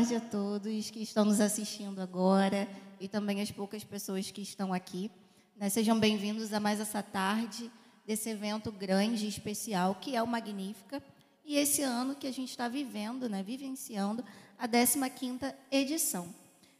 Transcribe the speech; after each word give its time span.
Tarde 0.00 0.14
a 0.14 0.20
todos 0.20 0.90
que 0.90 1.02
estão 1.02 1.26
nos 1.26 1.42
assistindo 1.42 2.00
agora 2.00 2.66
e 2.98 3.06
também 3.06 3.42
as 3.42 3.50
poucas 3.50 3.84
pessoas 3.84 4.30
que 4.30 4.40
estão 4.40 4.72
aqui. 4.72 5.10
Né, 5.54 5.68
sejam 5.68 6.00
bem-vindos 6.00 6.54
a 6.54 6.58
mais 6.58 6.80
essa 6.80 7.02
tarde 7.02 7.70
desse 8.06 8.30
evento 8.30 8.72
grande 8.72 9.26
e 9.26 9.28
especial 9.28 9.94
que 9.94 10.16
é 10.16 10.22
o 10.22 10.26
Magnífica. 10.26 11.02
E 11.44 11.58
esse 11.58 11.82
ano 11.82 12.14
que 12.14 12.26
a 12.26 12.32
gente 12.32 12.48
está 12.48 12.66
vivendo, 12.66 13.28
né, 13.28 13.42
vivenciando 13.42 14.24
a 14.58 14.66
15ª 14.66 15.54
edição. 15.70 16.34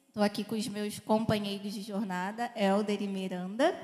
Estou 0.09 0.23
aqui 0.23 0.43
com 0.43 0.55
os 0.55 0.67
meus 0.67 0.99
companheiros 0.99 1.75
de 1.75 1.83
jornada, 1.83 2.51
Helder 2.57 3.03
e 3.03 3.07
Miranda, 3.07 3.79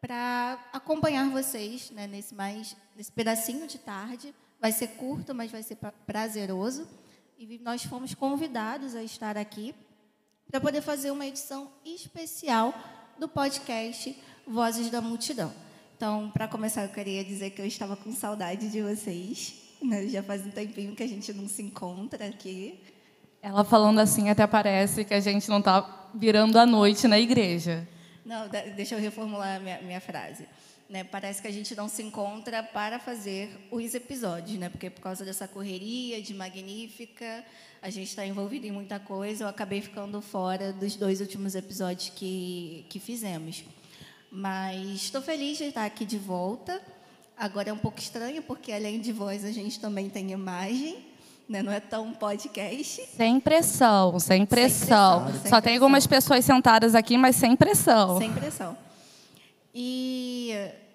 para 0.00 0.64
acompanhar 0.72 1.28
vocês 1.28 1.90
né, 1.90 2.06
nesse, 2.06 2.32
mais, 2.32 2.76
nesse 2.94 3.10
pedacinho 3.10 3.66
de 3.66 3.78
tarde. 3.78 4.32
Vai 4.60 4.70
ser 4.70 4.90
curto, 4.90 5.34
mas 5.34 5.50
vai 5.50 5.64
ser 5.64 5.76
prazeroso 6.06 6.86
e 7.50 7.58
nós 7.58 7.84
fomos 7.84 8.14
convidados 8.14 8.94
a 8.94 9.02
estar 9.02 9.36
aqui 9.36 9.74
para 10.50 10.60
poder 10.60 10.80
fazer 10.80 11.10
uma 11.10 11.26
edição 11.26 11.70
especial 11.84 12.72
do 13.18 13.28
podcast 13.28 14.16
Vozes 14.46 14.88
da 14.88 15.00
Multidão. 15.02 15.52
Então, 15.94 16.30
para 16.30 16.48
começar, 16.48 16.84
eu 16.84 16.88
queria 16.88 17.22
dizer 17.22 17.50
que 17.50 17.60
eu 17.60 17.66
estava 17.66 17.96
com 17.96 18.12
saudade 18.12 18.70
de 18.70 18.80
vocês. 18.80 19.54
Né? 19.82 20.06
Já 20.06 20.22
faz 20.22 20.46
um 20.46 20.50
tempinho 20.50 20.96
que 20.96 21.02
a 21.02 21.06
gente 21.06 21.30
não 21.34 21.46
se 21.46 21.62
encontra 21.62 22.26
aqui. 22.26 22.80
Ela 23.42 23.62
falando 23.62 23.98
assim 23.98 24.30
até 24.30 24.46
parece 24.46 25.04
que 25.04 25.12
a 25.12 25.20
gente 25.20 25.48
não 25.50 25.58
está 25.58 26.08
virando 26.14 26.58
a 26.58 26.64
noite 26.64 27.06
na 27.06 27.18
igreja. 27.18 27.86
Não, 28.24 28.48
deixa 28.48 28.94
eu 28.94 29.00
reformular 29.00 29.56
a 29.56 29.60
minha, 29.60 29.82
minha 29.82 30.00
frase. 30.00 30.48
Né, 30.88 31.02
parece 31.02 31.40
que 31.40 31.48
a 31.48 31.50
gente 31.50 31.74
não 31.74 31.88
se 31.88 32.02
encontra 32.02 32.62
para 32.62 32.98
fazer 32.98 33.50
os 33.70 33.94
episódios, 33.94 34.58
né? 34.58 34.68
Porque 34.68 34.90
por 34.90 35.00
causa 35.00 35.24
dessa 35.24 35.48
correria 35.48 36.20
de 36.20 36.34
magnífica, 36.34 37.42
a 37.80 37.88
gente 37.88 38.08
está 38.08 38.24
envolvido 38.26 38.66
em 38.66 38.70
muita 38.70 38.98
coisa. 39.00 39.44
Eu 39.44 39.48
acabei 39.48 39.80
ficando 39.80 40.20
fora 40.20 40.72
dos 40.74 40.94
dois 40.96 41.20
últimos 41.20 41.54
episódios 41.54 42.12
que, 42.14 42.84
que 42.90 43.00
fizemos. 43.00 43.64
Mas 44.30 45.02
estou 45.02 45.22
feliz 45.22 45.58
de 45.58 45.64
estar 45.64 45.84
aqui 45.84 46.04
de 46.04 46.18
volta. 46.18 46.80
Agora 47.36 47.70
é 47.70 47.72
um 47.72 47.78
pouco 47.78 47.98
estranho, 47.98 48.42
porque 48.42 48.70
além 48.70 49.00
de 49.00 49.12
voz, 49.12 49.44
a 49.44 49.52
gente 49.52 49.80
também 49.80 50.10
tem 50.10 50.32
imagem. 50.32 50.98
Né? 51.48 51.62
Não 51.62 51.72
é 51.72 51.80
tão 51.80 52.12
podcast. 52.12 53.06
Sem 53.16 53.38
pressão, 53.40 54.18
sem 54.18 54.46
pressão. 54.46 55.24
Sem 55.24 55.32
pressão 55.32 55.42
Só 55.42 55.48
sem 55.48 55.50
tem 55.50 55.60
pressão. 55.62 55.74
algumas 55.74 56.06
pessoas 56.06 56.44
sentadas 56.44 56.94
aqui, 56.94 57.16
mas 57.16 57.36
sem 57.36 57.54
pressão. 57.54 58.18
Sem 58.18 58.32
pressão. 58.32 58.76
E 59.74 60.52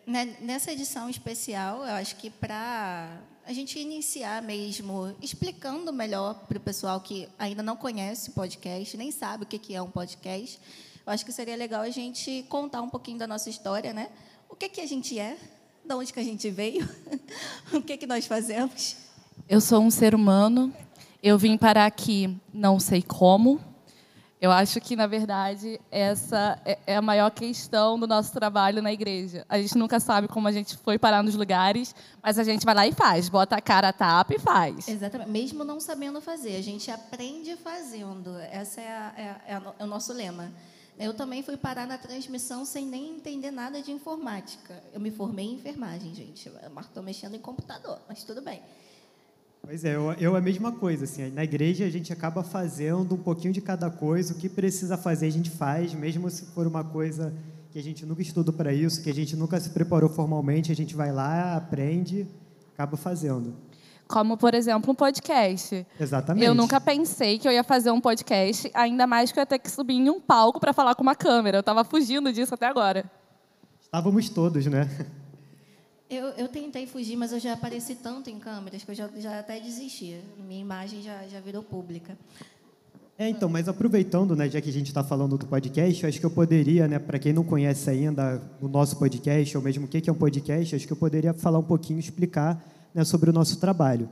né, 0.08 0.38
nessa 0.40 0.72
edição 0.72 1.10
especial, 1.10 1.84
eu 1.84 1.96
acho 1.96 2.16
que 2.16 2.30
para 2.30 3.22
a 3.46 3.52
gente 3.52 3.78
iniciar 3.78 4.42
mesmo 4.42 5.14
explicando 5.22 5.92
melhor 5.92 6.46
para 6.48 6.58
o 6.58 6.62
pessoal 6.62 7.02
que 7.02 7.28
ainda 7.38 7.62
não 7.62 7.76
conhece 7.76 8.30
o 8.30 8.34
podcast, 8.34 8.96
nem 8.96 9.12
sabe 9.12 9.44
o 9.44 9.48
que 9.48 9.76
é 9.76 9.82
um 9.82 9.90
podcast, 9.90 10.60
eu 11.06 11.12
acho 11.12 11.26
que 11.26 11.32
seria 11.32 11.56
legal 11.56 11.82
a 11.82 11.90
gente 11.90 12.46
contar 12.48 12.82
um 12.82 12.90
pouquinho 12.90 13.18
da 13.18 13.28
nossa 13.28 13.50
história, 13.50 13.92
né? 13.92 14.10
O 14.48 14.56
que, 14.56 14.70
que 14.70 14.80
a 14.80 14.88
gente 14.88 15.20
é, 15.20 15.36
de 15.84 15.94
onde 15.94 16.14
que 16.14 16.20
a 16.20 16.24
gente 16.24 16.50
veio, 16.50 16.88
o 17.74 17.82
que, 17.82 17.98
que 17.98 18.08
nós 18.08 18.26
fazemos. 18.28 18.96
Eu 19.48 19.60
sou 19.60 19.82
um 19.82 19.90
ser 19.90 20.16
humano, 20.16 20.74
eu 21.22 21.38
vim 21.38 21.58
parar 21.58 21.86
aqui 21.86 22.38
não 22.54 22.80
sei 22.80 23.02
como, 23.02 23.60
eu 24.42 24.52
acho 24.52 24.80
que, 24.80 24.96
na 24.96 25.06
verdade, 25.06 25.82
essa 25.92 26.58
é, 26.64 26.80
é 26.88 26.96
a 26.96 27.02
maior 27.02 27.30
questão 27.30 28.00
do 28.00 28.08
nosso 28.08 28.32
trabalho 28.32 28.82
na 28.82 28.92
igreja. 28.92 29.46
A 29.50 29.60
gente 29.60 29.78
nunca 29.78 30.00
sabe 30.00 30.30
como 30.30 30.48
a 30.48 30.52
gente 30.52 30.78
foi 30.78 30.98
parar 30.98 31.22
nos 31.22 31.36
lugares, 31.36 31.94
mas 32.24 32.40
a 32.40 32.44
gente 32.44 32.64
vai 32.66 32.74
lá 32.74 32.88
e 32.88 32.94
faz. 32.94 33.28
Bota 33.28 33.58
a 33.58 33.62
cara, 33.62 33.92
tapa 33.92 34.34
e 34.34 34.40
faz. 34.40 34.88
Exatamente. 34.88 35.30
Mesmo 35.30 35.66
não 35.66 35.78
sabendo 35.82 36.22
fazer, 36.22 36.56
a 36.56 36.64
gente 36.64 36.90
aprende 36.90 37.58
fazendo. 37.58 38.34
Esse 38.54 38.80
é, 38.80 39.12
é, 39.18 39.54
é, 39.56 39.62
é 39.78 39.84
o 39.84 39.88
nosso 39.88 40.14
lema. 40.14 40.50
Eu 40.98 41.14
também 41.14 41.44
fui 41.44 41.58
parar 41.58 41.86
na 41.86 41.98
transmissão 41.98 42.64
sem 42.64 42.86
nem 42.86 43.16
entender 43.16 43.52
nada 43.52 43.82
de 43.82 43.92
informática. 43.92 44.82
Eu 44.94 45.02
me 45.02 45.12
formei 45.12 45.48
em 45.48 45.54
enfermagem, 45.56 46.16
gente. 46.16 46.50
Estou 46.80 47.04
mexendo 47.04 47.36
em 47.36 47.40
computador, 47.40 48.00
mas 48.08 48.24
tudo 48.24 48.42
bem. 48.42 48.62
Pois 49.62 49.84
é, 49.84 49.96
eu, 49.96 50.12
eu 50.14 50.36
a 50.36 50.42
mesma 50.42 50.72
coisa. 50.72 51.06
Assim, 51.06 51.30
na 51.32 51.44
igreja 51.44 51.86
a 51.86 51.90
gente 51.90 52.12
acaba 52.12 52.44
fazendo 52.44 53.16
um 53.16 53.18
pouquinho 53.18 53.54
de 53.54 53.62
cada 53.62 53.90
coisa. 53.90 54.34
O 54.34 54.38
que 54.38 54.50
precisa 54.50 54.98
fazer 54.98 55.28
a 55.28 55.32
gente 55.32 55.50
faz, 55.50 55.94
mesmo 55.94 56.30
se 56.30 56.46
for 56.48 56.66
uma 56.66 56.84
coisa 56.84 57.34
que 57.72 57.78
a 57.78 57.84
gente 57.84 58.06
nunca 58.06 58.22
estudou 58.22 58.54
para 58.54 58.74
isso, 58.74 59.04
que 59.04 59.10
a 59.10 59.14
gente 59.14 59.36
nunca 59.36 59.60
se 59.60 59.70
preparou 59.70 60.10
formalmente, 60.10 60.72
a 60.72 60.76
gente 60.76 60.96
vai 60.96 61.12
lá, 61.12 61.56
aprende, 61.56 62.28
acaba 62.74 62.98
fazendo. 62.98 63.56
Como, 64.08 64.38
por 64.38 64.56
exemplo, 64.56 64.92
um 64.92 64.96
podcast. 64.96 65.86
Exatamente. 66.00 66.44
Eu 66.44 66.56
nunca 66.56 66.82
pensei 66.82 67.38
que 67.38 67.48
eu 67.48 67.52
ia 67.52 67.64
fazer 67.64 67.92
um 67.92 68.02
podcast, 68.02 68.72
ainda 68.74 69.06
mais 69.06 69.32
que 69.32 69.38
eu 69.38 69.44
ia 69.44 69.46
ter 69.46 69.60
que 69.60 69.70
subir 69.70 69.94
em 69.94 70.10
um 70.10 70.20
palco 70.20 70.60
para 70.60 70.74
falar 70.74 70.96
com 70.96 71.04
uma 71.04 71.14
câmera. 71.14 71.58
Eu 71.58 71.60
estava 71.60 71.84
fugindo 71.84 72.34
disso 72.34 72.56
até 72.56 72.66
agora. 72.66 73.06
Estávamos 73.80 74.28
todos, 74.30 74.66
né? 74.66 74.90
Eu, 76.10 76.30
eu 76.30 76.48
tentei 76.48 76.88
fugir, 76.88 77.16
mas 77.16 77.32
eu 77.32 77.40
já 77.40 77.54
apareci 77.54 77.94
tanto 77.94 78.32
em 78.32 78.40
câmeras 78.40 78.84
que 78.84 78.90
eu 78.90 78.96
já, 78.96 79.08
já 79.20 79.40
até 79.40 79.60
desisti. 79.60 80.20
Minha 80.48 80.62
imagem 80.62 81.04
já, 81.04 81.28
já 81.28 81.40
virou 81.40 81.62
pública. 81.62 82.18
É, 83.16 83.30
então, 83.30 83.48
mas 83.48 83.68
aproveitando, 83.68 84.36
né, 84.36 84.50
já 84.50 84.60
que 84.60 84.70
a 84.70 84.74
gente 84.74 84.88
está 84.88 85.04
falando 85.04 85.38
do 85.38 85.46
podcast, 85.46 86.08
acho 86.08 86.20
que 86.20 86.26
eu 86.26 86.32
poderia, 86.32 86.88
né, 86.88 86.98
para 86.98 87.20
quem 87.20 87.32
não 87.32 87.44
conhece 87.44 87.90
ainda 87.90 88.42
o 88.60 88.68
nosso 88.68 88.98
podcast, 88.98 89.56
ou 89.56 89.64
mesmo 89.64 89.86
o 89.86 89.88
que 89.88 90.10
é 90.10 90.12
um 90.12 90.16
podcast, 90.16 90.76
acho 90.76 90.88
que 90.88 90.94
eu 90.94 90.98
poderia 90.98 91.34
falar 91.34 91.60
um 91.60 91.64
pouquinho, 91.64 92.00
explicar 92.00 92.60
né, 92.92 93.04
sobre 93.04 93.30
o 93.30 93.34
nosso 93.34 93.60
trabalho. 93.60 94.10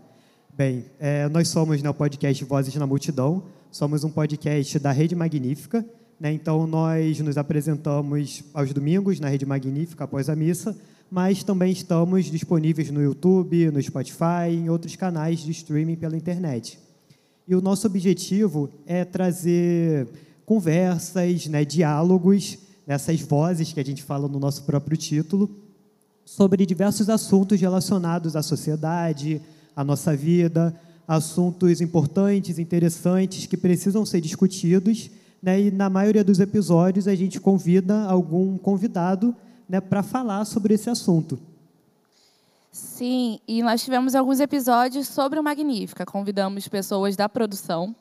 Bem, 0.56 0.86
é, 1.00 1.28
nós 1.30 1.48
somos 1.48 1.82
né, 1.82 1.90
o 1.90 1.94
podcast 1.96 2.44
Vozes 2.46 2.76
na 2.76 2.86
Multidão, 2.86 3.44
somos 3.72 4.04
um 4.04 4.10
podcast 4.10 4.78
da 4.78 4.92
Rede 4.92 5.16
Magnífica, 5.16 5.84
né, 6.20 6.32
então 6.32 6.68
nós 6.68 7.20
nos 7.22 7.38
apresentamos 7.38 8.44
aos 8.54 8.72
domingos 8.72 9.20
na 9.20 9.30
Rede 9.30 9.48
Magnífica 9.48 10.04
após 10.04 10.30
a 10.30 10.36
missa, 10.36 10.78
mas 11.10 11.44
também 11.44 11.72
estamos 11.72 12.26
disponíveis 12.26 12.92
no 12.92 13.02
YouTube, 13.02 13.72
no 13.72 13.82
Spotify 13.82 14.50
em 14.52 14.70
outros 14.70 14.96
canais 14.96 15.40
de 15.40 15.52
streaming 15.52 15.96
pela 15.96 16.18
internet. 16.18 16.78
E 17.48 17.56
o 17.56 17.62
nosso 17.62 17.88
objetivo 17.88 18.70
é 18.86 19.06
trazer 19.06 20.08
conversas, 20.46 21.48
né, 21.48 21.64
diálogos, 21.64 22.58
essas 22.86 23.22
vozes 23.22 23.72
que 23.72 23.80
a 23.80 23.86
gente 23.86 24.04
fala 24.04 24.28
no 24.28 24.40
nosso 24.40 24.64
próprio 24.64 24.98
título, 24.98 25.50
sobre 26.26 26.66
diversos 26.66 27.10
assuntos 27.10 27.60
relacionados 27.60 28.36
à 28.36 28.42
sociedade, 28.42 29.42
à 29.76 29.84
nossa 29.84 30.16
vida, 30.16 30.78
assuntos 31.08 31.80
importantes, 31.80 32.60
interessantes, 32.60 33.46
que 33.46 33.56
precisam 33.56 34.06
ser 34.06 34.20
discutidos. 34.20 35.10
Né, 35.42 35.62
e 35.62 35.72
na 35.72 35.90
maioria 35.90 36.24
dos 36.24 36.40
episódios 36.40 37.08
a 37.08 37.16
gente 37.16 37.40
convida 37.40 38.02
algum 38.04 38.58
convidado 38.58 39.34
né, 39.68 39.82
para 39.82 40.02
falar 40.04 40.46
sobre 40.46 40.74
esse 40.74 40.90
assunto. 40.90 41.40
Sim, 42.72 43.40
e 43.48 43.64
nós 43.64 43.84
tivemos 43.84 44.14
alguns 44.14 44.40
episódios 44.40 45.08
sobre 45.08 45.40
o 45.40 45.44
Magnífica. 45.44 46.06
Convidamos 46.06 46.68
pessoas 46.68 47.16
da 47.16 47.28
produção, 47.28 47.96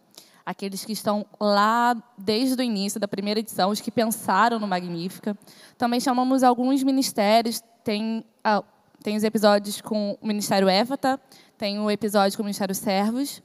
aqueles 0.44 0.84
que 0.84 0.92
estão 0.92 1.24
lá 1.40 1.96
desde 2.18 2.60
o 2.60 2.62
início 2.62 3.00
da 3.00 3.08
primeira 3.08 3.40
edição, 3.40 3.70
os 3.70 3.80
que 3.80 3.90
pensaram 3.90 4.58
no 4.58 4.66
Magnífica. 4.66 5.36
Também 5.78 5.98
chamamos 5.98 6.42
alguns 6.42 6.82
ministérios, 6.82 7.62
tem, 7.82 8.24
ah, 8.44 8.62
tem 9.02 9.16
os 9.16 9.24
episódios 9.24 9.80
com 9.80 10.18
o 10.20 10.26
Ministério 10.26 10.68
Évata, 10.68 11.18
tem 11.56 11.78
o 11.78 11.90
episódio 11.90 12.36
com 12.36 12.42
o 12.42 12.46
Ministério 12.46 12.74
Servos. 12.74 13.42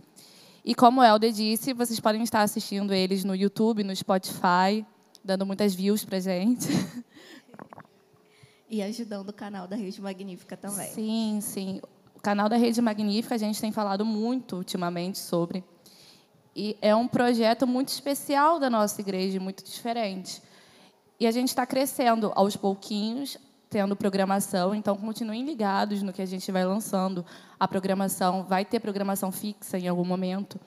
E 0.63 0.75
como 0.75 1.01
o 1.01 1.03
Helder 1.03 1.31
disse, 1.31 1.73
vocês 1.73 1.99
podem 1.99 2.21
estar 2.23 2.41
assistindo 2.41 2.93
eles 2.93 3.23
no 3.23 3.33
YouTube, 3.33 3.83
no 3.83 3.95
Spotify, 3.95 4.85
dando 5.23 5.45
muitas 5.45 5.73
views 5.73 6.03
para 6.03 6.19
gente. 6.19 6.67
E 8.71 8.81
ajudando 8.81 9.27
o 9.27 9.33
canal 9.33 9.67
da 9.67 9.75
Rede 9.75 10.01
Magnífica 10.01 10.55
também. 10.55 10.89
Sim, 10.93 11.39
sim. 11.41 11.81
O 12.15 12.21
canal 12.21 12.47
da 12.47 12.55
Rede 12.55 12.81
Magnífica 12.81 13.35
a 13.35 13.37
gente 13.37 13.59
tem 13.59 13.69
falado 13.69 14.05
muito 14.05 14.55
ultimamente 14.55 15.19
sobre. 15.19 15.61
E 16.55 16.77
é 16.81 16.95
um 16.95 17.05
projeto 17.05 17.67
muito 17.67 17.89
especial 17.89 18.59
da 18.59 18.69
nossa 18.69 19.01
igreja, 19.01 19.41
muito 19.41 19.61
diferente. 19.61 20.41
E 21.19 21.27
a 21.27 21.31
gente 21.31 21.49
está 21.49 21.65
crescendo 21.65 22.31
aos 22.33 22.55
pouquinhos, 22.55 23.37
tendo 23.69 23.93
programação, 23.93 24.73
então 24.73 24.95
continuem 24.95 25.43
ligados 25.43 26.01
no 26.01 26.13
que 26.13 26.21
a 26.21 26.25
gente 26.25 26.49
vai 26.49 26.63
lançando. 26.63 27.25
A 27.59 27.67
programação 27.67 28.45
vai 28.45 28.63
ter 28.63 28.79
programação 28.79 29.33
fixa 29.33 29.77
em 29.77 29.89
algum 29.89 30.05
momento. 30.05 30.57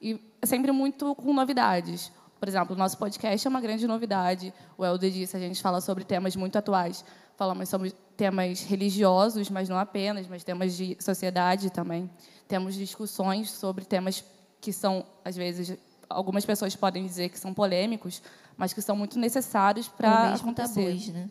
E 0.00 0.20
é 0.40 0.46
sempre 0.46 0.72
muito 0.72 1.14
com 1.14 1.32
novidades. 1.32 2.10
Por 2.40 2.48
exemplo, 2.48 2.74
o 2.74 2.78
nosso 2.78 2.98
podcast 2.98 3.46
é 3.46 3.48
uma 3.48 3.60
grande 3.60 3.86
novidade. 3.86 4.52
O 4.76 4.84
Helder 4.84 5.12
disse, 5.12 5.36
a 5.36 5.40
gente 5.40 5.62
fala 5.62 5.80
sobre 5.80 6.02
temas 6.02 6.34
muito 6.34 6.58
atuais 6.58 7.04
falamos 7.36 7.68
sobre 7.68 7.92
temas 8.16 8.62
religiosos, 8.62 9.50
mas 9.50 9.68
não 9.68 9.78
apenas, 9.78 10.26
mas 10.28 10.44
temas 10.44 10.76
de 10.76 10.96
sociedade 11.00 11.70
também. 11.70 12.10
Temos 12.46 12.74
discussões 12.74 13.50
sobre 13.50 13.84
temas 13.84 14.24
que 14.60 14.72
são, 14.72 15.04
às 15.24 15.34
vezes, 15.34 15.76
algumas 16.08 16.44
pessoas 16.44 16.76
podem 16.76 17.04
dizer 17.04 17.30
que 17.30 17.38
são 17.38 17.52
polêmicos, 17.52 18.22
mas 18.56 18.72
que 18.72 18.82
são 18.82 18.94
muito 18.94 19.18
necessários 19.18 19.88
para 19.88 20.34
acontecer. 20.34 20.86
Tabus, 20.86 21.08
né? 21.08 21.30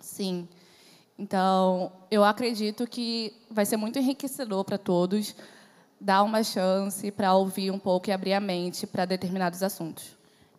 Sim. 0.00 0.48
Então, 1.18 1.90
eu 2.10 2.22
acredito 2.22 2.86
que 2.86 3.32
vai 3.50 3.64
ser 3.64 3.76
muito 3.78 3.98
enriquecedor 3.98 4.64
para 4.64 4.76
todos. 4.76 5.34
dar 6.00 6.22
uma 6.22 6.42
chance 6.42 7.10
para 7.10 7.34
ouvir 7.34 7.70
um 7.70 7.78
pouco 7.78 8.10
e 8.10 8.12
abrir 8.12 8.34
a 8.34 8.40
mente 8.40 8.86
para 8.86 9.04
determinados 9.04 9.62
assuntos. 9.62 10.16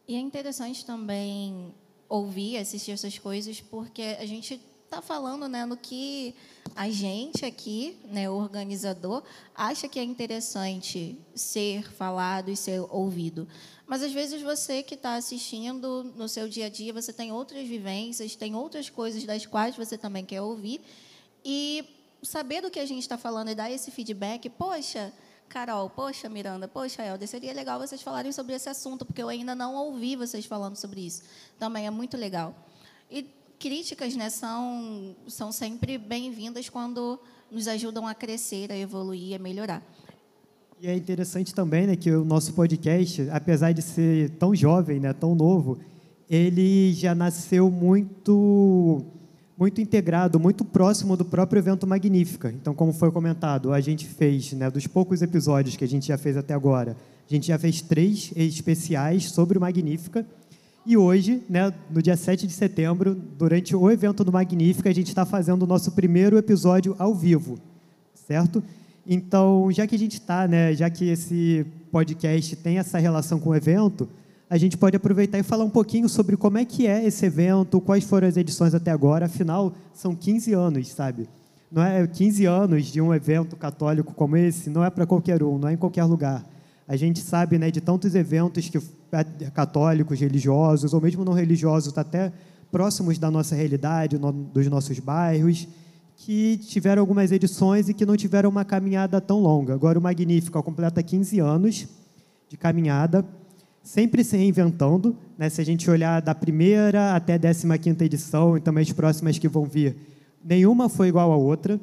E 0.08 0.16
é 0.16 0.20
interessante 0.20 0.86
também 0.86 1.74
ouvir, 2.10 2.58
assistir 2.58 2.92
essas 2.92 3.18
coisas, 3.20 3.62
porque 3.62 4.18
a 4.20 4.26
gente 4.26 4.62
está 4.88 5.02
falando 5.02 5.50
né, 5.50 5.66
no 5.66 5.76
que 5.76 6.34
a 6.74 6.90
gente 6.90 7.46
aqui, 7.46 7.98
né, 8.06 8.30
o 8.30 8.34
organizador, 8.34 9.22
acha 9.54 9.88
que 9.88 10.00
é 10.00 10.04
interessante 10.04 11.18
ser 11.36 11.92
falado 11.92 12.50
e 12.50 12.56
ser 12.56 12.80
ouvido. 12.90 13.48
Mas 13.86 14.02
às 14.02 14.14
vezes 14.14 14.42
você 14.42 14.82
que 14.82 14.96
está 14.96 15.16
assistindo 15.16 16.04
no 16.16 16.28
seu 16.30 16.48
dia 16.48 16.68
a 16.68 16.70
dia, 16.70 16.94
você 16.94 17.12
tem 17.12 17.32
outras 17.32 17.68
vivências, 17.68 18.36
tem 18.36 18.56
outras 18.56 18.90
coisas 18.90 19.24
das 19.26 19.46
quais 19.46 19.76
você 19.76 19.98
também 19.98 20.26
quer 20.26 20.42
ouvir. 20.42 20.82
E 21.44 21.86
saber 22.24 22.62
do 22.62 22.72
que 22.72 22.80
a 22.80 22.86
gente 22.86 23.02
está 23.02 23.18
falando 23.18 23.50
e 23.50 23.56
dar 23.56 23.70
esse 23.70 23.92
feedback, 23.92 24.50
poxa, 24.50 25.14
Carol, 25.50 25.90
poxa, 25.90 26.30
Miranda, 26.30 26.68
poxa, 26.68 27.06
Helder, 27.06 27.28
seria 27.28 27.54
legal 27.54 27.80
vocês 27.80 28.02
falarem 28.02 28.32
sobre 28.32 28.56
esse 28.56 28.70
assunto, 28.70 29.06
porque 29.06 29.22
eu 29.22 29.30
ainda 29.30 29.54
não 29.54 29.76
ouvi 29.76 30.16
vocês 30.16 30.46
falando 30.46 30.76
sobre 30.78 31.06
isso. 31.06 31.24
Também 31.60 31.88
é 31.88 31.90
muito 31.90 32.16
legal. 32.18 32.56
E 33.10 33.37
críticas 33.60 34.16
né, 34.16 34.30
são, 34.30 35.16
são 35.28 35.52
sempre 35.52 35.98
bem-vindas 35.98 36.70
quando 36.70 37.20
nos 37.52 37.68
ajudam 37.68 38.08
a 38.08 38.14
crescer, 38.14 38.72
a 38.72 38.78
evoluir, 38.78 39.36
a 39.36 39.40
melhorar. 39.40 39.82
E 40.80 40.88
é 40.88 40.96
interessante 40.96 41.56
também 41.56 41.88
né, 41.88 41.96
que 41.96 42.12
o 42.12 42.24
nosso 42.24 42.54
podcast, 42.54 43.28
apesar 43.32 43.72
de 43.72 43.82
ser 43.82 44.30
tão 44.32 44.54
jovem, 44.54 45.00
né, 45.00 45.12
tão 45.12 45.34
novo, 45.34 45.80
ele 46.30 46.94
já 46.94 47.16
nasceu 47.16 47.72
muito 47.72 49.04
muito 49.58 49.82
integrado, 49.82 50.40
muito 50.40 50.64
próximo 50.64 51.18
do 51.18 51.26
próprio 51.26 51.58
evento 51.58 51.88
Magnífica. 51.88 52.52
Então, 52.52 52.76
como 52.76 52.94
foi 52.94 53.12
comentado, 53.12 53.74
a 53.74 53.82
gente 53.82 54.06
fez, 54.06 54.54
né, 54.54 54.70
dos 54.70 54.86
poucos 54.86 55.24
episódios 55.24 55.76
que 55.76 55.84
a 55.84 55.88
gente 55.88 56.10
já 56.10 56.18
fez 56.18 56.38
até 56.38 56.54
agora, 56.54 56.96
a 57.28 57.34
gente 57.34 57.48
já 57.48 57.58
fez 57.58 57.82
três 57.82 58.32
especiais 58.36 59.32
sobre 59.32 59.58
o 59.58 59.62
Magnífica. 59.62 60.24
E 60.90 60.96
hoje, 60.96 61.44
né, 61.50 61.74
no 61.92 62.02
dia 62.02 62.16
7 62.16 62.48
de 62.48 62.54
setembro, 62.54 63.14
durante 63.14 63.76
o 63.76 63.92
evento 63.92 64.24
do 64.24 64.32
Magnífica, 64.32 64.90
a 64.90 64.94
gente 64.94 65.10
está 65.10 65.26
fazendo 65.26 65.64
o 65.64 65.68
nosso 65.68 65.92
primeiro 65.92 66.38
episódio 66.38 66.96
ao 66.98 67.14
vivo, 67.14 67.60
certo? 68.26 68.64
Então, 69.06 69.70
já 69.70 69.86
que 69.86 69.96
a 69.96 70.00
gente 70.00 70.14
está, 70.14 70.48
né, 70.48 70.74
já 70.74 70.90
que 70.90 71.10
esse 71.10 71.66
podcast 71.92 72.56
tem 72.56 72.78
essa 72.78 73.00
relação 73.00 73.38
com 73.38 73.50
o 73.50 73.56
evento, 73.56 74.08
a 74.50 74.58
gente 74.58 74.78
pode 74.78 74.96
aproveitar 74.96 75.38
e 75.38 75.44
falar 75.44 75.66
um 75.66 75.70
pouquinho 75.70 76.08
sobre 76.08 76.38
como 76.38 76.58
é 76.58 76.64
que 76.64 76.88
é 76.88 77.06
esse 77.06 77.26
evento, 77.26 77.82
quais 77.82 78.06
foram 78.06 78.26
as 78.26 78.38
edições 78.38 78.74
até 78.74 78.90
agora, 78.90 79.26
afinal, 79.26 79.74
são 79.94 80.16
15 80.16 80.54
anos, 80.54 80.88
sabe? 80.88 81.28
Não 81.70 81.84
é 81.84 82.08
15 82.08 82.46
anos 82.46 82.86
de 82.86 83.02
um 83.02 83.14
evento 83.14 83.58
católico 83.58 84.14
como 84.14 84.38
esse, 84.38 84.70
não 84.70 84.86
é 84.86 84.90
para 84.90 85.06
qualquer 85.06 85.44
um, 85.44 85.58
não 85.58 85.68
é 85.68 85.74
em 85.74 85.78
qualquer 85.78 86.06
lugar. 86.06 86.46
A 86.88 86.96
gente 86.96 87.20
sabe 87.20 87.58
né, 87.58 87.70
de 87.70 87.82
tantos 87.82 88.16
eventos 88.16 88.70
que 88.70 88.80
católicos, 89.54 90.20
religiosos, 90.20 90.94
ou 90.94 91.02
mesmo 91.02 91.26
não 91.26 91.34
religiosos, 91.34 91.98
até 91.98 92.32
próximos 92.72 93.18
da 93.18 93.30
nossa 93.30 93.56
realidade, 93.56 94.18
no, 94.18 94.32
dos 94.32 94.68
nossos 94.68 95.00
bairros, 95.00 95.68
que 96.16 96.58
tiveram 96.58 97.02
algumas 97.02 97.32
edições 97.32 97.90
e 97.90 97.94
que 97.94 98.06
não 98.06 98.18
tiveram 98.18 98.50
uma 98.50 98.66
caminhada 98.66 99.22
tão 99.22 99.40
longa. 99.40 99.74
Agora 99.74 100.00
o 100.00 100.02
Magnífico 100.02 100.62
completa 100.64 101.04
15 101.04 101.40
anos 101.40 101.88
de 102.50 102.58
caminhada, 102.58 103.26
sempre 103.84 104.24
se 104.24 104.36
reinventando. 104.36 105.16
Né? 105.38 105.50
Se 105.50 105.62
a 105.62 105.66
gente 105.66 105.90
olhar 105.90 106.22
da 106.22 106.34
primeira 106.34 107.16
até 107.16 107.36
a 107.36 107.78
15 107.78 108.04
edição 108.04 108.58
e 108.58 108.62
também 108.62 108.82
as 108.82 108.92
próximas 108.92 109.38
que 109.38 109.48
vão 109.48 109.66
vir, 109.66 109.96
nenhuma 110.44 110.90
foi 110.90 111.10
igual 111.10 111.32
à 111.32 111.36
outra. 111.36 111.80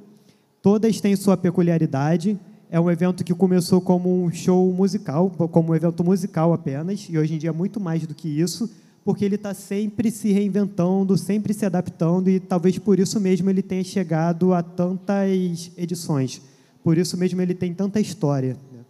Todas 0.60 1.00
têm 1.00 1.14
sua 1.14 1.36
peculiaridade. 1.36 2.38
É 2.74 2.80
um 2.80 2.90
evento 2.90 3.22
que 3.22 3.32
começou 3.32 3.80
como 3.80 4.24
um 4.24 4.32
show 4.32 4.72
musical, 4.72 5.30
como 5.30 5.70
um 5.70 5.76
evento 5.76 6.02
musical 6.02 6.52
apenas, 6.52 7.06
e 7.08 7.16
hoje 7.16 7.32
em 7.32 7.38
dia 7.38 7.50
é 7.50 7.52
muito 7.52 7.78
mais 7.78 8.04
do 8.04 8.16
que 8.16 8.26
isso, 8.26 8.68
porque 9.04 9.24
ele 9.24 9.36
está 9.36 9.54
sempre 9.54 10.10
se 10.10 10.32
reinventando, 10.32 11.16
sempre 11.16 11.54
se 11.54 11.64
adaptando, 11.64 12.28
e 12.28 12.40
talvez 12.40 12.76
por 12.76 12.98
isso 12.98 13.20
mesmo 13.20 13.48
ele 13.48 13.62
tenha 13.62 13.84
chegado 13.84 14.52
a 14.52 14.60
tantas 14.60 15.70
edições. 15.76 16.42
Por 16.82 16.98
isso 16.98 17.16
mesmo 17.16 17.40
ele 17.40 17.54
tem 17.54 17.72
tanta 17.72 18.00
história. 18.00 18.56
Né? 18.72 18.80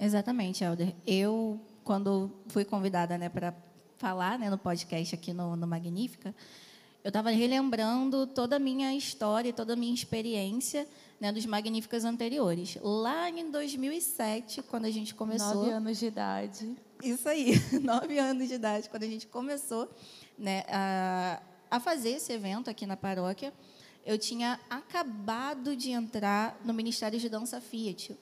Exatamente, 0.00 0.64
Helder. 0.64 0.92
Eu 1.06 1.60
quando 1.84 2.28
fui 2.48 2.64
convidada 2.64 3.16
né, 3.16 3.28
para 3.28 3.54
falar 3.96 4.40
né, 4.40 4.50
no 4.50 4.58
podcast 4.58 5.14
aqui 5.14 5.32
no, 5.32 5.54
no 5.54 5.68
Magnífica, 5.68 6.34
eu 7.04 7.10
estava 7.10 7.30
relembrando 7.30 8.26
toda 8.26 8.56
a 8.56 8.58
minha 8.58 8.92
história, 8.92 9.52
toda 9.52 9.74
a 9.74 9.76
minha 9.76 9.94
experiência 9.94 10.84
né, 11.20 11.32
dos 11.32 11.46
Magníficas 11.46 12.04
anteriores. 12.04 12.78
Lá 12.82 13.30
em 13.30 13.50
2007, 13.50 14.62
quando 14.62 14.86
a 14.86 14.90
gente 14.90 15.14
começou... 15.14 15.54
Nove 15.54 15.70
anos 15.70 15.98
de 15.98 16.06
idade. 16.06 16.76
Isso 17.02 17.28
aí, 17.28 17.54
nove 17.82 18.18
anos 18.18 18.48
de 18.48 18.54
idade, 18.54 18.88
quando 18.88 19.04
a 19.04 19.08
gente 19.08 19.26
começou 19.26 19.88
né, 20.38 20.64
a, 20.68 21.42
a 21.70 21.80
fazer 21.80 22.10
esse 22.10 22.32
evento 22.32 22.68
aqui 22.68 22.86
na 22.86 22.96
paróquia, 22.96 23.52
eu 24.04 24.18
tinha 24.18 24.60
acabado 24.68 25.74
de 25.74 25.90
entrar 25.90 26.60
no 26.64 26.74
Ministério 26.74 27.18
de 27.18 27.28
Dança 27.28 27.60
Fiat. 27.60 28.16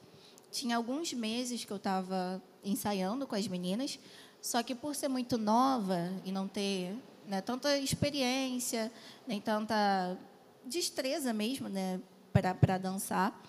Tinha 0.51 0.77
alguns 0.77 1.13
meses 1.13 1.65
que 1.65 1.71
eu 1.71 1.77
estava 1.77 2.41
ensaiando 2.63 3.27
com 3.27 3.35
as 3.35 3.47
meninas, 3.47 3.99
só 4.41 4.63
que 4.63 4.73
por 4.73 4.95
ser 4.95 5.07
muito 5.07 5.37
nova 5.37 6.11
e 6.23 6.31
não 6.31 6.47
ter 6.47 6.95
né, 7.27 7.41
tanta 7.41 7.77
experiência, 7.77 8.91
nem 9.27 9.41
tanta 9.41 10.17
destreza 10.65 11.33
mesmo 11.33 11.67
né, 11.67 11.99
para 12.33 12.77
dançar, 12.77 13.39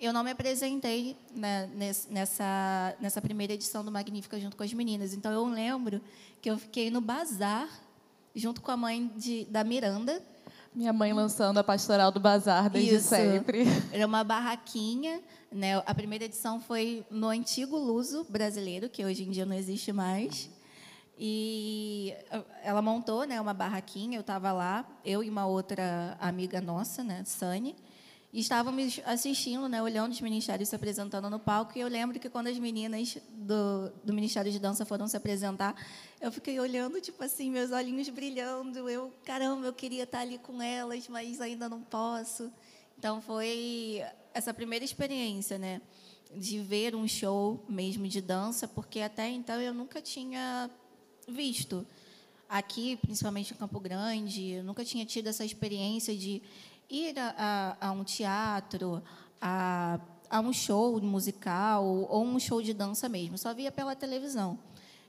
eu 0.00 0.12
não 0.12 0.24
me 0.24 0.30
apresentei 0.30 1.16
né, 1.34 1.68
nessa, 2.08 2.96
nessa 3.00 3.20
primeira 3.20 3.52
edição 3.52 3.84
do 3.84 3.92
Magnífica 3.92 4.40
junto 4.40 4.56
com 4.56 4.62
as 4.62 4.72
meninas. 4.72 5.12
Então, 5.12 5.30
eu 5.30 5.44
lembro 5.44 6.00
que 6.40 6.50
eu 6.50 6.56
fiquei 6.56 6.90
no 6.90 7.00
bazar, 7.00 7.68
junto 8.34 8.62
com 8.62 8.70
a 8.70 8.76
mãe 8.76 9.10
de, 9.16 9.44
da 9.46 9.62
Miranda. 9.62 10.22
Minha 10.74 10.92
mãe 10.92 11.12
lançando 11.12 11.58
a 11.58 11.64
pastoral 11.64 12.10
do 12.10 12.20
bazar 12.20 12.70
desde 12.70 12.94
Isso. 12.94 13.08
sempre. 13.08 13.64
Era 13.92 14.06
uma 14.06 14.24
barraquinha 14.24 15.20
né? 15.50 15.78
A 15.84 15.94
primeira 15.94 16.24
edição 16.24 16.60
foi 16.60 17.04
no 17.10 17.28
antigo 17.28 17.76
Luso 17.76 18.24
brasileiro, 18.28 18.88
que 18.88 19.04
hoje 19.04 19.24
em 19.24 19.30
dia 19.30 19.44
não 19.44 19.56
existe 19.56 19.92
mais. 19.92 20.48
E 21.18 22.14
ela 22.62 22.80
montou 22.80 23.26
né, 23.26 23.40
uma 23.40 23.52
barraquinha, 23.52 24.16
eu 24.16 24.22
estava 24.22 24.52
lá, 24.52 24.86
eu 25.04 25.22
e 25.22 25.28
uma 25.28 25.46
outra 25.46 26.16
amiga 26.18 26.60
nossa, 26.60 27.02
né, 27.04 27.22
Sani, 27.26 27.76
e 28.32 28.40
estávamos 28.40 29.00
assistindo, 29.04 29.68
né, 29.68 29.82
olhando 29.82 30.12
os 30.12 30.20
ministérios 30.20 30.68
se 30.68 30.76
apresentando 30.76 31.28
no 31.28 31.38
palco. 31.38 31.76
E 31.76 31.80
eu 31.80 31.88
lembro 31.88 32.20
que 32.20 32.28
quando 32.28 32.46
as 32.46 32.58
meninas 32.58 33.18
do, 33.28 33.90
do 34.04 34.12
Ministério 34.12 34.52
de 34.52 34.58
Dança 34.58 34.84
foram 34.84 35.08
se 35.08 35.16
apresentar, 35.16 35.74
eu 36.20 36.30
fiquei 36.30 36.60
olhando, 36.60 37.00
tipo 37.00 37.22
assim, 37.24 37.50
meus 37.50 37.72
olhinhos 37.72 38.08
brilhando. 38.08 38.88
Eu, 38.88 39.12
caramba, 39.24 39.66
eu 39.66 39.72
queria 39.72 40.04
estar 40.04 40.20
ali 40.20 40.38
com 40.38 40.62
elas, 40.62 41.08
mas 41.08 41.40
ainda 41.40 41.68
não 41.68 41.80
posso. 41.82 42.52
Então 42.96 43.20
foi 43.20 44.00
essa 44.32 44.54
primeira 44.54 44.84
experiência, 44.84 45.58
né, 45.58 45.80
de 46.36 46.60
ver 46.60 46.94
um 46.94 47.08
show 47.08 47.64
mesmo 47.68 48.06
de 48.06 48.20
dança, 48.20 48.68
porque 48.68 49.00
até 49.00 49.28
então 49.28 49.60
eu 49.60 49.74
nunca 49.74 50.00
tinha 50.00 50.70
visto 51.26 51.84
aqui, 52.48 52.96
principalmente 52.96 53.52
em 53.52 53.56
Campo 53.56 53.80
Grande, 53.80 54.50
eu 54.50 54.64
nunca 54.64 54.84
tinha 54.84 55.04
tido 55.04 55.28
essa 55.28 55.44
experiência 55.44 56.16
de 56.16 56.42
ir 56.90 57.18
a, 57.18 57.76
a, 57.80 57.88
a 57.88 57.92
um 57.92 58.04
teatro, 58.04 59.02
a, 59.40 60.00
a 60.28 60.40
um 60.40 60.52
show 60.52 61.00
musical 61.00 61.84
ou 61.86 62.24
um 62.24 62.38
show 62.38 62.60
de 62.60 62.74
dança 62.74 63.08
mesmo. 63.08 63.38
Só 63.38 63.54
via 63.54 63.70
pela 63.70 63.94
televisão. 63.94 64.58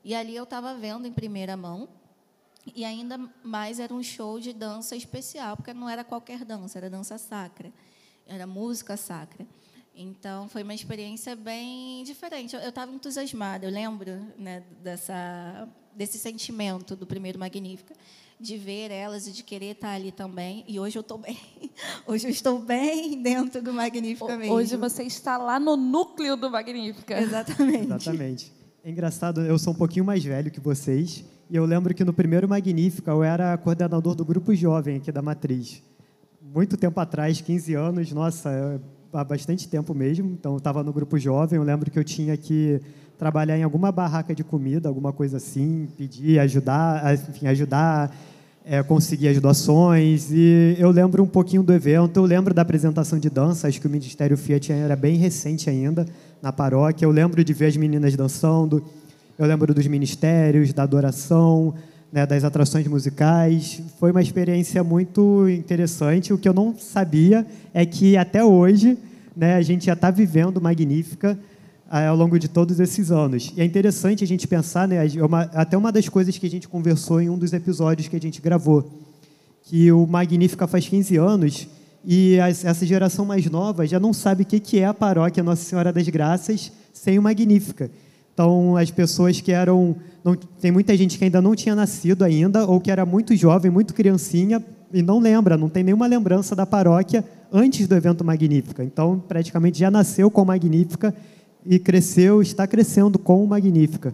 E 0.03 0.15
ali 0.15 0.35
eu 0.35 0.43
estava 0.43 0.73
vendo 0.75 1.07
em 1.07 1.13
primeira 1.13 1.57
mão. 1.57 1.89
E 2.75 2.85
ainda 2.85 3.19
mais 3.43 3.79
era 3.79 3.91
um 3.93 4.03
show 4.03 4.39
de 4.39 4.53
dança 4.53 4.95
especial, 4.95 5.57
porque 5.57 5.73
não 5.73 5.89
era 5.89 6.03
qualquer 6.03 6.45
dança, 6.45 6.77
era 6.77 6.89
dança 6.91 7.17
sacra 7.17 7.73
era 8.25 8.47
música 8.47 8.95
sacra. 8.95 9.45
Então, 9.93 10.47
foi 10.47 10.63
uma 10.63 10.73
experiência 10.73 11.35
bem 11.35 12.03
diferente. 12.03 12.55
Eu 12.55 12.69
estava 12.69 12.91
entusiasmada, 12.91 13.65
eu 13.65 13.71
lembro 13.71 14.25
né, 14.37 14.63
dessa, 14.81 15.67
desse 15.93 16.17
sentimento 16.17 16.95
do 16.95 17.05
primeiro 17.05 17.37
Magnífica, 17.37 17.93
de 18.41 18.57
ver 18.57 18.91
elas 18.91 19.27
e 19.27 19.31
de 19.31 19.43
querer 19.43 19.71
estar 19.71 19.91
ali 19.91 20.11
também. 20.11 20.63
E 20.67 20.79
hoje 20.79 20.97
eu 20.97 21.01
estou 21.01 21.17
bem. 21.17 21.37
Hoje 22.05 22.27
eu 22.27 22.31
estou 22.31 22.59
bem 22.59 23.21
dentro 23.21 23.61
do 23.61 23.71
Magnífica 23.71 24.37
mesmo. 24.37 24.53
Hoje 24.53 24.75
você 24.75 25.03
está 25.03 25.37
lá 25.37 25.59
no 25.59 25.77
núcleo 25.77 26.35
do 26.35 26.49
Magnífica. 26.49 27.19
Exatamente. 27.19 27.85
Exatamente. 27.85 28.51
É 28.83 28.89
engraçado, 28.89 29.41
eu 29.41 29.57
sou 29.57 29.73
um 29.73 29.75
pouquinho 29.75 30.03
mais 30.03 30.23
velho 30.23 30.51
que 30.51 30.59
vocês. 30.59 31.23
E 31.49 31.55
eu 31.55 31.65
lembro 31.65 31.93
que 31.93 32.03
no 32.03 32.13
primeiro 32.13 32.49
Magnífica 32.49 33.11
eu 33.11 33.23
era 33.23 33.57
coordenador 33.57 34.15
do 34.15 34.25
grupo 34.25 34.53
jovem 34.53 34.97
aqui 34.97 35.11
da 35.11 35.21
Matriz 35.21 35.81
muito 36.53 36.75
tempo 36.75 36.99
atrás, 36.99 37.39
15 37.39 37.73
anos, 37.75 38.11
nossa, 38.11 38.81
há 39.13 39.23
bastante 39.23 39.67
tempo 39.67 39.93
mesmo. 39.93 40.31
Então, 40.31 40.53
eu 40.53 40.57
estava 40.57 40.83
no 40.83 40.91
grupo 40.91 41.17
jovem. 41.17 41.57
Eu 41.57 41.63
lembro 41.63 41.89
que 41.89 41.97
eu 41.97 42.03
tinha 42.03 42.35
que 42.35 42.81
trabalhar 43.21 43.55
em 43.55 43.61
alguma 43.61 43.91
barraca 43.91 44.33
de 44.33 44.43
comida, 44.43 44.89
alguma 44.89 45.13
coisa 45.13 45.37
assim, 45.37 45.87
pedir, 45.95 46.39
ajudar, 46.39 47.13
enfim, 47.13 47.45
ajudar, 47.45 48.11
é, 48.65 48.81
conseguir 48.81 49.27
as 49.27 49.39
doações. 49.39 50.31
E 50.31 50.75
eu 50.79 50.89
lembro 50.89 51.21
um 51.21 51.27
pouquinho 51.27 51.61
do 51.61 51.71
evento. 51.71 52.17
Eu 52.17 52.25
lembro 52.25 52.51
da 52.51 52.63
apresentação 52.63 53.19
de 53.19 53.29
dança. 53.29 53.67
Acho 53.67 53.79
que 53.79 53.85
o 53.85 53.89
Ministério 53.91 54.35
Fiat 54.35 54.71
era 54.71 54.95
bem 54.95 55.17
recente 55.17 55.69
ainda. 55.69 56.03
na 56.41 56.51
paróquia. 56.51 57.05
Eu 57.05 57.11
lembro 57.11 57.43
de 57.43 57.53
ver 57.53 57.67
as 57.67 57.77
meninas 57.77 58.15
dançando, 58.15 58.83
eu 59.37 59.45
lembro 59.45 59.71
dos 59.71 59.85
ministérios, 59.85 60.73
da 60.73 60.81
adoração, 60.81 61.75
né, 62.11 62.25
das 62.25 62.43
atrações 62.43 62.87
musicais. 62.87 63.83
Foi 63.99 64.09
uma 64.09 64.23
experiência 64.23 64.83
muito 64.83 65.47
interessante. 65.47 66.33
O 66.33 66.39
que 66.39 66.49
eu 66.49 66.55
não 66.55 66.75
sabia 66.75 67.45
é 67.71 67.85
que 67.85 68.17
até 68.17 68.43
hoje 68.43 68.97
né, 69.37 69.53
a 69.53 69.61
gente 69.61 69.85
já 69.85 69.93
está 69.93 70.09
vivendo 70.09 70.59
Magnífica 70.59 71.37
ao 71.91 72.15
longo 72.15 72.39
de 72.39 72.47
todos 72.47 72.79
esses 72.79 73.11
anos. 73.11 73.51
E 73.55 73.61
é 73.61 73.65
interessante 73.65 74.23
a 74.23 74.27
gente 74.27 74.47
pensar, 74.47 74.87
né, 74.87 75.05
é 75.05 75.09
até 75.53 75.77
uma 75.77 75.91
das 75.91 76.07
coisas 76.07 76.37
que 76.37 76.47
a 76.47 76.49
gente 76.49 76.67
conversou 76.67 77.19
em 77.19 77.29
um 77.29 77.37
dos 77.37 77.51
episódios 77.51 78.07
que 78.07 78.15
a 78.15 78.19
gente 78.19 78.41
gravou, 78.41 78.89
que 79.63 79.91
o 79.91 80.07
Magnífica 80.07 80.67
faz 80.67 80.87
15 80.87 81.17
anos 81.17 81.67
e 82.05 82.35
essa 82.37 82.85
geração 82.85 83.25
mais 83.25 83.45
nova 83.45 83.85
já 83.85 83.99
não 83.99 84.13
sabe 84.13 84.43
o 84.43 84.45
que 84.45 84.79
é 84.79 84.85
a 84.85 84.93
paróquia 84.93 85.43
Nossa 85.43 85.63
Senhora 85.63 85.91
das 85.91 86.07
Graças 86.07 86.71
sem 86.93 87.19
o 87.19 87.21
Magnífica. 87.21 87.91
Então, 88.33 88.77
as 88.77 88.89
pessoas 88.89 89.41
que 89.41 89.51
eram. 89.51 89.95
Não, 90.23 90.35
tem 90.35 90.71
muita 90.71 90.95
gente 90.95 91.17
que 91.17 91.23
ainda 91.23 91.41
não 91.41 91.55
tinha 91.55 91.75
nascido 91.75 92.23
ainda, 92.23 92.65
ou 92.65 92.79
que 92.79 92.89
era 92.89 93.05
muito 93.05 93.35
jovem, 93.35 93.69
muito 93.69 93.93
criancinha, 93.93 94.63
e 94.93 95.01
não 95.01 95.19
lembra, 95.19 95.57
não 95.57 95.67
tem 95.69 95.83
nenhuma 95.83 96.07
lembrança 96.07 96.55
da 96.55 96.65
paróquia 96.65 97.23
antes 97.51 97.87
do 97.87 97.95
evento 97.95 98.23
Magnífica. 98.23 98.83
Então, 98.83 99.21
praticamente 99.27 99.79
já 99.79 99.91
nasceu 99.91 100.31
com 100.31 100.45
Magnífica 100.45 101.13
e 101.65 101.79
cresceu, 101.79 102.41
está 102.41 102.67
crescendo 102.67 103.19
com 103.19 103.45
Magnífica. 103.45 104.13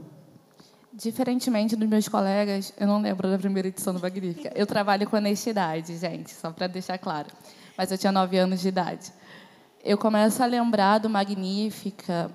Diferentemente 0.93 1.75
dos 1.75 1.87
meus 1.87 2.07
colegas, 2.07 2.73
eu 2.79 2.87
não 2.87 3.01
lembro 3.01 3.29
da 3.29 3.37
primeira 3.37 3.67
edição 3.67 3.93
do 3.93 3.99
Magnífica. 3.99 4.51
Eu 4.55 4.65
trabalho 4.65 5.07
com 5.07 5.15
honestidade, 5.15 5.95
gente, 5.97 6.31
só 6.31 6.51
para 6.51 6.67
deixar 6.67 6.97
claro 6.97 7.27
mas 7.77 7.91
eu 7.91 7.97
tinha 7.97 8.11
nove 8.11 8.37
anos 8.37 8.59
de 8.59 8.69
idade. 8.69 9.13
Eu 9.83 9.97
começo 9.97 10.41
a 10.41 10.45
lembrar 10.47 10.97
do 10.97 11.09
Magnífica 11.09 12.31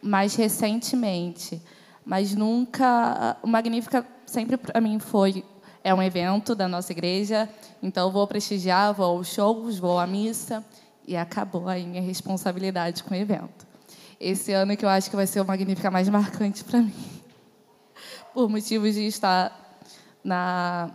mais 0.00 0.36
recentemente, 0.36 1.60
mas 2.06 2.34
nunca. 2.34 3.36
O 3.42 3.48
Magnífica 3.48 4.06
sempre 4.24 4.56
para 4.56 4.80
mim 4.80 4.98
foi 5.00 5.44
é 5.84 5.92
um 5.92 6.00
evento 6.00 6.54
da 6.54 6.68
nossa 6.68 6.92
igreja, 6.92 7.48
então 7.82 8.12
vou 8.12 8.24
prestigiar, 8.28 8.94
vou 8.94 9.16
aos 9.16 9.26
shows, 9.26 9.80
vou 9.80 9.98
à 9.98 10.06
missa 10.06 10.64
e 11.04 11.16
acabou 11.16 11.68
aí 11.68 11.84
minha 11.84 12.00
responsabilidade 12.00 13.02
com 13.02 13.12
o 13.12 13.16
evento. 13.16 13.66
Esse 14.22 14.52
ano 14.52 14.76
que 14.76 14.84
eu 14.84 14.88
acho 14.88 15.10
que 15.10 15.16
vai 15.16 15.26
ser 15.26 15.40
o 15.40 15.44
Magnífica 15.44 15.90
mais 15.90 16.08
marcante 16.08 16.62
para 16.62 16.80
mim, 16.80 16.94
por 18.32 18.48
motivos 18.48 18.94
de 18.94 19.06
estar 19.06 19.80
na 20.22 20.92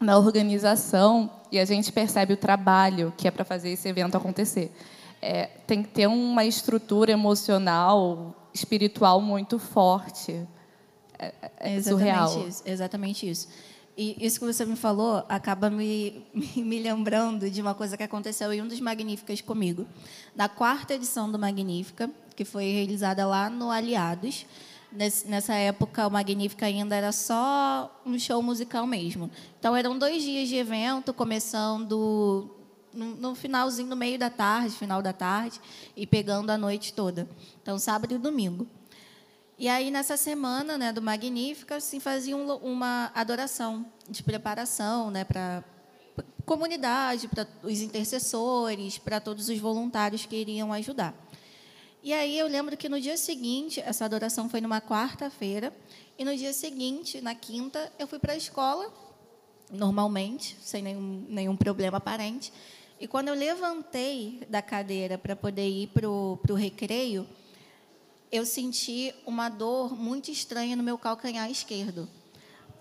na 0.00 0.18
organização 0.18 1.30
e 1.50 1.58
a 1.58 1.64
gente 1.64 1.90
percebe 1.90 2.34
o 2.34 2.36
trabalho 2.36 3.12
que 3.16 3.26
é 3.26 3.30
para 3.30 3.44
fazer 3.44 3.70
esse 3.70 3.88
evento 3.88 4.16
acontecer. 4.16 4.70
É, 5.20 5.46
tem 5.66 5.82
que 5.82 5.88
ter 5.88 6.06
uma 6.06 6.44
estrutura 6.44 7.10
emocional, 7.10 8.34
espiritual 8.52 9.20
muito 9.20 9.58
forte. 9.58 10.46
É, 11.18 11.32
é 11.58 11.74
exatamente 11.76 11.88
surreal. 11.88 12.48
Isso, 12.48 12.62
exatamente 12.66 13.28
isso. 13.28 13.48
E 13.96 14.16
isso 14.20 14.40
que 14.40 14.44
você 14.44 14.66
me 14.66 14.76
falou 14.76 15.24
acaba 15.28 15.70
me, 15.70 16.26
me 16.56 16.78
lembrando 16.80 17.48
de 17.48 17.62
uma 17.62 17.74
coisa 17.74 17.96
que 17.96 18.02
aconteceu 18.02 18.52
em 18.52 18.60
um 18.60 18.68
dos 18.68 18.80
Magníficas 18.80 19.40
comigo. 19.40 19.86
Na 20.36 20.48
quarta 20.48 20.94
edição 20.94 21.30
do 21.30 21.38
Magnífica, 21.38 22.10
que 22.34 22.44
foi 22.44 22.72
realizada 22.72 23.26
lá 23.26 23.48
no 23.48 23.70
Aliados, 23.70 24.46
nessa 25.26 25.54
época, 25.54 26.06
o 26.06 26.10
Magnífica 26.10 26.66
ainda 26.66 26.94
era 26.94 27.10
só 27.10 28.00
um 28.06 28.18
show 28.18 28.40
musical 28.42 28.86
mesmo. 28.86 29.30
Então, 29.58 29.74
eram 29.74 29.98
dois 29.98 30.22
dias 30.22 30.48
de 30.48 30.56
evento, 30.56 31.12
começando 31.12 32.50
no, 32.92 33.34
finalzinho, 33.34 33.88
no 33.88 33.96
meio 33.96 34.18
da 34.18 34.30
tarde, 34.30 34.70
final 34.76 35.02
da 35.02 35.12
tarde, 35.12 35.60
e 35.96 36.06
pegando 36.06 36.50
a 36.50 36.56
noite 36.56 36.92
toda. 36.92 37.28
Então, 37.60 37.78
sábado 37.78 38.14
e 38.14 38.18
domingo. 38.18 38.66
E 39.58 39.68
aí, 39.68 39.90
nessa 39.90 40.16
semana 40.16 40.78
né, 40.78 40.92
do 40.92 41.02
Magnífica, 41.02 41.76
assim, 41.76 41.98
faziam 41.98 42.56
uma 42.58 43.10
adoração 43.14 43.84
de 44.08 44.22
preparação 44.22 45.10
né, 45.10 45.24
para 45.24 45.64
comunidade, 46.44 47.26
para 47.26 47.46
os 47.62 47.80
intercessores, 47.80 48.98
para 48.98 49.18
todos 49.18 49.48
os 49.48 49.58
voluntários 49.58 50.26
que 50.26 50.36
iriam 50.36 50.72
ajudar. 50.72 51.14
E 52.04 52.12
aí 52.12 52.38
eu 52.38 52.46
lembro 52.46 52.76
que 52.76 52.86
no 52.86 53.00
dia 53.00 53.16
seguinte, 53.16 53.80
essa 53.80 54.04
adoração 54.04 54.46
foi 54.46 54.60
numa 54.60 54.78
quarta-feira, 54.78 55.74
e 56.18 56.24
no 56.24 56.36
dia 56.36 56.52
seguinte, 56.52 57.18
na 57.22 57.34
quinta, 57.34 57.90
eu 57.98 58.06
fui 58.06 58.18
para 58.18 58.34
a 58.34 58.36
escola, 58.36 58.92
normalmente, 59.72 60.54
sem 60.60 60.82
nenhum, 60.82 61.24
nenhum 61.30 61.56
problema 61.56 61.96
aparente. 61.96 62.52
E 63.00 63.08
quando 63.08 63.28
eu 63.28 63.34
levantei 63.34 64.42
da 64.50 64.60
cadeira 64.60 65.16
para 65.16 65.34
poder 65.34 65.66
ir 65.66 65.86
para 65.86 66.06
o 66.06 66.54
recreio, 66.54 67.26
eu 68.30 68.44
senti 68.44 69.14
uma 69.24 69.48
dor 69.48 69.98
muito 69.98 70.30
estranha 70.30 70.76
no 70.76 70.82
meu 70.82 70.98
calcanhar 70.98 71.50
esquerdo. 71.50 72.06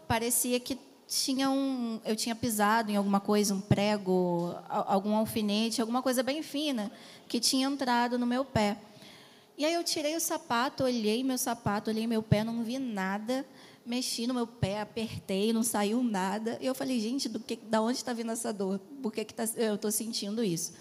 Parecia 0.05 0.59
que 0.59 0.77
tinha 1.07 1.49
um, 1.49 2.01
eu 2.03 2.17
tinha 2.17 2.35
pisado 2.35 2.91
em 2.91 2.97
alguma 2.97 3.21
coisa, 3.21 3.53
um 3.53 3.61
prego, 3.61 4.53
algum 4.67 5.15
alfinete, 5.15 5.79
alguma 5.79 6.01
coisa 6.01 6.21
bem 6.21 6.43
fina 6.43 6.91
que 7.29 7.39
tinha 7.39 7.67
entrado 7.67 8.19
no 8.19 8.25
meu 8.25 8.43
pé. 8.43 8.77
E 9.57 9.65
aí 9.65 9.73
eu 9.73 9.83
tirei 9.83 10.15
o 10.15 10.19
sapato, 10.19 10.83
olhei 10.83 11.23
meu 11.23 11.37
sapato, 11.37 11.91
olhei 11.91 12.07
meu 12.07 12.23
pé, 12.23 12.43
não 12.43 12.63
vi 12.63 12.79
nada. 12.79 13.45
Mexi 13.85 14.25
no 14.25 14.33
meu 14.33 14.47
pé, 14.47 14.79
apertei, 14.79 15.51
não 15.51 15.61
saiu 15.61 16.01
nada. 16.01 16.57
E 16.61 16.65
eu 16.65 16.73
falei, 16.73 16.99
gente, 16.99 17.27
do 17.27 17.39
que, 17.39 17.57
da 17.57 17.81
onde 17.81 17.97
está 17.97 18.13
vindo 18.13 18.31
essa 18.31 18.51
dor? 18.51 18.79
Por 19.01 19.11
que, 19.11 19.25
que 19.25 19.33
tá, 19.33 19.43
eu 19.57 19.75
estou 19.75 19.91
sentindo 19.91 20.43
isso? 20.43 20.73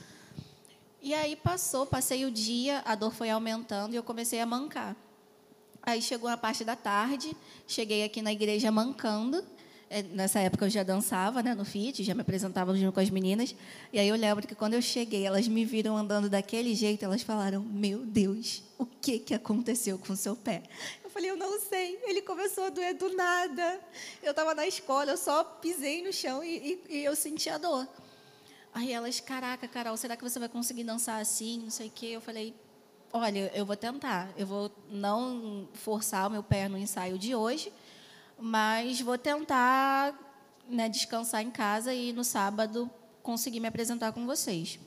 E 1.03 1.13
aí 1.13 1.35
passou, 1.35 1.85
passei 1.85 2.25
o 2.25 2.31
dia, 2.31 2.81
a 2.85 2.95
dor 2.95 3.13
foi 3.13 3.29
aumentando 3.29 3.93
e 3.93 3.97
eu 3.97 4.05
comecei 4.05 4.41
a 4.41 4.47
mancar. 4.47 4.97
Aí 5.83 6.01
chegou 6.01 6.31
a 6.31 6.37
parte 6.37 6.65
da 6.65 6.77
tarde, 6.77 7.37
cheguei 7.67 8.05
aqui 8.05 8.23
na 8.23 8.33
igreja 8.33 8.71
mancando. 8.71 9.45
É, 9.95 10.03
nessa 10.05 10.41
época 10.41 10.65
eu 10.65 10.71
já 10.71 10.83
dançava 10.83 11.43
né, 11.43 11.55
no 11.55 11.67
FIT, 11.67 12.03
já 12.03 12.15
me 12.15 12.23
apresentava 12.23 12.75
junto 12.75 12.95
com 12.95 13.01
as 13.01 13.11
meninas. 13.11 13.55
E 13.93 13.99
aí 13.99 14.09
eu 14.09 14.17
lembro 14.17 14.49
que 14.49 14.55
quando 14.55 14.73
eu 14.73 14.81
cheguei, 14.81 15.27
elas 15.27 15.47
me 15.47 15.67
viram 15.67 15.99
andando 15.99 16.31
daquele 16.31 16.75
jeito, 16.75 17.05
elas 17.05 17.21
falaram: 17.21 17.61
Meu 17.61 17.99
Deus, 17.99 18.63
o 18.79 18.87
que, 18.87 19.19
que 19.19 19.35
aconteceu 19.35 19.99
com 19.99 20.15
o 20.15 20.17
seu 20.17 20.35
pé? 20.35 20.63
Eu 21.05 21.11
falei: 21.11 21.31
Eu 21.31 21.37
não 21.37 21.61
sei. 21.61 21.99
Ele 22.05 22.23
começou 22.23 22.65
a 22.65 22.71
doer 22.71 22.95
do 22.95 23.15
nada. 23.15 23.79
Eu 24.23 24.31
estava 24.31 24.55
na 24.55 24.67
escola, 24.67 25.11
eu 25.11 25.19
só 25.19 25.45
pisei 25.45 26.03
no 26.03 26.11
chão 26.11 26.43
e, 26.43 26.81
e, 26.89 26.97
e 26.97 27.05
eu 27.05 27.15
senti 27.15 27.51
a 27.51 27.59
dor. 27.59 27.87
Aí 28.73 28.95
elas: 28.95 29.21
Caraca, 29.21 29.69
Carol, 29.69 29.99
será 29.99 30.17
que 30.17 30.25
você 30.25 30.39
vai 30.39 30.49
conseguir 30.49 30.85
dançar 30.85 31.21
assim? 31.21 31.61
Não 31.65 31.71
sei 31.71 31.89
o 31.89 31.93
quê. 31.95 32.07
Eu 32.07 32.23
falei: 32.23 32.55
Olha, 33.13 33.53
eu 33.55 33.67
vou 33.67 33.77
tentar. 33.77 34.33
Eu 34.39 34.47
vou 34.47 34.73
não 34.91 35.69
forçar 35.75 36.29
o 36.29 36.31
meu 36.31 36.43
pé 36.43 36.67
no 36.67 36.79
ensaio 36.79 37.19
de 37.19 37.35
hoje 37.35 37.71
mas 38.43 39.01
vou 39.01 39.17
tentar 39.17 40.13
né, 40.69 40.89
descansar 40.89 41.43
em 41.43 41.51
casa 41.51 41.95
e 41.95 42.13
no 42.13 42.25
sábado 42.25 42.91
conseguir 43.23 43.61
me 43.61 43.69
apresentar 43.69 44.11
com 44.11 44.27
vocês. 44.27 44.81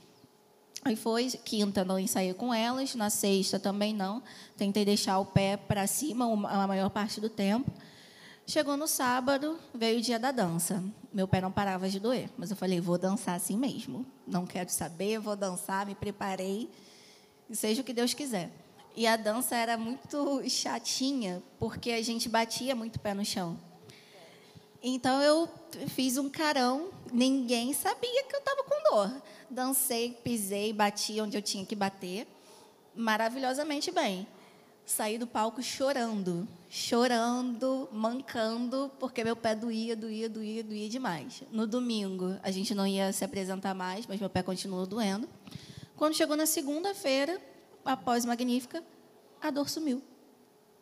Aí 0.84 0.98
foi, 0.98 1.30
quinta 1.32 1.86
não 1.86 1.98
ensaiei 1.98 2.34
com 2.34 2.54
elas, 2.54 2.94
na 2.96 3.10
sexta 3.10 3.58
também 3.58 3.94
não. 3.94 4.22
Tentei 4.58 4.84
deixar 4.84 5.20
o 5.20 5.26
pé 5.26 5.56
para 5.56 5.88
cima 5.88 6.26
a 6.50 6.68
maior 6.68 6.90
parte 6.90 7.22
do 7.22 7.30
tempo. 7.30 7.72
Chegou 8.46 8.76
no 8.76 8.88
sábado, 8.88 9.58
veio 9.74 10.00
o 10.00 10.02
dia 10.02 10.20
da 10.20 10.32
dança. 10.32 10.84
Meu 11.14 11.26
pé 11.26 11.40
não 11.40 11.52
parava 11.52 11.88
de 11.88 11.98
doer, 11.98 12.30
mas 12.38 12.52
eu 12.52 12.58
falei, 12.58 12.82
vou 12.82 12.98
dançar 12.98 13.36
assim 13.36 13.56
mesmo. 13.56 14.06
Não 14.28 14.46
quero 14.46 14.70
saber, 14.70 15.18
vou 15.18 15.36
dançar, 15.38 15.86
me 15.86 15.96
preparei, 15.96 16.70
seja 17.52 17.82
o 17.82 17.86
que 17.86 17.94
Deus 17.94 18.14
quiser. 18.14 18.52
E 18.96 19.06
a 19.06 19.18
dança 19.18 19.56
era 19.56 19.78
muito 19.78 20.42
chatinha, 20.50 21.44
porque 21.60 21.92
a 21.92 22.02
gente 22.02 22.30
batia 22.30 22.74
muito 22.74 23.00
pé 23.00 23.14
no 23.14 23.26
chão. 23.26 23.60
Então 24.82 25.22
eu 25.22 25.50
fiz 25.88 26.18
um 26.18 26.30
carão, 26.30 26.90
ninguém 27.12 27.74
sabia 27.74 28.24
que 28.24 28.36
eu 28.36 28.40
estava 28.40 28.64
com 28.64 28.92
dor. 28.92 29.22
Dancei, 29.50 30.12
pisei, 30.24 30.72
bati 30.72 31.20
onde 31.20 31.38
eu 31.38 31.42
tinha 31.42 31.66
que 31.66 31.76
bater, 31.76 32.26
maravilhosamente 32.96 33.92
bem. 33.92 34.26
Saí 34.86 35.18
do 35.18 35.26
palco 35.26 35.62
chorando, 35.64 36.48
chorando, 36.70 37.90
mancando, 37.92 38.92
porque 39.00 39.24
meu 39.24 39.36
pé 39.36 39.56
doía, 39.56 39.96
doía, 39.96 40.30
doía, 40.30 40.64
doía 40.64 40.88
demais. 40.88 41.42
No 41.52 41.66
domingo, 41.66 42.38
a 42.44 42.52
gente 42.52 42.76
não 42.76 42.86
ia 42.86 43.12
se 43.12 43.26
apresentar 43.26 43.74
mais, 43.74 44.06
mas 44.06 44.20
meu 44.20 44.30
pé 44.30 44.44
continuou 44.44 44.86
doendo. 44.86 45.28
Quando 45.98 46.14
chegou 46.14 46.38
na 46.38 46.46
segunda-feira, 46.46 47.42
após 47.86 48.26
Magnífica, 48.26 48.84
a 49.42 49.50
dor 49.52 49.70
sumiu. 49.70 50.02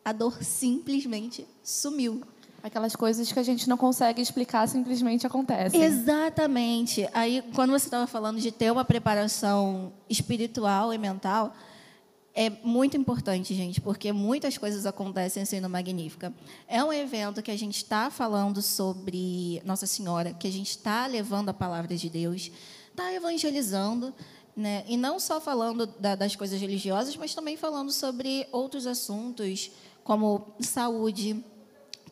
A 0.04 0.12
dor 0.12 0.42
simplesmente 0.42 1.46
sumiu. 1.62 2.22
Aquelas 2.62 2.96
coisas 2.96 3.30
que 3.30 3.38
a 3.38 3.42
gente 3.42 3.68
não 3.68 3.76
consegue 3.76 4.22
explicar 4.22 4.66
simplesmente 4.66 5.26
acontecem. 5.26 5.82
Exatamente. 5.82 7.06
Aí, 7.12 7.44
quando 7.54 7.70
você 7.72 7.86
estava 7.86 8.06
falando 8.06 8.40
de 8.40 8.50
ter 8.50 8.72
uma 8.72 8.84
preparação 8.84 9.92
espiritual 10.08 10.92
e 10.92 10.96
mental, 10.96 11.54
é 12.34 12.50
muito 12.64 12.96
importante, 12.96 13.54
gente, 13.54 13.80
porque 13.80 14.12
muitas 14.12 14.58
coisas 14.58 14.86
acontecem 14.86 15.42
assim 15.42 15.60
no 15.60 15.68
Magnífica. 15.68 16.34
É 16.66 16.82
um 16.82 16.92
evento 16.92 17.42
que 17.42 17.50
a 17.50 17.56
gente 17.56 17.76
está 17.76 18.10
falando 18.10 18.60
sobre 18.60 19.62
Nossa 19.64 19.86
Senhora, 19.86 20.32
que 20.32 20.48
a 20.48 20.50
gente 20.50 20.70
está 20.70 21.06
levando 21.06 21.50
a 21.50 21.54
palavra 21.54 21.94
de 21.94 22.10
Deus, 22.10 22.50
está 22.90 23.12
evangelizando, 23.12 24.12
Né? 24.56 24.84
E 24.86 24.96
não 24.96 25.18
só 25.18 25.40
falando 25.40 25.86
da, 25.86 26.14
das 26.14 26.36
coisas 26.36 26.60
religiosas, 26.60 27.16
mas 27.16 27.34
também 27.34 27.56
falando 27.56 27.90
sobre 27.90 28.46
outros 28.52 28.86
assuntos, 28.86 29.70
como 30.04 30.54
saúde, 30.60 31.44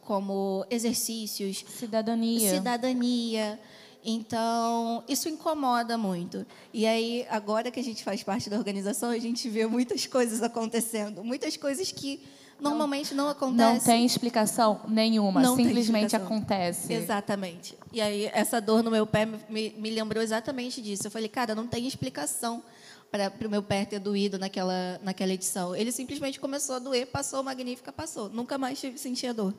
como 0.00 0.66
exercícios, 0.68 1.64
cidadania. 1.68 2.50
cidadania. 2.50 3.60
Então, 4.04 5.04
isso 5.08 5.28
incomoda 5.28 5.96
muito. 5.96 6.44
E 6.72 6.86
aí, 6.86 7.24
agora 7.30 7.70
que 7.70 7.78
a 7.78 7.84
gente 7.84 8.02
faz 8.02 8.22
parte 8.22 8.50
da 8.50 8.58
organização, 8.58 9.10
a 9.10 9.18
gente 9.18 9.48
vê 9.48 9.64
muitas 9.66 10.06
coisas 10.06 10.42
acontecendo, 10.42 11.22
muitas 11.22 11.56
coisas 11.56 11.92
que 11.92 12.20
normalmente 12.62 13.14
não, 13.14 13.28
acontecem. 13.28 13.74
Não 13.74 13.80
tem 13.80 14.04
explicação 14.06 14.80
nenhuma, 14.88 15.40
Não 15.42 15.56
simplesmente 15.56 16.06
explicação. 16.14 16.26
acontece. 16.26 16.92
Exatamente. 16.92 17.76
E 17.92 18.00
aí, 18.00 18.30
essa 18.32 18.60
dor 18.60 18.82
no 18.82 18.90
meu 18.90 19.06
pé 19.06 19.26
me- 19.26 19.74
me, 19.76 19.90
lembrou 19.90 20.22
exatamente 20.22 20.80
disso. 20.80 21.06
Eu 21.06 21.10
falei, 21.10 21.28
cara, 21.28 21.54
não 21.54 21.66
tem 21.66 21.86
explicação 21.86 22.62
para 23.10 23.30
o 23.46 23.50
meu 23.50 23.62
pé 23.62 23.84
ter 23.84 23.98
doído 23.98 24.38
naquela, 24.38 24.98
naquela 25.02 25.32
edição. 25.32 25.76
Ele 25.76 25.92
simplesmente 25.92 26.40
começou 26.40 26.76
a 26.76 26.78
doer, 26.78 27.06
passou, 27.06 27.42
magnífica, 27.42 27.92
passou. 27.92 28.30
Nunca 28.30 28.56
mais 28.56 28.80
tive, 28.80 28.96
sentia 28.98 29.34
dor. 29.34 29.52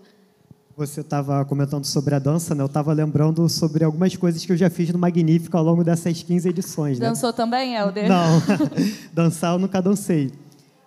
Você 0.75 1.01
estava 1.01 1.45
comentando 1.45 1.86
sobre 1.86 2.15
a 2.15 2.19
dança, 2.19 2.55
né? 2.55 2.63
Eu 2.63 2.65
estava 2.65 2.91
lembrando 2.93 3.48
sobre 3.48 3.83
algumas 3.83 4.15
coisas 4.15 4.43
que 4.43 4.51
eu 4.51 4.57
já 4.57 4.72
fiz 4.72 4.89
no 4.89 4.98
Magnífico 4.98 5.55
ao 5.55 5.63
longo 5.63 5.83
dessas 5.83 6.24
15 6.24 6.50
edições, 6.50 6.98
né? 6.98 7.10
Dançou 7.10 7.31
também, 7.31 7.75
Helder? 7.75 8.10
Não, 8.10 8.41
dançar 9.13 9.53
eu 9.53 9.60
nunca 9.60 9.79
dancei. 9.79 10.31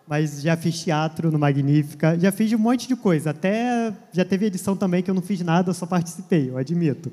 Mas 0.08 0.40
já 0.40 0.56
fiz 0.56 0.80
teatro 0.82 1.32
no 1.32 1.38
Magnífica, 1.38 2.18
já 2.18 2.30
fiz 2.30 2.52
um 2.52 2.58
monte 2.58 2.86
de 2.86 2.94
coisa. 2.94 3.30
Até 3.30 3.92
já 4.12 4.25
teve 4.25 4.46
edição 4.46 4.76
também 4.76 5.02
que 5.02 5.10
eu 5.10 5.14
não 5.14 5.22
fiz 5.22 5.40
nada, 5.40 5.70
eu 5.70 5.75
só 5.75 5.84
participei, 5.84 6.50
eu 6.50 6.56
admito. 6.56 7.10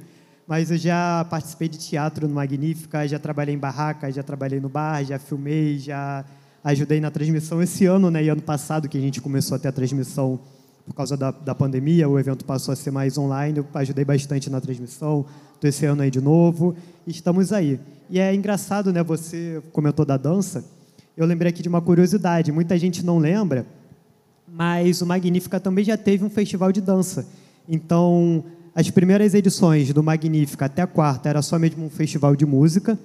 Mas 0.48 0.70
eu 0.70 0.78
já 0.78 1.26
participei 1.30 1.68
de 1.70 1.78
teatro 1.78 2.28
no 2.28 2.36
Magnífica, 2.36 3.08
já 3.08 3.18
trabalhei 3.18 3.56
em 3.56 3.58
barraca, 3.58 4.12
já 4.12 4.22
trabalhei 4.22 4.60
no 4.60 4.70
bar, 4.70 5.04
já 5.04 5.18
filmei, 5.18 5.80
já 5.80 6.24
ajudei 6.64 7.00
na 7.00 7.10
transmissão 7.10 7.62
esse 7.62 7.86
ano, 7.86 8.12
né? 8.12 8.24
E 8.24 8.30
ano 8.30 8.42
passado 8.42 8.88
que 8.88 8.98
a 8.98 9.02
gente 9.02 9.20
começou 9.20 9.56
a 9.56 9.60
ter 9.60 9.70
a 9.70 9.72
transmissão 9.72 10.40
por 10.86 10.94
causa 10.94 11.16
da, 11.16 11.32
da 11.32 11.56
pandemia, 11.56 12.08
o 12.10 12.20
evento 12.20 12.44
passou 12.44 12.74
a 12.74 12.76
ser 12.76 12.92
mais 12.92 13.18
online, 13.18 13.60
eu 13.60 13.68
ajudei 13.74 14.04
bastante 14.04 14.50
na 14.50 14.60
transmissão, 14.60 15.26
estou 15.54 15.70
esse 15.70 15.86
ano 15.86 16.02
aí 16.02 16.12
de 16.12 16.20
novo, 16.22 16.76
estamos 17.08 17.54
aí. 17.54 17.80
E 18.10 18.20
é 18.20 18.36
engraçado, 18.36 18.92
né, 18.92 19.02
você 19.02 19.62
comentou 19.72 20.06
da 20.06 20.18
dança, 20.18 20.64
eu 21.16 21.26
lembrei 21.26 21.50
aqui 21.50 21.62
de 21.62 21.70
uma 21.70 21.82
curiosidade, 21.82 22.52
muita 22.52 22.78
gente 22.78 23.06
não 23.06 23.20
lembra, 23.20 23.66
mas 24.48 25.02
o 25.02 25.06
Magnífica 25.06 25.60
também 25.60 25.86
já 25.86 25.98
teve 25.98 26.24
um 26.24 26.30
festival 26.30 26.72
de 26.72 26.82
dança. 26.82 27.28
Então, 27.68 28.44
as 28.76 28.90
primeiras 28.90 29.34
edições 29.34 29.94
do 29.94 30.02
Magnífica 30.02 30.66
até 30.66 30.82
a 30.82 30.88
quarta 30.88 31.30
era 31.30 31.42
só 31.42 31.60
mesmo 31.60 31.86
um 31.86 31.90
festival 31.90 32.36
de 32.36 32.46
música, 32.46 32.98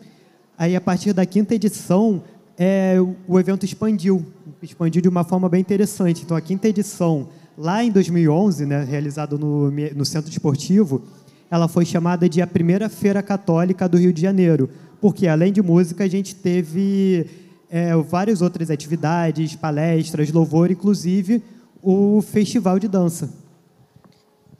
aí 0.56 0.74
a 0.74 0.80
partir 0.80 1.12
da 1.12 1.26
quinta 1.26 1.54
edição, 1.54 2.22
é, 2.58 2.96
o 3.26 3.38
evento 3.38 3.64
expandiu, 3.64 4.24
expandiu 4.62 5.02
de 5.02 5.08
uma 5.08 5.22
forma 5.22 5.48
bem 5.48 5.60
interessante. 5.60 6.22
Então, 6.24 6.36
a 6.36 6.40
quinta 6.40 6.66
edição, 6.66 7.28
lá 7.56 7.84
em 7.84 7.90
2011, 7.90 8.66
né, 8.66 8.84
realizada 8.84 9.36
no, 9.36 9.70
no 9.70 10.04
Centro 10.04 10.30
Esportivo, 10.30 11.02
ela 11.50 11.68
foi 11.68 11.84
chamada 11.84 12.28
de 12.28 12.42
a 12.42 12.46
primeira 12.46 12.88
feira 12.88 13.22
católica 13.22 13.88
do 13.88 13.96
Rio 13.98 14.12
de 14.12 14.20
Janeiro, 14.20 14.68
porque 15.00 15.26
além 15.26 15.52
de 15.52 15.62
música 15.62 16.04
a 16.04 16.08
gente 16.08 16.34
teve 16.34 17.26
é, 17.70 17.94
várias 17.96 18.40
outras 18.40 18.70
atividades, 18.70 19.54
palestras, 19.54 20.32
louvor, 20.32 20.70
inclusive 20.70 21.42
o 21.82 22.20
festival 22.22 22.78
de 22.78 22.88
dança. 22.88 23.32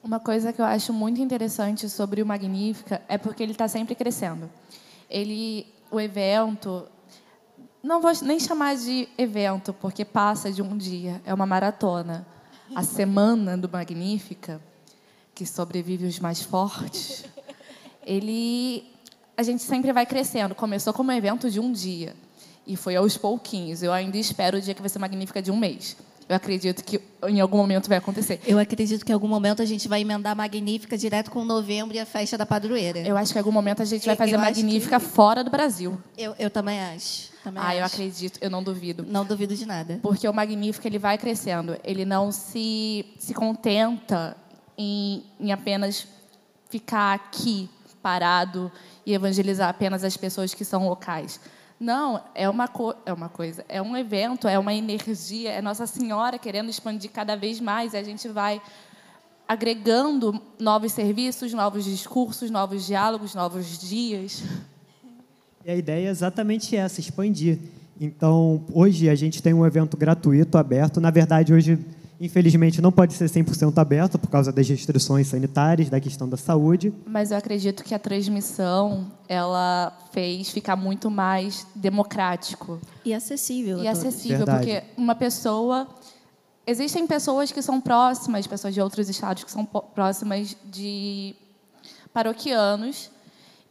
Uma 0.03 0.21
coisa 0.21 0.53
que 0.53 0.61
eu 0.61 0.65
acho 0.65 0.93
muito 0.93 1.21
interessante 1.21 1.89
sobre 1.89 2.23
o 2.23 2.27
Magnífica 2.27 3.03
é 3.09 3.19
porque 3.19 3.43
ele 3.43 3.53
está 3.53 3.67
sempre 3.67 3.95
crescendo. 3.95 4.49
Ele, 5.11 5.67
o 5.91 6.01
evento, 6.01 6.87
não 7.83 8.01
vou 8.01 8.13
nem 8.23 8.39
chamar 8.39 8.77
de 8.77 9.09
evento, 9.19 9.73
porque 9.73 10.05
passa 10.05 10.53
de 10.53 10.63
um 10.63 10.77
dia, 10.77 11.21
é 11.25 11.35
uma 11.35 11.47
maratona. 11.47 12.27
A 12.75 12.83
semana 12.83 13.57
do 13.57 13.69
Magnífica, 13.69 14.61
que 15.35 15.45
sobrevive 15.47 16.07
os 16.07 16.21
mais 16.21 16.43
fortes, 16.43 17.25
ele, 18.05 18.85
a 19.37 19.43
gente 19.43 19.63
sempre 19.63 19.93
vai 19.93 20.07
crescendo. 20.07 20.55
Começou 20.55 20.93
como 20.93 21.11
um 21.11 21.15
evento 21.15 21.51
de 21.51 21.59
um 21.59 21.73
dia 21.73 22.15
e 22.69 22.77
foi 22.77 22.95
aos 22.95 23.17
pouquinhos. 23.17 23.83
Eu 23.83 23.93
ainda 23.93 24.17
espero 24.17 24.59
o 24.59 24.61
dia 24.61 24.75
que 24.75 24.81
vai 24.81 24.89
ser 24.89 24.99
Magnífica 25.01 25.43
de 25.43 25.51
um 25.51 25.57
mês. 25.57 25.97
Eu 26.29 26.37
acredito 26.37 26.85
que 26.85 27.01
em 27.27 27.41
algum 27.41 27.57
momento 27.57 27.89
vai 27.89 27.97
acontecer. 27.97 28.39
Eu 28.47 28.59
acredito 28.59 29.03
que 29.03 29.11
em 29.11 29.15
algum 29.15 29.27
momento 29.27 29.63
a 29.63 29.65
gente 29.65 29.89
vai 29.89 30.03
emendar 30.03 30.33
a 30.33 30.35
Magnífica 30.35 30.97
direto 30.99 31.31
com 31.31 31.43
novembro 31.43 31.97
e 31.97 31.99
a 31.99 32.05
festa 32.05 32.37
da 32.37 32.45
padroeira. 32.45 32.99
Eu 33.01 33.17
acho 33.17 33.33
que 33.33 33.39
em 33.39 33.41
algum 33.41 33.51
momento 33.51 33.81
a 33.81 33.85
gente 33.87 34.05
vai 34.05 34.13
Eu- 34.13 34.19
fazer 34.19 34.35
eu 34.35 34.39
Magnífica 34.39 35.01
fora 35.01 35.43
do 35.43 35.51
Brasil. 35.51 35.99
Eu, 36.19 36.35
eu 36.39 36.51
também 36.51 36.79
acho. 36.81 37.31
Também 37.43 37.63
Ah, 37.65 37.75
eu 37.77 37.83
acho. 37.85 37.95
acredito, 37.95 38.39
eu 38.43 38.51
não 38.51 38.63
duvido. 38.63 39.07
Não 39.09 39.25
duvido 39.25 39.57
de 39.57 39.65
nada. 39.65 39.99
Porque 40.03 40.29
o 40.29 40.35
Magnífico 40.35 40.87
ele 40.87 40.99
vai 40.99 41.17
crescendo. 41.17 41.79
Ele 41.83 42.05
não 42.05 42.31
se, 42.31 43.07
se 43.19 43.33
contenta 43.33 44.37
em, 44.77 45.25
em 45.41 45.51
apenas 45.51 46.07
ficar 46.69 47.15
aqui 47.15 47.71
parado 48.03 48.71
e 49.07 49.15
evangelizar 49.15 49.71
apenas 49.71 50.05
as 50.05 50.15
pessoas 50.17 50.53
que 50.53 50.63
são 50.65 50.87
locais. 50.87 51.41
Não, 51.81 52.21
é 52.35 52.49
uma, 52.49 52.69
é 53.07 53.13
uma 53.13 53.29
coisa, 53.29 53.65
é 53.69 53.81
um 53.81 53.97
evento, 53.97 54.49
é 54.49 54.59
uma 54.59 54.75
energia, 54.75 55.53
é 55.53 55.63
Nossa 55.63 55.87
Senhora 55.87 56.37
querendo 56.37 56.69
expandir 56.69 57.11
cada 57.11 57.37
vez 57.37 57.61
mais. 57.61 57.95
E 57.95 57.97
a 57.97 58.03
gente 58.03 58.29
vai 58.29 58.61
agregando 59.47 60.43
novos 60.59 60.93
serviços, 60.93 61.55
novos 61.55 61.85
discursos, 61.85 62.51
novos 62.51 62.85
diálogos, 62.85 63.35
novos 63.35 63.79
dias. 63.79 64.43
E 65.65 65.71
a 65.71 65.77
ideia 65.77 66.09
é 66.09 66.11
exatamente 66.11 66.77
essa, 66.77 67.01
expandir. 67.01 67.59
Então, 68.01 68.65
hoje 68.73 69.09
a 69.09 69.15
gente 69.15 69.43
tem 69.43 69.55
um 69.55 69.65
evento 69.65 69.97
gratuito, 69.97 70.59
aberto. 70.59 71.01
Na 71.01 71.11
verdade, 71.11 71.55
hoje, 71.55 71.79
infelizmente, 72.21 72.81
não 72.83 72.91
pode 72.91 73.15
ser 73.15 73.27
100% 73.27 73.79
aberto 73.79 74.19
por 74.19 74.29
causa 74.29 74.53
das 74.53 74.69
restrições 74.69 75.29
sanitárias, 75.29 75.89
da 75.89 76.01
questão 76.01 76.29
da 76.29 76.37
saúde. 76.37 76.93
Mas 77.07 77.31
eu 77.31 77.37
acredito 77.39 77.85
que 77.85 77.95
a 77.95 77.99
transmissão 77.99 79.11
ela 79.29 79.97
fez 80.13 80.51
ficar 80.51 80.77
muito 80.77 81.11
mais 81.11 81.67
democrático 81.75 82.81
E 83.05 83.15
acessível. 83.15 83.83
e 83.83 83.89
acessível, 83.89 84.39
Verdade. 84.39 84.59
porque 84.67 84.83
uma 84.97 85.15
pessoa 85.15 85.87
existem 86.67 87.07
pessoas 87.07 87.53
que 87.53 87.63
são 87.63 87.81
próximas, 87.81 88.47
pessoas 88.47 88.75
de 88.75 88.81
outros 88.81 89.09
estados 89.09 89.45
que 89.45 89.51
são 89.51 89.65
próximas 89.65 90.57
de 90.71 91.35
paroquianos 92.13 93.11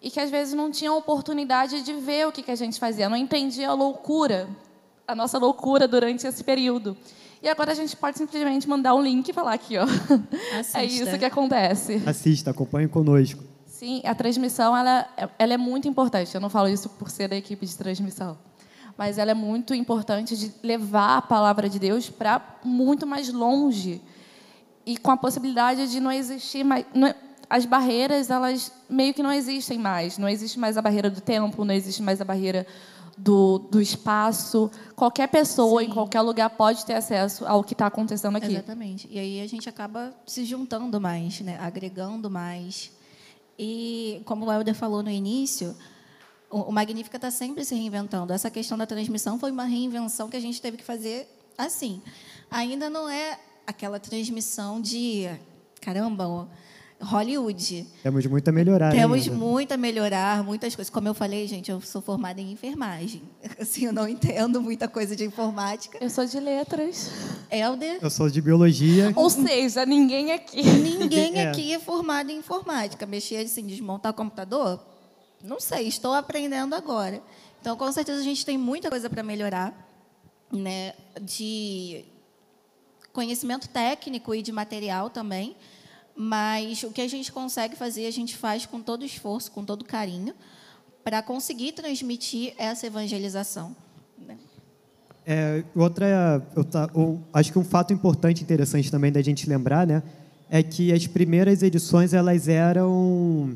e 0.01 0.09
que 0.09 0.19
às 0.19 0.29
vezes 0.29 0.53
não 0.53 0.71
tinham 0.71 0.97
oportunidade 0.97 1.81
de 1.81 1.93
ver 1.93 2.27
o 2.27 2.31
que 2.31 2.41
que 2.43 2.51
a 2.51 2.55
gente 2.55 2.79
fazia, 2.79 3.09
não 3.09 3.17
entendia 3.17 3.69
a 3.69 3.73
loucura, 3.73 4.47
a 5.07 5.15
nossa 5.15 5.37
loucura 5.37 5.87
durante 5.87 6.25
esse 6.25 6.43
período. 6.43 6.95
E 7.41 7.47
agora 7.47 7.71
a 7.71 7.75
gente 7.75 7.95
pode 7.95 8.17
simplesmente 8.17 8.67
mandar 8.67 8.95
um 8.95 9.01
link 9.01 9.27
e 9.29 9.33
falar 9.33 9.53
aqui, 9.53 9.77
ó. 9.77 9.85
É 10.53 10.59
Assista. 10.59 10.83
isso 10.83 11.19
que 11.19 11.25
acontece. 11.25 12.01
Assista, 12.05 12.51
acompanhe 12.51 12.87
conosco. 12.87 13.43
Sim, 13.65 14.01
a 14.05 14.15
transmissão 14.15 14.75
ela, 14.75 15.07
ela 15.37 15.53
é 15.53 15.57
muito 15.57 15.87
importante. 15.87 16.33
Eu 16.33 16.41
não 16.41 16.49
falo 16.49 16.67
isso 16.67 16.89
por 16.89 17.09
ser 17.11 17.27
da 17.27 17.35
equipe 17.35 17.63
de 17.65 17.77
transmissão, 17.77 18.37
mas 18.97 19.19
ela 19.19 19.29
é 19.31 19.35
muito 19.35 19.73
importante 19.75 20.35
de 20.35 20.51
levar 20.63 21.17
a 21.17 21.21
palavra 21.21 21.69
de 21.69 21.77
Deus 21.77 22.09
para 22.09 22.41
muito 22.63 23.05
mais 23.05 23.31
longe 23.31 24.01
e 24.83 24.97
com 24.97 25.11
a 25.11 25.17
possibilidade 25.17 25.91
de 25.91 25.99
não 25.99 26.11
existir 26.11 26.63
mais 26.63 26.85
não- 26.93 27.13
as 27.49 27.65
barreiras 27.65 28.29
elas 28.31 28.71
meio 28.89 29.13
que 29.13 29.21
não 29.21 29.31
existem 29.31 29.77
mais. 29.77 30.17
Não 30.17 30.27
existe 30.27 30.57
mais 30.59 30.75
a 30.75 30.81
barreira 30.81 31.09
do 31.09 31.21
tempo, 31.21 31.63
não 31.63 31.73
existe 31.73 32.01
mais 32.01 32.19
a 32.19 32.25
barreira 32.25 32.65
do, 33.17 33.57
do 33.57 33.81
espaço. 33.81 34.69
Qualquer 34.95 35.27
pessoa 35.27 35.83
em 35.83 35.89
qualquer 35.89 36.21
lugar 36.21 36.49
pode 36.51 36.85
ter 36.85 36.93
acesso 36.93 37.45
ao 37.45 37.63
que 37.63 37.73
está 37.73 37.87
acontecendo 37.87 38.35
aqui. 38.35 38.53
Exatamente. 38.53 39.07
E 39.11 39.17
aí 39.17 39.41
a 39.41 39.47
gente 39.47 39.67
acaba 39.67 40.13
se 40.25 40.45
juntando 40.45 41.01
mais, 41.01 41.41
né? 41.41 41.57
agregando 41.59 42.29
mais. 42.29 42.91
E, 43.57 44.21
como 44.25 44.45
o 44.45 44.51
Helder 44.51 44.75
falou 44.75 45.01
no 45.01 45.09
início, 45.09 45.75
o, 46.49 46.61
o 46.61 46.71
Magnífica 46.71 47.17
está 47.17 47.31
sempre 47.31 47.65
se 47.65 47.73
reinventando. 47.73 48.31
Essa 48.31 48.51
questão 48.51 48.77
da 48.77 48.85
transmissão 48.85 49.39
foi 49.39 49.51
uma 49.51 49.65
reinvenção 49.65 50.29
que 50.29 50.37
a 50.37 50.39
gente 50.39 50.61
teve 50.61 50.77
que 50.77 50.83
fazer 50.83 51.27
assim. 51.57 52.01
Ainda 52.51 52.89
não 52.89 53.09
é 53.09 53.39
aquela 53.65 53.99
transmissão 53.99 54.79
de, 54.79 55.27
caramba, 55.81 56.47
Hollywood. 56.99 57.85
Temos 58.01 58.25
muito 58.25 58.47
a 58.47 58.51
melhorar 58.51 58.91
Temos 58.91 59.23
ainda. 59.27 59.35
muito 59.35 59.71
a 59.71 59.77
melhorar, 59.77 60.43
muitas 60.43 60.75
coisas. 60.75 60.89
Como 60.89 61.07
eu 61.07 61.13
falei, 61.13 61.45
gente, 61.47 61.69
eu 61.69 61.79
sou 61.79 62.01
formada 62.01 62.41
em 62.41 62.51
enfermagem. 62.51 63.21
Assim, 63.61 63.85
eu 63.85 63.93
não 63.93 64.07
entendo 64.07 64.61
muita 64.61 64.87
coisa 64.87 65.15
de 65.15 65.23
informática. 65.23 65.97
Eu 66.01 66.09
sou 66.09 66.25
de 66.25 66.39
letras. 66.39 67.11
Helder, 67.51 67.99
Eu 68.01 68.09
sou 68.09 68.29
de 68.29 68.41
biologia. 68.41 69.13
Ou 69.15 69.29
seja, 69.29 69.85
ninguém 69.85 70.31
aqui. 70.31 70.61
ninguém 70.63 71.35
É. 71.39 71.49
aqui 71.49 71.71
é 71.73 71.79
formado 71.79 72.31
em 72.31 72.37
informática. 72.37 73.05
Mexer 73.05 73.37
assim, 73.45 73.65
desmontar 73.67 74.11
computador? 74.13 74.83
Não 75.43 75.59
sei, 75.59 75.87
estou 75.87 76.13
aprendendo 76.13 76.73
agora. 76.73 77.21
Então, 77.61 77.77
com 77.77 77.91
certeza, 77.91 78.19
a 78.19 78.23
gente 78.23 78.43
tem 78.45 78.57
muita 78.57 78.89
coisa 78.89 79.07
para 79.09 79.21
melhorar, 79.21 79.71
né? 80.51 80.93
De 81.21 82.05
conhecimento 83.13 83.67
técnico 83.69 84.33
e 84.33 84.41
de 84.41 84.51
material 84.51 85.09
também. 85.11 85.55
Mas 86.19 86.81
o 86.81 86.89
que 86.89 87.01
a 87.01 87.07
gente 87.07 87.31
consegue 87.31 87.75
fazer, 87.75 88.07
a 88.07 88.11
gente 88.11 88.35
faz 88.35 88.65
com 88.65 88.81
todo 88.81 89.05
esforço, 89.05 89.51
com 89.51 89.63
todo 89.63 89.85
carinho, 89.85 90.33
para 91.03 91.21
conseguir 91.21 91.73
transmitir 91.73 92.53
essa 92.57 92.87
evangelização. 92.87 93.75
Né? 94.17 94.35
É, 95.25 95.63
outra, 95.75 96.43
eu 96.95 97.21
acho 97.31 97.51
que 97.51 97.59
um 97.59 97.63
fato 97.63 97.93
importante, 97.93 98.41
interessante 98.41 98.89
também 98.89 99.11
da 99.11 99.21
gente 99.21 99.47
lembrar, 99.47 99.85
né, 99.85 100.01
é 100.49 100.63
que 100.63 100.91
as 100.91 101.05
primeiras 101.05 101.61
edições 101.61 102.13
elas 102.13 102.47
eram 102.47 103.55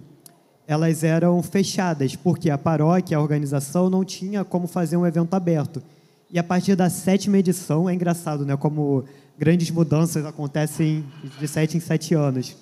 elas 0.68 1.04
eram 1.04 1.42
fechadas, 1.42 2.16
porque 2.16 2.50
a 2.50 2.58
paróquia, 2.58 3.18
a 3.18 3.22
organização 3.22 3.90
não 3.90 4.06
tinha 4.06 4.46
como 4.46 4.68
fazer 4.68 4.96
um 4.96 5.06
evento 5.06 5.34
aberto. 5.34 5.82
E 6.30 6.40
a 6.40 6.44
partir 6.44 6.76
da 6.76 6.90
sétima 6.90 7.38
edição, 7.38 7.90
é 7.90 7.94
engraçado, 7.94 8.46
né, 8.46 8.56
como 8.56 9.04
grandes 9.42 9.72
mudanças 9.72 10.24
acontecem 10.24 11.04
de 11.40 11.48
sete 11.48 11.76
em 11.76 11.80
sete 11.80 12.14
anos. 12.14 12.56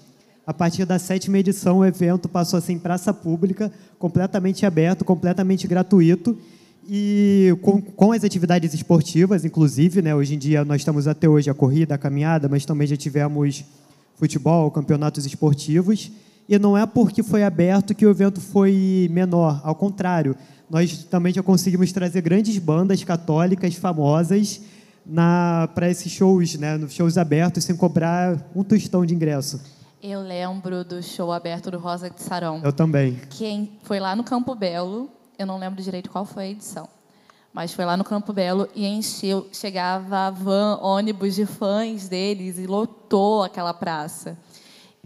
A 0.48 0.54
partir 0.54 0.86
da 0.86 0.98
sétima 0.98 1.38
edição, 1.38 1.80
o 1.80 1.86
evento 1.86 2.30
passou 2.30 2.58
a 2.58 2.62
ser 2.62 2.72
em 2.72 2.80
praça 2.80 3.14
pública, 3.14 3.70
completamente 4.00 4.66
aberto, 4.66 5.04
completamente 5.04 5.68
gratuito, 5.68 6.38
e 6.88 7.54
com, 7.62 7.82
com, 7.82 8.14
as 8.14 8.24
atividades 8.24 8.74
esportivas, 8.74 9.44
inclusive, 9.44 10.02
né, 10.02 10.16
hoje 10.16 10.36
em 10.36 10.38
dia 10.38 10.64
nós 10.64 10.80
estamos 10.80 11.06
até 11.06 11.28
hoje 11.28 11.50
a 11.50 11.54
corrida, 11.54 11.96
a 11.96 11.98
caminhada, 11.98 12.48
mas 12.48 12.64
também 12.64 12.88
já 12.88 12.96
tivemos 12.96 13.66
futebol, 14.16 14.72
campeonatos 14.72 15.26
esportivos, 15.26 16.10
e 16.48 16.58
não 16.58 16.78
é 16.78 16.86
porque 16.86 17.22
foi 17.22 17.44
aberto 17.44 17.94
que 17.94 18.06
o 18.06 18.10
evento 18.10 18.40
foi 18.40 19.10
menor, 19.12 19.60
ao 19.66 19.76
contrário, 19.76 20.34
nós 20.70 21.04
também 21.04 21.34
já 21.34 21.44
conseguimos 21.44 21.92
trazer 21.92 22.22
grandes 22.22 22.58
bandas 22.58 23.04
católicas 23.04 23.76
famosas 23.76 24.62
para 25.74 25.90
esses 25.90 26.12
shows, 26.12 26.56
né, 26.56 26.78
nos 26.78 26.94
shows 26.94 27.18
abertos, 27.18 27.64
sem 27.64 27.76
cobrar 27.76 28.38
um 28.56 28.64
tostão 28.64 29.06
de 29.06 29.14
ingresso. 29.14 29.62
Eu 30.02 30.22
lembro 30.22 30.84
do 30.84 31.04
show 31.04 31.32
aberto 31.32 31.70
do 31.70 31.78
Rosa 31.78 32.10
de 32.10 32.22
Sarão. 32.22 32.62
Eu 32.64 32.72
também. 32.72 33.20
Quem 33.30 33.78
foi 33.84 34.00
lá 34.00 34.16
no 34.16 34.24
Campo 34.24 34.56
Belo, 34.56 35.10
eu 35.38 35.46
não 35.46 35.58
lembro 35.58 35.82
direito 35.82 36.10
qual 36.10 36.24
foi 36.26 36.44
a 36.44 36.50
edição, 36.50 36.88
mas 37.52 37.74
foi 37.74 37.84
lá 37.84 37.98
no 37.98 38.04
Campo 38.04 38.32
Belo 38.32 38.70
e 38.74 38.86
encheu, 38.86 39.48
chegava 39.52 40.32
van, 40.32 40.80
ônibus 40.82 41.36
de 41.36 41.46
fãs 41.46 42.08
deles 42.08 42.58
e 42.58 42.66
lotou 42.66 43.44
aquela 43.44 43.74
praça. 43.74 44.38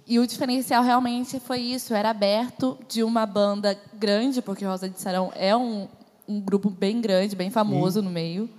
E 0.06 0.20
o 0.20 0.28
diferencial 0.28 0.84
realmente 0.84 1.40
foi 1.40 1.62
isso, 1.62 1.94
era 1.94 2.10
aberto 2.10 2.78
de 2.90 3.04
uma 3.04 3.26
banda 3.26 3.80
grande, 3.94 4.42
porque 4.42 4.66
Rosa 4.66 4.90
de 4.90 5.00
Sarão 5.00 5.32
é 5.34 5.56
um, 5.56 5.88
um 6.28 6.42
grupo 6.42 6.70
bem 6.70 7.00
grande, 7.00 7.36
bem 7.36 7.50
famoso 7.50 8.00
Sim. 8.00 8.06
no 8.06 8.12
meio. 8.12 8.50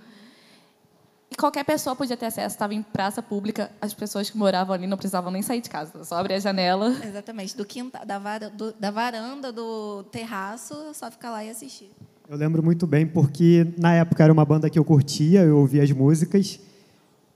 Qualquer 1.37 1.65
pessoa 1.65 1.95
podia 1.95 2.15
ter 2.15 2.27
acesso, 2.27 2.55
estava 2.55 2.73
em 2.73 2.81
praça 2.81 3.21
pública, 3.21 3.69
as 3.81 3.93
pessoas 3.93 4.29
que 4.29 4.37
moravam 4.37 4.73
ali 4.73 4.87
não 4.87 4.95
precisavam 4.95 5.29
nem 5.29 5.41
sair 5.41 5.59
de 5.59 5.69
casa, 5.69 6.03
só 6.05 6.15
abrir 6.15 6.35
a 6.35 6.39
janela. 6.39 6.95
Exatamente, 7.05 7.57
do 7.57 7.65
quintal, 7.65 8.05
da, 8.05 8.17
var, 8.17 8.49
do, 8.49 8.73
da 8.79 8.89
varanda, 8.89 9.51
do 9.51 10.03
terraço, 10.03 10.73
só 10.93 11.11
ficar 11.11 11.31
lá 11.31 11.43
e 11.43 11.49
assistir. 11.49 11.91
Eu 12.29 12.37
lembro 12.37 12.63
muito 12.63 12.87
bem, 12.87 13.05
porque 13.05 13.67
na 13.77 13.93
época 13.93 14.23
era 14.23 14.31
uma 14.31 14.45
banda 14.45 14.69
que 14.69 14.79
eu 14.79 14.85
curtia, 14.85 15.41
eu 15.41 15.57
ouvia 15.57 15.83
as 15.83 15.91
músicas, 15.91 16.57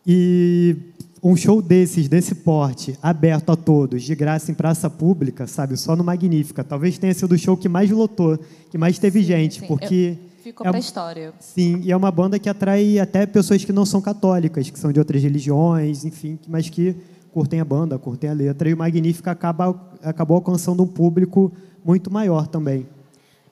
e 0.07 0.77
um 1.21 1.35
show 1.35 1.61
desses, 1.61 2.07
desse 2.07 2.33
porte, 2.33 2.97
aberto 3.01 3.51
a 3.51 3.55
todos, 3.57 4.03
de 4.03 4.15
graça 4.15 4.49
em 4.49 4.55
praça 4.55 4.89
pública, 4.89 5.45
sabe, 5.45 5.75
só 5.75 5.93
no 5.95 6.05
Magnífica, 6.05 6.63
talvez 6.63 6.97
tenha 6.97 7.13
sido 7.13 7.33
o 7.33 7.37
show 7.37 7.57
que 7.57 7.67
mais 7.67 7.91
lotou, 7.91 8.39
que 8.71 8.77
mais 8.77 8.97
teve 8.97 9.21
gente, 9.23 9.59
sim, 9.59 9.67
porque... 9.67 10.17
Eu 10.17 10.28
Ficou 10.41 10.65
é, 10.65 10.69
para 10.69 10.77
a 10.77 10.79
história. 10.79 11.33
Sim, 11.39 11.81
e 11.83 11.91
é 11.91 11.97
uma 11.97 12.11
banda 12.11 12.39
que 12.39 12.49
atrai 12.49 12.99
até 12.99 13.25
pessoas 13.25 13.63
que 13.63 13.71
não 13.71 13.85
são 13.85 14.01
católicas, 14.01 14.69
que 14.69 14.79
são 14.79 14.91
de 14.91 14.99
outras 14.99 15.21
religiões, 15.21 16.05
enfim, 16.05 16.39
mas 16.47 16.69
que 16.69 16.95
curtem 17.31 17.59
a 17.59 17.65
banda, 17.65 17.97
curtem 17.97 18.29
a 18.29 18.33
letra. 18.33 18.69
E 18.69 18.73
o 18.73 18.77
Magnífica 18.77 19.31
acaba, 19.31 19.69
acabou 20.01 20.35
alcançando 20.37 20.83
um 20.83 20.87
público 20.87 21.51
muito 21.83 22.11
maior 22.11 22.47
também. 22.47 22.87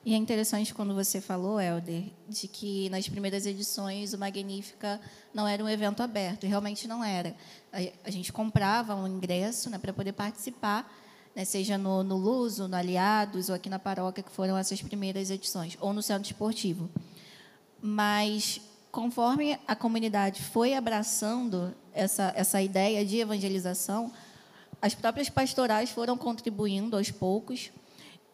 E 0.04 0.14
é 0.14 0.16
interessante 0.16 0.72
quando 0.72 0.94
você 0.94 1.20
falou, 1.20 1.60
Helder, 1.60 2.04
de 2.26 2.48
que 2.48 2.88
nas 2.88 3.06
primeiras 3.06 3.44
edições 3.44 4.14
o 4.14 4.18
Magnífica 4.18 4.98
não 5.34 5.46
era 5.46 5.62
um 5.62 5.68
evento 5.68 6.02
aberto, 6.02 6.46
realmente 6.46 6.88
não 6.88 7.04
era. 7.04 7.34
A 8.02 8.10
gente 8.10 8.32
comprava 8.32 8.94
um 8.94 9.06
ingresso 9.06 9.68
né, 9.68 9.76
para 9.76 9.92
poder 9.92 10.12
participar, 10.12 10.90
né, 11.38 11.44
seja 11.44 11.78
no, 11.78 12.02
no 12.02 12.16
Luso, 12.16 12.66
no 12.66 12.74
Aliados 12.74 13.48
ou 13.48 13.54
aqui 13.54 13.70
na 13.70 13.78
Paróquia, 13.78 14.24
que 14.24 14.32
foram 14.32 14.58
essas 14.58 14.82
primeiras 14.82 15.30
edições, 15.30 15.78
ou 15.80 15.92
no 15.92 16.02
Centro 16.02 16.28
Esportivo. 16.28 16.90
Mas, 17.80 18.60
conforme 18.90 19.56
a 19.64 19.76
comunidade 19.76 20.42
foi 20.42 20.74
abraçando 20.74 21.72
essa, 21.94 22.32
essa 22.34 22.60
ideia 22.60 23.06
de 23.06 23.18
evangelização, 23.18 24.10
as 24.82 24.96
próprias 24.96 25.28
pastorais 25.28 25.90
foram 25.90 26.18
contribuindo 26.18 26.96
aos 26.96 27.12
poucos, 27.12 27.70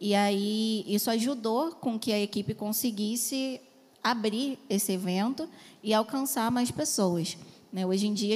e 0.01 0.15
aí 0.15 0.83
isso 0.89 1.11
ajudou 1.11 1.73
com 1.73 1.99
que 1.99 2.11
a 2.11 2.19
equipe 2.19 2.55
conseguisse 2.55 3.61
abrir 4.03 4.59
esse 4.67 4.93
evento 4.93 5.47
e 5.83 5.93
alcançar 5.93 6.51
mais 6.51 6.71
pessoas. 6.71 7.37
Né? 7.71 7.85
Hoje 7.85 8.07
em 8.07 8.15
dia, 8.15 8.35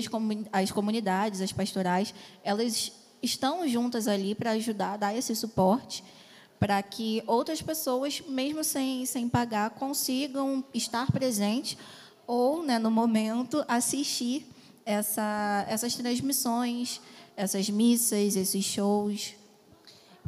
as 0.52 0.70
comunidades, 0.70 1.40
as 1.40 1.52
pastorais, 1.52 2.14
elas 2.44 2.92
estão 3.22 3.66
juntas 3.68 4.08
ali 4.08 4.34
para 4.34 4.52
ajudar, 4.52 4.96
dar 4.96 5.14
esse 5.14 5.34
suporte, 5.34 6.04
para 6.58 6.82
que 6.82 7.22
outras 7.26 7.62
pessoas, 7.62 8.22
mesmo 8.28 8.64
sem, 8.64 9.06
sem 9.06 9.28
pagar, 9.28 9.70
consigam 9.70 10.64
estar 10.74 11.10
presentes 11.12 11.78
ou, 12.26 12.62
né, 12.62 12.78
no 12.78 12.90
momento, 12.90 13.64
assistir 13.68 14.46
essa, 14.84 15.64
essas 15.68 15.94
transmissões, 15.94 17.00
essas 17.36 17.70
missas, 17.70 18.36
esses 18.36 18.64
shows. 18.64 19.34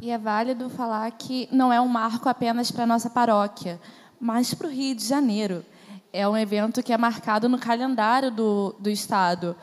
E 0.01 0.09
é 0.09 0.17
válido 0.17 0.69
falar 0.69 1.11
que 1.11 1.47
não 1.51 1.71
é 1.71 1.79
um 1.79 1.87
marco 1.87 2.27
apenas 2.27 2.71
para 2.71 2.83
a 2.83 2.87
nossa 2.87 3.09
paróquia, 3.09 3.79
mas 4.19 4.53
para 4.53 4.67
o 4.67 4.71
Rio 4.71 4.95
de 4.95 5.05
Janeiro. 5.05 5.65
É 6.13 6.27
um 6.27 6.35
evento 6.35 6.81
que 6.83 6.91
é 6.91 6.97
marcado 6.97 7.47
no 7.47 7.57
calendário 7.57 8.31
do, 8.31 8.75
do 8.79 8.89
Estado. 8.89 9.55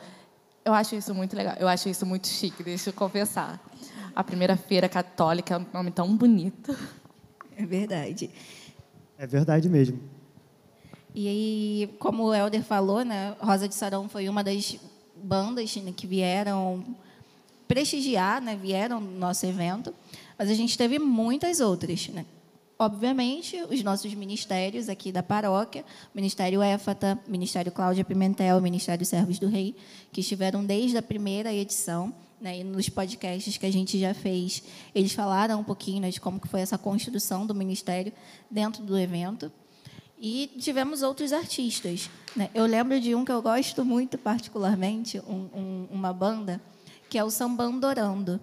Eu 0.69 0.73
acho 0.75 0.95
isso 0.95 1.15
muito 1.15 1.35
legal. 1.35 1.55
Eu 1.59 1.67
acho 1.67 1.89
isso 1.89 2.05
muito 2.05 2.27
chique, 2.27 2.61
deixa 2.61 2.91
eu 2.91 2.93
confessar. 2.93 3.59
A 4.15 4.23
primeira 4.23 4.55
feira 4.55 4.87
católica 4.87 5.55
é 5.55 5.57
um 5.57 5.65
nome 5.73 5.89
tão 5.89 6.15
bonito. 6.15 6.77
É 7.57 7.65
verdade. 7.65 8.29
É 9.17 9.25
verdade 9.25 9.67
mesmo. 9.67 9.99
E 11.15 11.27
aí, 11.27 11.95
como 11.97 12.25
o 12.25 12.33
Helder 12.35 12.61
falou, 12.61 13.03
né, 13.03 13.35
Rosa 13.39 13.67
de 13.67 13.73
Sarão 13.73 14.07
foi 14.07 14.29
uma 14.29 14.43
das 14.43 14.77
bandas 15.15 15.75
né, 15.77 15.91
que 15.91 16.05
vieram 16.05 16.85
prestigiar, 17.67 18.39
né, 18.39 18.55
vieram 18.55 19.01
no 19.01 19.17
nosso 19.17 19.47
evento, 19.47 19.91
mas 20.37 20.51
a 20.51 20.53
gente 20.53 20.77
teve 20.77 20.99
muitas 20.99 21.59
outras. 21.59 22.09
Né? 22.09 22.27
Obviamente, 22.79 23.61
os 23.69 23.83
nossos 23.83 24.13
ministérios 24.13 24.87
aqui 24.87 25.11
da 25.11 25.21
paróquia, 25.21 25.83
Ministério 26.15 26.61
Éfata, 26.61 27.19
Ministério 27.27 27.73
Cláudia 27.73 28.05
Pimentel, 28.05 28.61
Ministério 28.61 29.05
Servos 29.05 29.37
do 29.37 29.49
Rei, 29.49 29.75
que 30.13 30.21
estiveram 30.21 30.63
desde 30.63 30.97
a 30.97 31.01
primeira 31.01 31.53
edição, 31.53 32.13
né, 32.39 32.59
e 32.59 32.63
nos 32.63 32.87
podcasts 32.87 33.57
que 33.57 33.65
a 33.65 33.71
gente 33.71 33.99
já 33.99 34.13
fez, 34.13 34.63
eles 34.95 35.11
falaram 35.11 35.59
um 35.59 35.63
pouquinho 35.63 35.99
né, 35.99 36.09
de 36.09 36.21
como 36.21 36.39
que 36.39 36.47
foi 36.47 36.61
essa 36.61 36.77
construção 36.77 37.45
do 37.45 37.53
ministério 37.53 38.13
dentro 38.49 38.81
do 38.81 38.97
evento. 38.97 39.51
E 40.17 40.49
tivemos 40.57 41.01
outros 41.01 41.33
artistas. 41.33 42.09
Né? 42.33 42.49
Eu 42.53 42.65
lembro 42.65 42.99
de 43.01 43.13
um 43.13 43.25
que 43.25 43.31
eu 43.31 43.41
gosto 43.41 43.83
muito 43.83 44.17
particularmente, 44.17 45.19
um, 45.27 45.49
um, 45.53 45.87
uma 45.91 46.13
banda, 46.13 46.61
que 47.09 47.17
é 47.17 47.23
o 47.23 47.29
Sambandorando. 47.29 48.39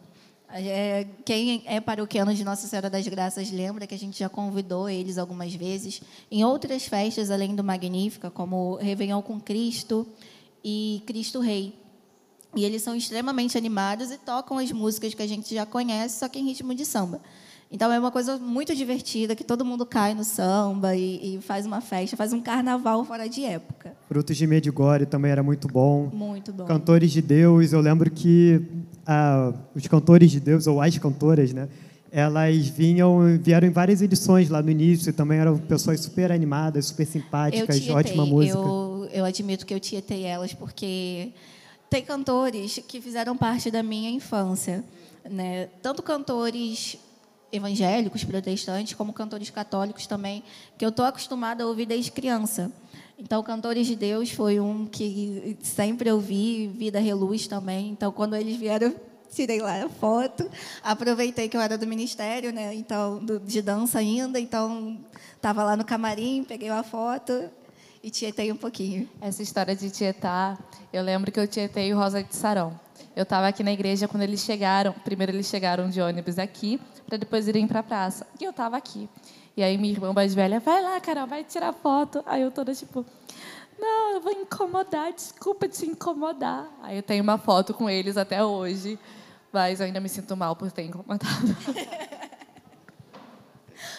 É, 0.48 1.06
quem 1.24 1.62
é 1.66 1.80
paroquiano 1.80 2.32
de 2.32 2.44
Nossa 2.44 2.66
Senhora 2.68 2.88
das 2.88 3.06
Graças 3.06 3.50
lembra 3.50 3.87
que 3.87 3.94
a 3.94 3.98
gente 3.98 4.18
já 4.18 4.28
convidou 4.28 4.88
eles 4.88 5.18
algumas 5.18 5.52
vezes 5.52 6.00
em 6.30 6.44
outras 6.44 6.87
festas 6.87 7.30
além 7.30 7.54
do 7.54 7.64
Magnífica, 7.64 8.30
como 8.30 8.76
Réveillon 8.76 9.20
com 9.22 9.40
Cristo 9.40 10.06
e 10.64 11.02
Cristo 11.06 11.40
Rei. 11.40 11.74
E 12.54 12.64
eles 12.64 12.82
são 12.82 12.94
extremamente 12.96 13.59
animados 13.59 14.11
e 14.11 14.18
tocam 14.18 14.59
as 14.59 14.72
músicas 14.72 15.12
que 15.14 15.22
a 15.22 15.26
gente 15.26 15.54
já 15.54 15.66
conhece, 15.66 16.20
só 16.20 16.28
que 16.28 16.38
em 16.38 16.44
ritmo 16.44 16.74
de 16.74 16.87
samba. 16.87 17.20
Então 17.70 17.92
é 17.92 17.98
uma 17.98 18.12
coisa 18.12 18.38
muito 18.38 18.74
divertida, 18.74 19.35
que 19.35 19.42
todo 19.42 19.64
mundo 19.64 19.85
cai 19.85 20.14
no 20.14 20.22
samba 20.22 20.94
e, 20.94 21.37
e, 21.37 21.40
faz 21.42 21.66
uma 21.66 21.81
festa, 21.81 22.16
faz 22.16 22.33
um 22.33 22.40
carnaval 22.40 23.05
fora 23.05 23.29
de 23.29 23.44
época. 23.44 23.92
Frutos 24.09 24.37
de 24.37 24.46
Medigore 24.46 25.05
também 25.05 25.33
era 25.33 25.42
muito 25.42 25.66
bom. 25.66 26.09
Muito 26.12 26.52
bom. 26.52 26.64
Cantores 26.64 27.11
de 27.11 27.20
Deus, 27.20 27.72
eu 27.72 27.81
lembro 27.81 28.09
que 28.11 28.62
ah, 29.05 29.52
os 29.74 29.87
cantores 29.88 30.31
de 30.31 30.38
Deus, 30.38 30.66
ou 30.66 30.81
as 30.81 30.96
cantoras, 30.96 31.52
né? 31.52 31.68
Elas 32.12 32.68
vinham, 32.68 33.18
vieram 33.42 33.66
em 33.66 33.70
várias 33.70 34.00
edições 34.00 34.48
lá 34.48 34.62
no 34.62 34.70
início, 34.70 35.12
também 35.12 35.38
eram 35.38 35.59
pessoas 35.59 36.00
super 36.00 36.31
animadas, 36.31 36.87
super 36.87 37.05
simpáticas, 37.05 37.76
tietei, 37.76 37.94
ótima 37.94 38.24
música. 38.24 38.57
Eu, 38.57 39.09
eu 39.12 39.24
admito 39.24 39.66
que 39.66 39.74
eu 39.74 39.81
tietei 39.81 40.22
elas, 40.22 40.55
porque 40.55 41.33
tem 41.90 42.02
cantores 42.05 42.81
que 42.87 43.00
fizeram 43.00 43.37
parte 43.37 43.72
da 43.72 43.83
minha 43.83 44.09
infância. 44.09 44.85
Né? 45.29 45.68
Tanto 45.83 46.02
cantores 46.02 46.96
evangélicos, 47.57 48.25
protestantes, 48.25 48.95
como 48.95 49.12
cantores 49.12 49.51
católicos 49.51 50.07
também, 50.07 50.42
que 50.79 50.85
eu 50.85 50.90
estou 50.90 51.05
acostumada 51.05 51.64
a 51.64 51.66
ouvir 51.66 51.87
desde 51.87 52.12
criança. 52.12 52.71
Então, 53.19 53.42
Cantores 53.42 53.87
de 53.87 53.97
Deus 53.97 54.31
foi 54.31 54.61
um 54.61 54.85
que 54.87 55.57
sempre 55.62 56.11
ouvi, 56.12 56.69
Vida 56.69 57.01
Reluz 57.01 57.47
também. 57.47 57.88
Então, 57.88 58.12
quando 58.12 58.37
eles 58.37 58.57
vieram, 58.57 58.95
tirei 59.33 59.61
lá 59.61 59.85
a 59.85 59.88
foto. 59.88 60.49
Aproveitei 60.83 61.49
que 61.49 61.57
eu 61.57 61.61
era 61.61 61.79
do 61.79 61.87
ministério, 61.87 62.53
né? 62.53 62.75
Então, 62.75 63.19
do, 63.19 63.40
de 63.40 63.62
dança 63.62 63.99
ainda, 63.99 64.38
então 64.38 64.99
estava 65.35 65.64
lá 65.64 65.77
no 65.77 65.85
camarim, 65.85 66.45
peguei 66.45 66.71
uma 66.71 66.83
foto 66.83 67.49
e 68.03 68.11
tietei 68.11 68.53
um 68.53 68.57
pouquinho. 68.57 69.09
Essa 69.21 69.42
história 69.42 69.75
de 69.75 69.90
tietar, 69.90 70.59
eu 70.92 71.03
lembro 71.03 71.33
que 71.33 71.40
eu 71.40 71.49
tietei 71.49 71.92
o 71.95 71.97
Rosa 71.97 72.23
de 72.23 72.35
Sarão. 72.37 72.79
Eu 73.16 73.22
estava 73.22 73.48
aqui 73.48 73.62
na 73.62 73.72
igreja 73.72 74.07
quando 74.07 74.24
eles 74.24 74.40
chegaram. 74.40 74.92
Primeiro 74.92 75.33
eles 75.33 75.46
chegaram 75.46 75.88
de 75.88 76.02
ônibus 76.02 76.38
aqui, 76.38 76.79
para 77.07 77.16
depois 77.16 77.48
irem 77.48 77.66
para 77.66 77.81
a 77.81 77.83
praça. 77.83 78.26
E 78.38 78.44
eu 78.44 78.50
estava 78.50 78.76
aqui. 78.76 79.09
E 79.57 79.62
aí 79.62 79.79
minha 79.79 79.90
irmã 79.90 80.12
mais 80.12 80.35
velha, 80.35 80.61
vai 80.61 80.83
lá, 80.83 81.00
Carol, 81.00 81.26
vai 81.26 81.42
tirar 81.42 81.72
foto. 81.72 82.22
Aí 82.26 82.42
eu 82.42 82.50
toda 82.50 82.74
tipo, 82.74 83.07
não, 83.79 84.12
eu 84.12 84.20
vou 84.20 84.33
incomodar, 84.33 85.14
desculpa 85.14 85.66
te 85.66 85.87
incomodar. 85.87 86.68
Aí 86.83 86.98
eu 86.98 87.02
tenho 87.02 87.22
uma 87.22 87.38
foto 87.38 87.72
com 87.72 87.88
eles 87.88 88.18
até 88.18 88.44
hoje, 88.44 88.98
mas 89.50 89.81
eu 89.81 89.87
ainda 89.87 89.98
me 89.98 90.11
sinto 90.11 90.37
mal 90.37 90.55
por 90.55 90.70
ter 90.70 90.83
incomodado. 90.83 91.24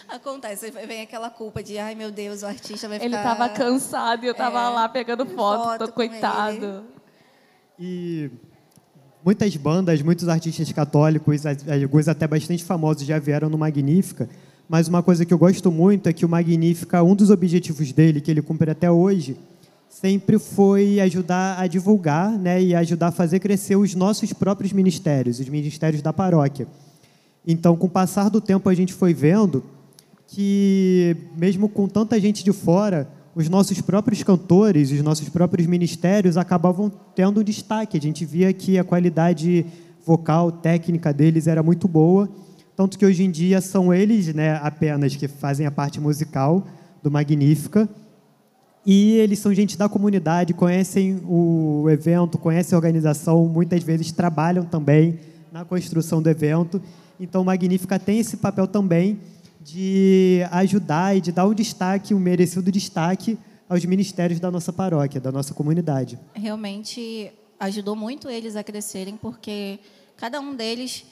Acontece, 0.07 0.69
vem 0.69 1.01
aquela 1.01 1.31
culpa 1.31 1.63
de, 1.63 1.79
ai 1.79 1.95
meu 1.95 2.11
Deus, 2.11 2.43
o 2.43 2.45
artista 2.45 2.87
vai 2.87 2.99
ficar... 2.99 3.05
Ele 3.07 3.15
estava 3.15 3.49
cansado 3.49 4.23
e 4.23 4.27
eu 4.27 4.31
estava 4.31 4.61
é, 4.61 4.69
lá 4.69 4.87
pegando 4.87 5.25
foto, 5.25 5.63
foto 5.63 5.91
coitado. 5.91 6.85
E 7.79 8.31
muitas 9.27 9.53
bandas, 9.57 10.01
muitos 10.01 10.29
artistas 10.29 10.71
católicos, 10.71 11.41
alguns 11.45 12.07
até 12.07 12.25
bastante 12.25 12.63
famosos 12.63 13.05
já 13.05 13.19
vieram 13.19 13.49
no 13.49 13.57
Magnífica, 13.57 14.29
mas 14.69 14.87
uma 14.87 15.03
coisa 15.03 15.25
que 15.25 15.33
eu 15.33 15.37
gosto 15.37 15.69
muito 15.69 16.07
é 16.07 16.13
que 16.13 16.25
o 16.25 16.29
Magnífica, 16.29 17.03
um 17.03 17.13
dos 17.13 17.29
objetivos 17.29 17.91
dele, 17.91 18.21
que 18.21 18.31
ele 18.31 18.41
cumpre 18.41 18.71
até 18.71 18.89
hoje, 18.89 19.35
sempre 19.89 20.39
foi 20.39 21.01
ajudar 21.01 21.59
a 21.59 21.67
divulgar 21.67 22.39
né, 22.39 22.63
e 22.63 22.73
ajudar 22.73 23.07
a 23.07 23.11
fazer 23.11 23.41
crescer 23.41 23.75
os 23.75 23.93
nossos 23.93 24.31
próprios 24.31 24.71
ministérios, 24.71 25.41
os 25.41 25.49
ministérios 25.49 26.01
da 26.01 26.13
paróquia. 26.13 26.65
Então, 27.45 27.75
com 27.75 27.87
o 27.87 27.89
passar 27.89 28.29
do 28.29 28.39
tempo, 28.39 28.69
a 28.69 28.73
gente 28.73 28.93
foi 28.93 29.13
vendo 29.13 29.61
que, 30.25 31.17
mesmo 31.35 31.67
com 31.67 31.85
tanta 31.85 32.17
gente 32.17 32.45
de 32.45 32.53
fora, 32.53 33.09
os 33.37 33.47
nossos 33.49 33.79
próprios 33.79 34.23
cantores, 34.23 34.91
os 34.91 35.01
nossos 35.01 35.29
próprios 35.29 35.67
ministérios 35.67 36.37
acabavam 36.37 36.91
tendo 37.15 37.39
um 37.39 37.43
destaque. 37.43 37.97
A 37.97 38.01
gente 38.01 38.25
via 38.25 38.51
que 38.51 38.77
a 38.79 38.83
qualidade 38.83 39.65
vocal, 40.05 40.51
técnica 40.51 41.13
deles 41.13 41.47
era 41.47 41.61
muito 41.61 41.87
boa 41.87 42.29
tanto 42.77 42.99
que 42.99 43.03
hoje 43.03 43.23
em 43.23 43.31
dia 43.31 43.59
são 43.59 43.91
eles 43.91 44.31
né, 44.35 44.53
apenas 44.61 45.15
que 45.15 45.27
fazem 45.27 45.65
a 45.65 45.71
parte 45.71 45.99
musical 45.99 46.63
do 47.01 47.09
Magnífica. 47.09 47.89
E 48.85 49.13
eles 49.13 49.39
são 49.39 49.51
gente 49.51 49.75
da 49.75 49.89
comunidade, 49.89 50.53
conhecem 50.53 51.19
o 51.27 51.89
evento, 51.89 52.37
conhecem 52.37 52.75
a 52.75 52.77
organização, 52.77 53.47
muitas 53.47 53.81
vezes 53.81 54.11
trabalham 54.11 54.63
também 54.63 55.17
na 55.51 55.65
construção 55.65 56.21
do 56.21 56.29
evento. 56.29 56.79
Então, 57.19 57.43
Magnífica 57.43 57.97
tem 57.97 58.19
esse 58.19 58.37
papel 58.37 58.67
também 58.67 59.17
de 59.67 60.47
ajudar 60.49 61.17
e 61.17 61.19
de 61.19 61.29
dar 61.29 61.45
um 61.45 61.53
destaque, 61.53 62.13
um 62.13 62.19
merecido 62.19 62.71
destaque 62.71 63.37
aos 63.67 63.83
ministérios 63.83 64.39
da 64.39 64.49
nossa 64.49 64.71
paróquia, 64.71 65.19
da 65.19 65.29
nossa 65.29 65.53
comunidade. 65.53 66.17
Realmente 66.33 67.33
ajudou 67.59 67.93
muito 67.93 68.29
eles 68.29 68.55
a 68.55 68.63
crescerem, 68.63 69.17
porque 69.17 69.79
cada 70.15 70.39
um 70.39 70.55
deles 70.55 71.03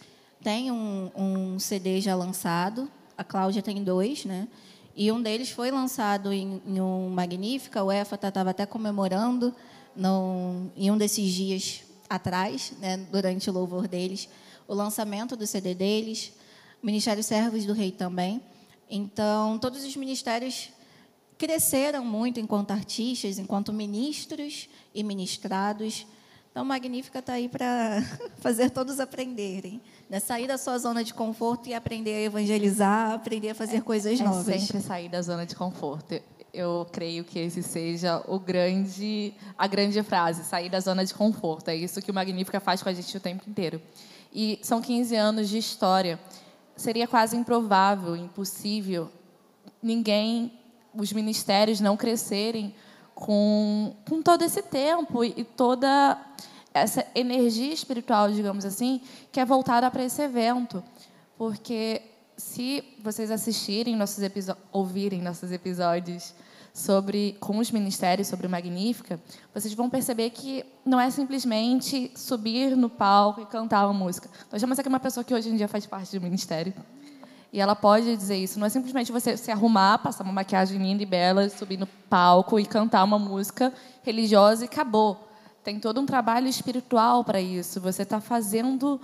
tem 0.41 0.71
um, 0.71 1.11
um 1.13 1.59
CD 1.59 1.99
já 1.99 2.15
lançado, 2.15 2.89
a 3.17 3.25
Cláudia 3.25 3.61
tem 3.61 3.83
dois, 3.83 4.23
né? 4.23 4.47
E 4.95 5.11
um 5.11 5.21
deles 5.21 5.49
foi 5.49 5.69
lançado 5.69 6.31
em, 6.31 6.61
em 6.65 6.79
um 6.79 7.09
Magnífica, 7.09 7.83
o 7.83 7.91
EFA 7.91 8.15
estava 8.15 8.51
até 8.51 8.65
comemorando 8.65 9.53
no, 9.93 10.71
em 10.77 10.89
um 10.89 10.97
desses 10.97 11.29
dias 11.29 11.81
atrás, 12.09 12.71
né, 12.79 13.05
durante 13.11 13.49
o 13.49 13.53
louvor 13.53 13.85
deles, 13.85 14.29
o 14.65 14.73
lançamento 14.73 15.35
do 15.35 15.45
CD 15.45 15.73
deles, 15.73 16.31
o 16.31 16.44
Ministério 16.85 17.23
Servos 17.23 17.65
do 17.65 17.73
Rei 17.73 17.91
também. 17.91 18.39
Então, 18.87 19.57
todos 19.57 19.83
os 19.83 19.95
ministérios 19.95 20.69
cresceram 21.35 22.05
muito 22.05 22.39
enquanto 22.39 22.69
artistas, 22.69 23.39
enquanto 23.39 23.73
ministros 23.73 24.69
e 24.93 25.03
ministrados. 25.03 26.05
Então, 26.51 26.63
Magnífica 26.63 27.17
está 27.17 27.33
aí 27.33 27.49
para 27.49 28.03
fazer 28.37 28.69
todos 28.69 28.99
aprenderem. 28.99 29.81
Né? 30.07 30.19
Sair 30.19 30.47
da 30.47 30.59
sua 30.59 30.77
zona 30.77 31.03
de 31.03 31.11
conforto 31.11 31.67
e 31.67 31.73
aprender 31.73 32.13
a 32.13 32.21
evangelizar, 32.21 33.13
aprender 33.13 33.49
a 33.49 33.55
fazer 33.55 33.77
é, 33.77 33.81
coisas 33.81 34.21
é 34.21 34.23
novas. 34.23 34.61
Sempre 34.61 34.79
sair 34.79 35.09
da 35.09 35.23
zona 35.23 35.43
de 35.43 35.55
conforto. 35.55 36.21
Eu 36.53 36.87
creio 36.91 37.23
que 37.23 37.39
esse 37.39 37.63
seja 37.63 38.23
o 38.27 38.37
grande, 38.37 39.33
a 39.57 39.65
grande 39.65 40.03
frase, 40.03 40.43
sair 40.43 40.69
da 40.69 40.79
zona 40.79 41.03
de 41.03 41.15
conforto. 41.15 41.69
É 41.69 41.75
isso 41.75 41.99
que 41.99 42.11
o 42.11 42.13
Magnífica 42.13 42.59
faz 42.59 42.83
com 42.83 42.89
a 42.89 42.93
gente 42.93 43.17
o 43.17 43.19
tempo 43.19 43.49
inteiro. 43.49 43.81
E 44.31 44.59
são 44.61 44.79
15 44.83 45.15
anos 45.15 45.49
de 45.49 45.57
história. 45.57 46.19
Seria 46.75 47.07
quase 47.07 47.37
improvável, 47.37 48.15
impossível, 48.15 49.09
ninguém, 49.81 50.51
os 50.93 51.13
ministérios 51.13 51.79
não 51.79 51.95
crescerem 51.95 52.75
com, 53.13 53.95
com 54.07 54.21
todo 54.21 54.43
esse 54.43 54.61
tempo 54.61 55.23
e 55.23 55.43
toda 55.43 56.19
essa 56.73 57.05
energia 57.15 57.73
espiritual, 57.73 58.29
digamos 58.29 58.65
assim, 58.65 59.01
que 59.31 59.39
é 59.39 59.45
voltada 59.45 59.89
para 59.89 60.03
esse 60.03 60.21
evento. 60.21 60.83
Porque 61.37 62.01
se 62.35 62.83
vocês 63.01 63.31
assistirem 63.31 63.95
nossos 63.95 64.23
ouvirem 64.71 65.21
nossos 65.21 65.51
episódios 65.51 66.33
sobre 66.75 67.37
com 67.39 67.57
os 67.57 67.71
ministérios 67.71 68.27
sobre 68.27 68.45
o 68.45 68.49
Magnífica, 68.49 69.17
vocês 69.53 69.73
vão 69.73 69.89
perceber 69.89 70.29
que 70.31 70.65
não 70.85 70.99
é 70.99 71.09
simplesmente 71.09 72.11
subir 72.17 72.75
no 72.75 72.89
palco 72.89 73.39
e 73.39 73.45
cantar 73.45 73.85
uma 73.85 73.93
música. 73.93 74.29
Nós 74.51 74.59
temos 74.59 74.77
aqui 74.77 74.89
uma 74.89 74.99
pessoa 74.99 75.23
que 75.23 75.33
hoje 75.33 75.49
em 75.49 75.55
dia 75.55 75.69
faz 75.69 75.85
parte 75.85 76.19
do 76.19 76.21
ministério. 76.21 76.73
E 77.53 77.61
ela 77.61 77.77
pode 77.77 78.17
dizer 78.17 78.35
isso. 78.35 78.59
Não 78.59 78.67
é 78.67 78.69
simplesmente 78.69 79.09
você 79.09 79.37
se 79.37 79.49
arrumar, 79.49 79.99
passar 79.99 80.25
uma 80.25 80.33
maquiagem 80.33 80.77
linda 80.77 81.01
e 81.01 81.05
bela, 81.05 81.47
subir 81.47 81.77
no 81.77 81.87
palco 81.87 82.59
e 82.59 82.65
cantar 82.65 83.05
uma 83.05 83.17
música 83.17 83.71
religiosa 84.03 84.65
e 84.65 84.67
acabou. 84.67 85.29
Tem 85.63 85.79
todo 85.79 86.01
um 86.01 86.05
trabalho 86.05 86.49
espiritual 86.49 87.23
para 87.23 87.39
isso. 87.39 87.79
Você 87.79 88.03
está 88.03 88.19
fazendo. 88.19 88.99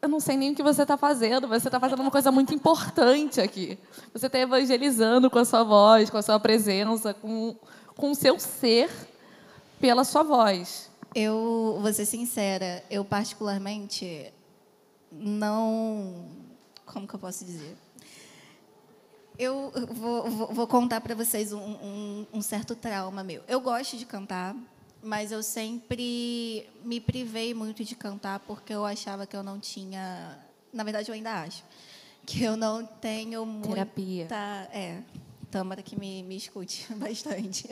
Eu 0.00 0.08
não 0.08 0.20
sei 0.20 0.36
nem 0.36 0.52
o 0.52 0.54
que 0.54 0.62
você 0.62 0.82
está 0.82 0.96
fazendo, 0.96 1.48
você 1.48 1.68
está 1.68 1.80
fazendo 1.80 2.00
uma 2.00 2.10
coisa 2.10 2.30
muito 2.30 2.54
importante 2.54 3.40
aqui. 3.40 3.78
Você 4.12 4.26
está 4.26 4.38
evangelizando 4.38 5.30
com 5.30 5.38
a 5.38 5.44
sua 5.44 5.64
voz, 5.64 6.10
com 6.10 6.18
a 6.18 6.22
sua 6.22 6.38
presença, 6.38 7.14
com, 7.14 7.56
com 7.96 8.10
o 8.10 8.14
seu 8.14 8.38
ser 8.38 8.90
pela 9.80 10.04
sua 10.04 10.22
voz. 10.22 10.90
Eu 11.14 11.78
vou 11.80 11.92
ser 11.92 12.04
sincera, 12.04 12.84
eu 12.90 13.04
particularmente 13.04 14.32
não 15.10 16.26
como 16.86 17.06
que 17.06 17.14
eu 17.14 17.18
posso 17.18 17.44
dizer? 17.44 17.76
Eu 19.38 19.70
vou, 19.90 20.30
vou, 20.30 20.54
vou 20.54 20.66
contar 20.66 21.00
para 21.00 21.14
vocês 21.14 21.52
um, 21.52 21.58
um, 21.58 22.26
um, 22.34 22.40
certo 22.40 22.74
trauma 22.74 23.22
meu. 23.22 23.42
Eu 23.46 23.60
gosto 23.60 23.96
de 23.96 24.06
cantar, 24.06 24.56
mas 25.06 25.30
eu 25.30 25.42
sempre 25.42 26.68
me 26.84 27.00
privei 27.00 27.54
muito 27.54 27.84
de 27.84 27.94
cantar 27.94 28.40
porque 28.40 28.72
eu 28.72 28.84
achava 28.84 29.26
que 29.26 29.36
eu 29.36 29.42
não 29.42 29.58
tinha. 29.58 30.38
Na 30.72 30.82
verdade, 30.82 31.08
eu 31.08 31.14
ainda 31.14 31.32
acho 31.42 31.64
que 32.26 32.42
eu 32.42 32.56
não 32.56 32.84
tenho 32.84 33.46
muita. 33.46 33.68
Terapia. 33.68 34.28
É, 34.72 35.00
Tâmara 35.50 35.80
que 35.80 35.98
me, 35.98 36.24
me 36.24 36.36
escute 36.36 36.86
bastante. 36.98 37.68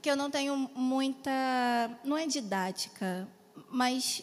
que 0.00 0.08
eu 0.10 0.16
não 0.16 0.30
tenho 0.30 0.56
muita. 0.74 1.30
Não 2.04 2.16
é 2.16 2.26
didática, 2.26 3.28
mas 3.68 4.22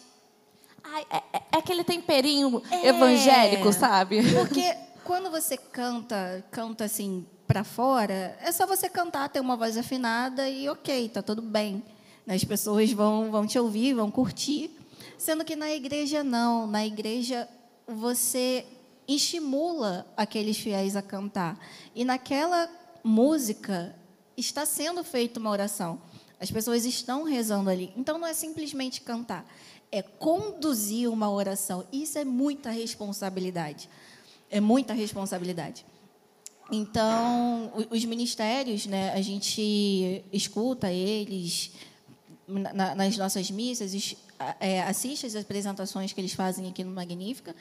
Ai, 0.81 1.05
é, 1.09 1.17
é, 1.17 1.23
é, 1.33 1.57
aquele 1.57 1.83
temperinho 1.83 2.63
é, 2.71 2.87
evangélico, 2.87 3.73
sabe? 3.73 4.21
Porque 4.33 4.73
quando 5.03 5.29
você 5.29 5.57
canta, 5.57 6.43
canta 6.49 6.85
assim 6.85 7.25
para 7.45 7.63
fora, 7.63 8.37
é 8.41 8.51
só 8.51 8.65
você 8.65 8.89
cantar, 8.89 9.27
ter 9.29 9.41
uma 9.41 9.57
voz 9.57 9.77
afinada 9.77 10.49
e 10.49 10.69
ok, 10.69 11.09
tá 11.09 11.21
tudo 11.21 11.41
bem. 11.41 11.83
As 12.27 12.43
pessoas 12.43 12.91
vão, 12.91 13.31
vão 13.31 13.47
te 13.47 13.57
ouvir, 13.57 13.93
vão 13.93 14.11
curtir. 14.11 14.69
Sendo 15.17 15.45
que 15.45 15.55
na 15.55 15.71
igreja 15.71 16.23
não. 16.23 16.67
Na 16.67 16.85
igreja 16.85 17.47
você 17.87 18.65
estimula 19.07 20.05
aqueles 20.17 20.57
fiéis 20.57 20.95
a 20.95 21.01
cantar. 21.01 21.57
E 21.95 22.03
naquela 22.03 22.69
música 23.03 23.95
está 24.35 24.65
sendo 24.65 25.03
feita 25.03 25.39
uma 25.39 25.49
oração. 25.49 26.01
As 26.39 26.51
pessoas 26.51 26.85
estão 26.85 27.23
rezando 27.23 27.69
ali. 27.69 27.93
Então 27.95 28.19
não 28.19 28.27
é 28.27 28.33
simplesmente 28.33 29.01
cantar, 29.01 29.45
é 29.91 30.01
conduzir 30.01 31.09
uma 31.09 31.31
oração. 31.31 31.87
Isso 31.91 32.19
é 32.19 32.25
muita 32.25 32.69
responsabilidade. 32.69 33.89
É 34.49 34.59
muita 34.59 34.93
responsabilidade. 34.93 35.85
Então, 36.69 37.71
os 37.89 38.03
ministérios, 38.03 38.85
né, 38.85 39.13
a 39.13 39.21
gente 39.21 40.23
escuta 40.33 40.91
eles 40.91 41.71
nas 42.47 43.17
nossas 43.17 43.51
missas, 43.51 44.15
é, 44.59 44.81
assiste 44.83 45.25
as 45.25 45.35
apresentações 45.35 46.13
que 46.13 46.21
eles 46.21 46.33
fazem 46.33 46.69
aqui 46.69 46.83
no 46.83 46.91
Magnífica, 46.91 47.55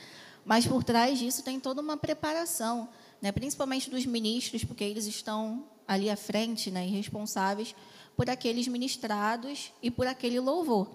mas 0.44 0.66
por 0.66 0.84
trás 0.84 1.18
disso 1.18 1.42
tem 1.42 1.58
toda 1.58 1.82
uma 1.82 1.96
preparação, 1.96 2.88
né, 3.20 3.32
principalmente 3.32 3.90
dos 3.90 4.06
ministros, 4.06 4.64
porque 4.64 4.84
eles 4.84 5.06
estão 5.06 5.64
ali 5.88 6.08
à 6.08 6.16
frente 6.16 6.70
né, 6.70 6.86
e 6.86 6.90
responsáveis 6.90 7.74
por 8.16 8.30
aqueles 8.30 8.68
ministrados 8.68 9.72
e 9.82 9.90
por 9.90 10.06
aquele 10.06 10.38
louvor. 10.38 10.88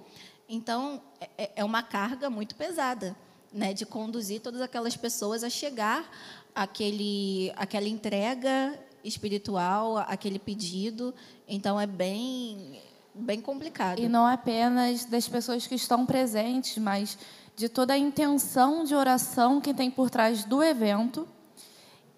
Então, 0.47 1.01
é, 1.37 1.51
é 1.57 1.63
uma 1.63 1.83
carga 1.83 2.29
muito 2.29 2.55
pesada, 2.55 3.15
né, 3.53 3.73
de 3.73 3.85
conduzir 3.85 4.41
todas 4.41 4.61
aquelas 4.61 4.95
pessoas 4.95 5.43
a 5.43 5.49
chegar 5.49 6.09
àquele, 6.55 7.51
àquela 7.55 7.87
entrega 7.87 8.77
espiritual, 9.03 9.97
aquele 9.97 10.39
pedido. 10.39 11.13
Então, 11.47 11.79
é 11.79 11.87
bem, 11.87 12.81
bem 13.13 13.41
complicado. 13.41 13.99
E 13.99 14.07
não 14.07 14.25
apenas 14.25 15.05
das 15.05 15.27
pessoas 15.27 15.67
que 15.67 15.75
estão 15.75 16.05
presentes, 16.05 16.77
mas 16.77 17.17
de 17.55 17.69
toda 17.69 17.93
a 17.93 17.97
intenção 17.97 18.83
de 18.83 18.95
oração 18.95 19.59
que 19.61 19.73
tem 19.73 19.91
por 19.91 20.09
trás 20.09 20.43
do 20.43 20.63
evento 20.63 21.27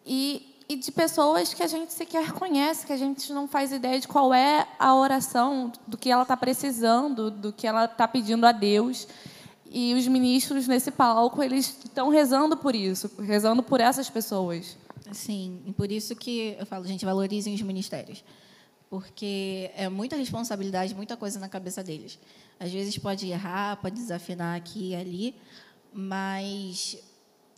e, 0.06 0.64
e 0.70 0.76
de 0.76 0.92
pessoas 0.92 1.54
que 1.54 1.64
a 1.64 1.68
gente 1.68 1.92
sequer 1.92 2.32
conhece, 2.32 2.86
que 2.86 2.94
a 2.94 2.98
gente 2.98 3.34
não 3.34 3.48
faz 3.48 3.72
ideia 3.72 4.00
de 4.00 4.08
qual 4.08 4.34
é 4.34 4.68
a 4.80 4.96
oração, 4.96 5.72
do 5.88 5.98
que 5.98 6.10
ela 6.10 6.24
está 6.24 6.38
precisando, 6.38 7.30
do 7.32 7.52
que 7.52 7.68
ela 7.68 7.86
está 7.86 8.08
pedindo 8.08 8.46
a 8.46 8.52
Deus. 8.52 9.08
E 9.70 9.94
os 9.96 10.08
ministros 10.08 10.68
nesse 10.68 10.92
palco, 10.92 11.42
eles 11.42 11.78
estão 11.84 12.10
rezando 12.10 12.56
por 12.56 12.76
isso, 12.76 13.10
rezando 13.20 13.64
por 13.64 13.82
essas 13.82 14.10
pessoas. 14.10 14.78
Sim, 15.12 15.62
e 15.66 15.74
por 15.74 15.92
isso 15.92 16.16
que 16.16 16.56
eu 16.60 16.66
falo, 16.66 16.86
gente, 16.86 17.04
valorizem 17.04 17.54
os 17.54 17.62
ministérios. 17.62 18.24
Porque 18.94 19.72
é 19.76 19.90
muita 19.90 20.16
responsabilidade, 20.16 20.94
muita 20.94 21.18
coisa 21.18 21.40
na 21.40 21.50
cabeça 21.50 21.84
deles. 21.84 22.20
Às 22.60 22.72
vezes 22.72 22.96
pode 22.96 23.28
errar, 23.28 23.78
pode 23.78 23.96
desafinar 23.96 24.56
aqui 24.56 24.92
e 24.92 24.96
ali, 24.96 25.36
mas 25.92 27.00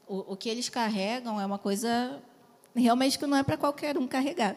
o, 0.08 0.32
o 0.32 0.38
que 0.38 0.48
eles 0.48 0.70
carregam 0.70 1.38
é 1.42 1.46
uma 1.46 1.60
coisa 1.60 2.24
realmente 2.74 3.20
que 3.20 3.28
não 3.28 3.36
é 3.36 3.44
para 3.44 3.58
qualquer 3.58 3.98
um 3.98 4.08
carregar. 4.08 4.56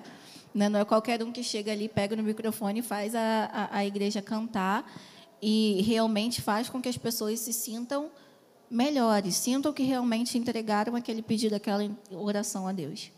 Né? 0.54 0.68
Não 0.68 0.78
é 0.78 0.84
qualquer 0.84 1.20
um 1.20 1.32
que 1.32 1.42
chega 1.42 1.72
ali, 1.72 1.88
pega 1.88 2.14
no 2.14 2.22
microfone 2.22 2.78
e 2.78 2.82
faz 2.82 3.12
a, 3.12 3.50
a, 3.52 3.78
a 3.78 3.84
igreja 3.84 4.22
cantar 4.22 4.88
e 5.42 5.82
realmente 5.82 6.40
faz 6.40 6.68
com 6.68 6.80
que 6.80 6.88
as 6.88 6.96
pessoas 6.96 7.40
se 7.40 7.52
sintam 7.52 8.08
melhores, 8.70 9.34
sintam 9.34 9.72
que 9.72 9.82
realmente 9.82 10.38
entregaram 10.38 10.94
aquele 10.94 11.22
pedido, 11.22 11.56
aquela 11.56 11.90
oração 12.12 12.68
a 12.68 12.72
Deus. 12.72 13.10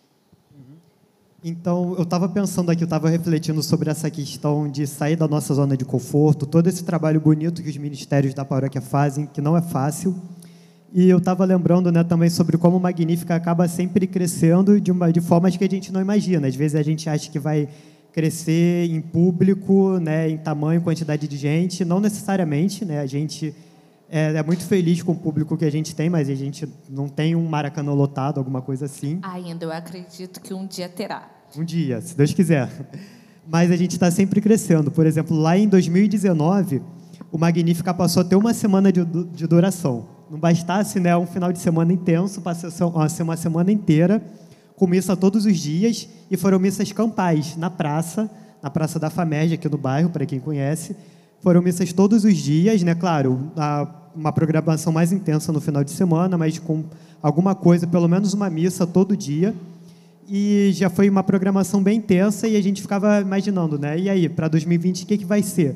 Então, 1.43 1.95
eu 1.97 2.03
estava 2.03 2.29
pensando 2.29 2.71
aqui, 2.71 2.83
eu 2.83 2.87
estava 2.87 3.09
refletindo 3.09 3.63
sobre 3.63 3.89
essa 3.89 4.11
questão 4.11 4.69
de 4.69 4.87
sair 4.87 5.17
da 5.17 5.27
nossa 5.27 5.55
zona 5.55 5.75
de 5.75 5.87
conforto, 5.87 6.45
todo 6.45 6.67
esse 6.67 6.85
trabalho 6.85 7.19
bonito 7.19 7.63
que 7.63 7.71
os 7.71 7.77
ministérios 7.79 8.35
da 8.35 8.45
paróquia 8.45 8.83
fazem, 8.83 9.27
que 9.27 9.41
não 9.41 9.57
é 9.57 9.63
fácil. 9.63 10.15
E 10.93 11.09
eu 11.09 11.17
estava 11.17 11.43
lembrando 11.47 11.91
né, 11.91 12.05
também 12.05 12.29
sobre 12.29 12.59
como 12.59 12.77
o 12.77 12.81
Magnífica 12.81 13.35
acaba 13.35 13.67
sempre 13.69 14.07
crescendo 14.07 14.79
de, 14.79 14.91
uma, 14.91 15.11
de 15.11 15.23
formas 15.23 15.57
que 15.57 15.65
a 15.65 15.69
gente 15.69 15.91
não 15.91 16.03
imagina. 16.03 16.47
Às 16.47 16.55
vezes 16.55 16.75
a 16.75 16.83
gente 16.83 17.09
acha 17.09 17.31
que 17.31 17.39
vai 17.39 17.69
crescer 18.13 18.91
em 18.91 19.01
público, 19.01 19.99
né, 19.99 20.29
em 20.29 20.37
tamanho, 20.37 20.83
quantidade 20.83 21.27
de 21.27 21.39
gente. 21.39 21.87
Não 21.87 22.01
necessariamente. 22.01 22.85
Né, 22.85 23.01
a 23.01 23.07
gente 23.07 23.55
é, 24.11 24.33
é, 24.35 24.43
muito 24.43 24.65
feliz 24.65 25.03
com 25.03 25.13
o 25.13 25.15
público 25.15 25.57
que 25.57 25.65
a 25.65 25.71
gente 25.71 25.95
tem, 25.95 26.11
mas 26.11 26.29
a 26.29 26.35
gente 26.35 26.69
não 26.89 27.09
tem 27.09 27.37
um 27.37 27.47
Maracanã 27.47 27.93
lotado, 27.93 28.39
alguma 28.39 28.61
coisa 28.61 28.87
assim. 28.87 29.21
Ainda, 29.23 29.65
eu 29.65 29.73
acredito 29.73 30.41
que 30.41 30.53
um 30.53 30.67
dia 30.67 30.89
terá. 30.89 31.31
Um 31.57 31.65
dia, 31.65 32.01
se 32.01 32.17
Deus 32.17 32.35
quiser. 32.35 32.69
Mas 33.47 33.71
a 33.71 33.77
gente 33.77 33.93
está 33.93 34.11
sempre 34.11 34.41
crescendo. 34.41 34.91
Por 34.91 35.07
exemplo, 35.07 35.37
lá 35.37 35.57
em 35.57 35.69
2019, 35.69 36.83
o 37.31 37.39
Magnífica 37.39 37.95
passou 37.95 38.23
a 38.23 38.25
ter 38.25 38.35
uma 38.35 38.53
semana 38.53 38.93
de, 38.93 39.05
de 39.05 39.47
duração. 39.47 40.09
Não 40.29 40.39
bastasse 40.39 40.99
né, 40.99 41.17
um 41.17 41.27
final 41.27 41.53
de 41.53 41.61
semana 41.61 41.93
intenso, 41.93 42.41
passou 42.41 42.91
uma 42.91 43.37
semana 43.37 43.71
inteira, 43.71 44.23
com 44.75 44.87
missa 44.87 45.17
todos 45.17 45.45
os 45.45 45.57
dias, 45.57 46.09
e 46.29 46.37
foram 46.37 46.59
missas 46.59 46.91
campais 46.91 47.57
na 47.57 47.71
praça, 47.71 48.29
na 48.63 48.71
Praça 48.71 48.99
da 48.99 49.09
Famerge, 49.09 49.55
aqui 49.55 49.69
no 49.69 49.79
bairro, 49.79 50.11
para 50.11 50.27
quem 50.27 50.41
conhece. 50.41 50.97
Foram 51.43 51.63
missas 51.63 51.91
todos 51.93 52.25
os 52.25 52.37
dias, 52.37 52.83
né? 52.83 52.95
Claro, 52.95 53.51
uma 54.15 54.31
programação 54.31 54.93
mais 54.93 55.11
intensa 55.11 55.51
no 55.53 55.61
final 55.61 55.83
de 55.83 55.91
semana, 55.91 56.37
mas 56.37 56.59
com 56.59 56.85
alguma 57.23 57.55
coisa, 57.55 57.87
pelo 57.87 58.07
menos 58.07 58.35
uma 58.35 58.51
missa 58.51 58.87
todo 58.87 59.17
dia. 59.17 59.55
E 60.29 60.71
já 60.75 60.91
foi 60.91 61.09
uma 61.09 61.23
programação 61.23 61.83
bem 61.83 61.99
intensa 61.99 62.47
e 62.47 62.57
a 62.57 62.63
gente 62.63 62.83
ficava 62.83 63.21
imaginando, 63.21 63.79
né? 63.79 63.99
E 63.99 64.09
aí, 64.11 64.29
para 64.29 64.49
2020, 64.49 65.03
o 65.03 65.07
que, 65.07 65.19
que 65.19 65.25
vai 65.25 65.43
ser? 65.43 65.75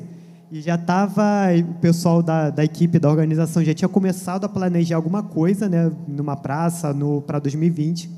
E 0.51 0.61
já 0.61 0.75
estava, 0.75 1.23
o 1.59 1.73
pessoal 1.81 2.21
da, 2.21 2.51
da 2.51 2.63
equipe, 2.63 2.99
da 2.99 3.09
organização, 3.09 3.63
já 3.63 3.73
tinha 3.73 3.89
começado 3.89 4.45
a 4.45 4.49
planejar 4.49 4.95
alguma 4.95 5.23
coisa, 5.23 5.67
né? 5.67 5.91
Numa 6.07 6.37
praça, 6.37 6.93
no, 6.93 7.23
para 7.23 7.39
2020. 7.39 8.09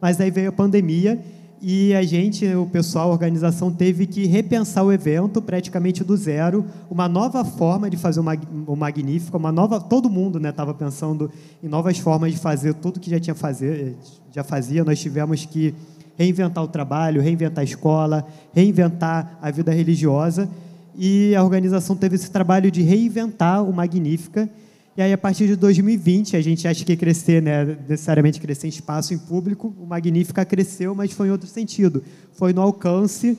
Mas 0.00 0.20
aí 0.20 0.30
veio 0.30 0.50
a 0.50 0.52
pandemia 0.52 1.18
e 1.62 1.94
a 1.94 2.02
gente, 2.02 2.46
o 2.54 2.66
pessoal, 2.66 3.10
a 3.10 3.12
organização, 3.12 3.70
teve 3.70 4.06
que 4.06 4.26
repensar 4.26 4.82
o 4.82 4.90
evento 4.90 5.42
praticamente 5.42 6.02
do 6.02 6.16
zero, 6.16 6.64
uma 6.90 7.06
nova 7.06 7.44
forma 7.44 7.90
de 7.90 7.98
fazer 7.98 8.20
o 8.66 8.76
Magnífico, 8.76 9.36
uma 9.36 9.52
nova, 9.52 9.78
todo 9.78 10.08
mundo 10.08 10.38
estava 10.46 10.72
né, 10.72 10.78
pensando 10.78 11.30
em 11.62 11.68
novas 11.68 11.98
formas 11.98 12.32
de 12.32 12.38
fazer 12.38 12.72
tudo 12.74 12.98
que 12.98 13.10
já 13.10 13.20
tinha 13.20 13.34
fazer, 13.34 13.94
já 14.32 14.42
fazia. 14.42 14.82
Nós 14.84 14.98
tivemos 14.98 15.44
que 15.44 15.74
reinventar 16.16 16.64
o 16.64 16.68
trabalho, 16.68 17.20
reinventar 17.20 17.60
a 17.60 17.64
escola, 17.64 18.26
reinventar 18.54 19.38
a 19.42 19.50
vida 19.50 19.70
religiosa, 19.70 20.48
e 20.96 21.34
a 21.34 21.42
organização 21.42 21.94
teve 21.94 22.16
esse 22.16 22.30
trabalho 22.30 22.70
de 22.70 22.82
reinventar 22.82 23.62
o 23.62 23.72
Magnífica 23.72 24.48
e 24.96 25.02
aí, 25.02 25.12
a 25.12 25.18
partir 25.18 25.46
de 25.46 25.56
2020, 25.56 26.36
a 26.36 26.40
gente 26.42 26.66
acha 26.66 26.84
que 26.84 26.96
crescer, 26.96 27.40
né, 27.40 27.78
necessariamente 27.88 28.40
crescer 28.40 28.66
em 28.66 28.70
espaço, 28.70 29.14
em 29.14 29.18
público, 29.18 29.74
o 29.78 29.86
Magnífica 29.86 30.44
cresceu, 30.44 30.94
mas 30.94 31.12
foi 31.12 31.28
em 31.28 31.30
outro 31.30 31.48
sentido. 31.48 32.02
Foi 32.32 32.52
no 32.52 32.60
alcance 32.60 33.38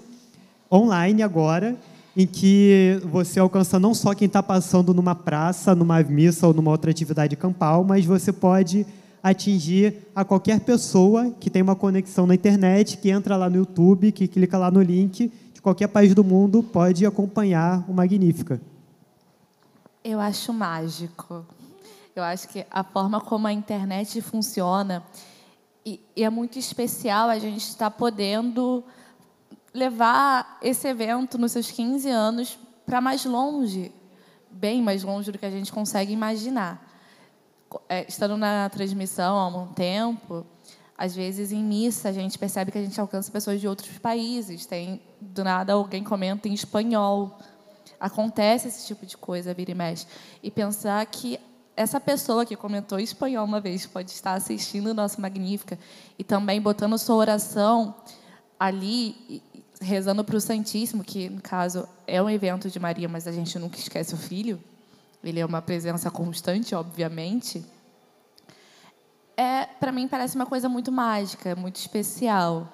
online 0.71 1.21
agora, 1.21 1.75
em 2.15 2.25
que 2.25 2.99
você 3.11 3.39
alcança 3.39 3.77
não 3.77 3.93
só 3.93 4.13
quem 4.13 4.27
está 4.27 4.41
passando 4.41 4.93
numa 4.93 5.13
praça, 5.13 5.75
numa 5.75 6.01
missa 6.01 6.47
ou 6.47 6.53
numa 6.53 6.71
outra 6.71 6.89
atividade 6.89 7.35
campal, 7.35 7.83
mas 7.83 8.05
você 8.05 8.31
pode 8.31 8.85
atingir 9.21 9.93
a 10.15 10.23
qualquer 10.23 10.61
pessoa 10.61 11.31
que 11.39 11.49
tem 11.49 11.61
uma 11.61 11.75
conexão 11.75 12.25
na 12.25 12.33
internet, 12.33 12.97
que 12.97 13.09
entra 13.09 13.35
lá 13.35 13.49
no 13.49 13.57
YouTube, 13.57 14.11
que 14.13 14.27
clica 14.27 14.57
lá 14.57 14.71
no 14.71 14.81
link, 14.81 15.31
de 15.53 15.61
qualquer 15.61 15.87
país 15.87 16.15
do 16.15 16.23
mundo 16.23 16.63
pode 16.63 17.05
acompanhar 17.05 17.85
o 17.87 17.93
Magnífica. 17.93 18.59
Eu 20.03 20.19
acho 20.19 20.51
mágico. 20.51 21.45
Eu 22.15 22.23
acho 22.23 22.47
que 22.47 22.65
a 22.71 22.83
forma 22.83 23.21
como 23.21 23.45
a 23.45 23.53
internet 23.53 24.19
funciona 24.21 25.03
e, 25.85 25.99
e 26.15 26.23
é 26.23 26.29
muito 26.29 26.57
especial 26.57 27.29
a 27.29 27.37
gente 27.37 27.61
estar 27.61 27.89
tá 27.89 27.95
podendo 27.95 28.83
levar 29.73 30.57
esse 30.61 30.87
evento 30.87 31.37
nos 31.37 31.51
seus 31.51 31.69
15 31.69 32.09
anos 32.09 32.59
para 32.85 32.99
mais 32.99 33.23
longe, 33.25 33.91
bem 34.49 34.81
mais 34.81 35.03
longe 35.03 35.31
do 35.31 35.37
que 35.37 35.45
a 35.45 35.51
gente 35.51 35.71
consegue 35.71 36.11
imaginar. 36.11 36.89
É, 37.87 38.05
estando 38.07 38.35
na 38.35 38.67
transmissão 38.69 39.37
há 39.37 39.47
um 39.47 39.67
tempo, 39.67 40.45
às 40.97 41.15
vezes 41.15 41.51
em 41.51 41.63
missa 41.63 42.09
a 42.09 42.11
gente 42.11 42.37
percebe 42.37 42.71
que 42.71 42.77
a 42.77 42.83
gente 42.83 42.99
alcança 42.99 43.31
pessoas 43.31 43.61
de 43.61 43.67
outros 43.67 43.97
países. 43.99 44.65
Tem 44.65 44.99
do 45.21 45.43
nada 45.43 45.73
alguém 45.73 46.03
comenta 46.03 46.49
em 46.49 46.53
espanhol 46.53 47.39
Acontece 48.01 48.67
esse 48.67 48.87
tipo 48.87 49.05
de 49.05 49.15
coisa, 49.15 49.53
vira 49.53 49.71
e 49.71 49.75
mexe. 49.75 50.07
E 50.41 50.49
pensar 50.49 51.05
que 51.05 51.39
essa 51.77 51.99
pessoa 51.99 52.45
que 52.45 52.55
comentou 52.55 52.99
espanhol 52.99 53.45
uma 53.45 53.61
vez 53.61 53.85
pode 53.85 54.11
estar 54.11 54.33
assistindo 54.33 54.87
o 54.87 54.93
nosso 54.93 55.21
Magnífica 55.21 55.77
e 56.17 56.23
também 56.23 56.59
botando 56.59 56.97
sua 56.97 57.15
oração 57.15 57.95
ali, 58.59 59.41
rezando 59.79 60.23
para 60.23 60.35
o 60.35 60.41
Santíssimo, 60.41 61.03
que 61.03 61.29
no 61.29 61.41
caso 61.41 61.87
é 62.05 62.21
um 62.21 62.29
evento 62.29 62.69
de 62.69 62.79
Maria, 62.79 63.07
mas 63.07 63.27
a 63.27 63.31
gente 63.31 63.57
nunca 63.57 63.77
esquece 63.77 64.13
o 64.13 64.17
filho. 64.17 64.61
Ele 65.23 65.39
é 65.39 65.45
uma 65.45 65.61
presença 65.61 66.09
constante, 66.09 66.73
obviamente. 66.73 67.63
É, 69.37 69.65
para 69.65 69.91
mim 69.91 70.07
parece 70.07 70.35
uma 70.35 70.45
coisa 70.45 70.67
muito 70.67 70.91
mágica, 70.91 71.55
muito 71.55 71.75
especial. 71.75 72.67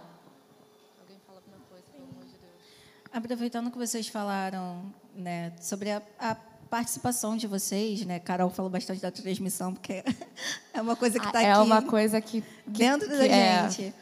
Alguém 1.02 1.18
fala 1.26 1.40
alguma 1.40 1.66
coisa, 1.70 1.86
pelo 1.92 2.06
amor 2.06 2.26
de 2.26 2.32
Deus. 2.32 3.07
Aproveitando 3.18 3.72
que 3.72 3.78
vocês 3.80 4.08
falaram 4.08 4.94
né, 5.16 5.52
sobre 5.60 5.90
a, 5.90 6.04
a, 6.20 6.36
participação 6.70 7.36
de 7.36 7.48
vocês, 7.48 8.06
né? 8.06 8.20
Carol 8.20 8.52
falou 8.52 8.70
bastante 8.70 9.02
da 9.02 9.10
transmissão, 9.10 9.74
porque 9.74 10.04
é 10.72 10.80
uma 10.80 10.96
coisa 10.96 11.20
que 11.20 11.26
está 11.26 11.40
ah, 11.40 11.42
é 11.42 11.52
aqui. 11.52 11.60
É 11.60 11.64
uma 11.64 11.82
coisa 11.82 12.22
que, 12.22 12.42
que 12.42 12.70
dentro 12.70 13.10
que 13.10 13.18
da 13.18 13.26
é. 13.26 13.70
gente. 13.72 13.96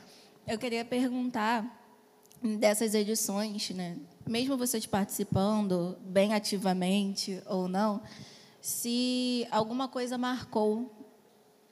Eu 0.46 0.60
queria 0.60 0.84
perguntar 0.84 1.66
dessas 2.60 2.94
edições, 2.94 3.70
né? 3.70 3.96
Mesmo 4.28 4.58
vocês 4.58 4.86
participando 4.86 5.98
bem 6.02 6.34
ativamente 6.34 7.42
ou 7.46 7.70
não, 7.70 8.02
se 8.60 9.48
alguma 9.50 9.88
coisa 9.88 10.18
marcou 10.18 10.92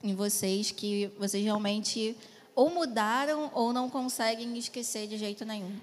em 0.02 0.16
vocês 0.16 0.72
que 0.72 1.12
vocês 1.20 1.44
realmente 1.44 2.16
ou 2.56 2.70
mudaram 2.70 3.52
ou 3.54 3.74
não 3.74 3.90
conseguem 3.90 4.58
esquecer 4.58 5.08
de 5.08 5.18
jeito 5.18 5.44
nenhum. 5.44 5.76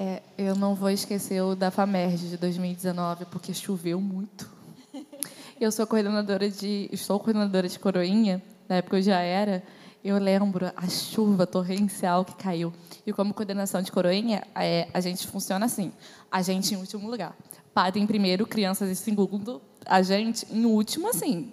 É, 0.00 0.22
eu 0.38 0.54
não 0.54 0.76
vou 0.76 0.90
esquecer 0.90 1.42
o 1.42 1.56
da 1.56 1.72
FAMERG 1.72 2.28
de 2.28 2.36
2019, 2.36 3.24
porque 3.24 3.52
choveu 3.52 4.00
muito. 4.00 4.48
Eu 5.60 5.72
sou 5.72 5.88
coordenadora 5.88 6.48
de, 6.48 6.88
estou 6.92 7.18
coordenadora 7.18 7.68
de 7.68 7.76
Coroinha, 7.80 8.40
na 8.68 8.76
época 8.76 8.96
eu 8.98 9.02
já 9.02 9.18
era. 9.18 9.60
Eu 10.04 10.16
lembro 10.16 10.70
a 10.76 10.88
chuva 10.88 11.48
torrencial 11.48 12.24
que 12.24 12.32
caiu. 12.36 12.72
E 13.04 13.12
como 13.12 13.34
coordenação 13.34 13.82
de 13.82 13.90
Coroinha, 13.90 14.44
é, 14.54 14.86
a 14.94 15.00
gente 15.00 15.26
funciona 15.26 15.66
assim: 15.66 15.90
a 16.30 16.42
gente 16.42 16.72
em 16.72 16.76
último 16.76 17.10
lugar, 17.10 17.36
padre 17.74 18.00
em 18.00 18.06
primeiro, 18.06 18.46
crianças 18.46 18.88
em 18.88 18.94
segundo, 18.94 19.60
a 19.84 20.00
gente, 20.00 20.46
em 20.48 20.64
último, 20.64 21.08
assim, 21.08 21.52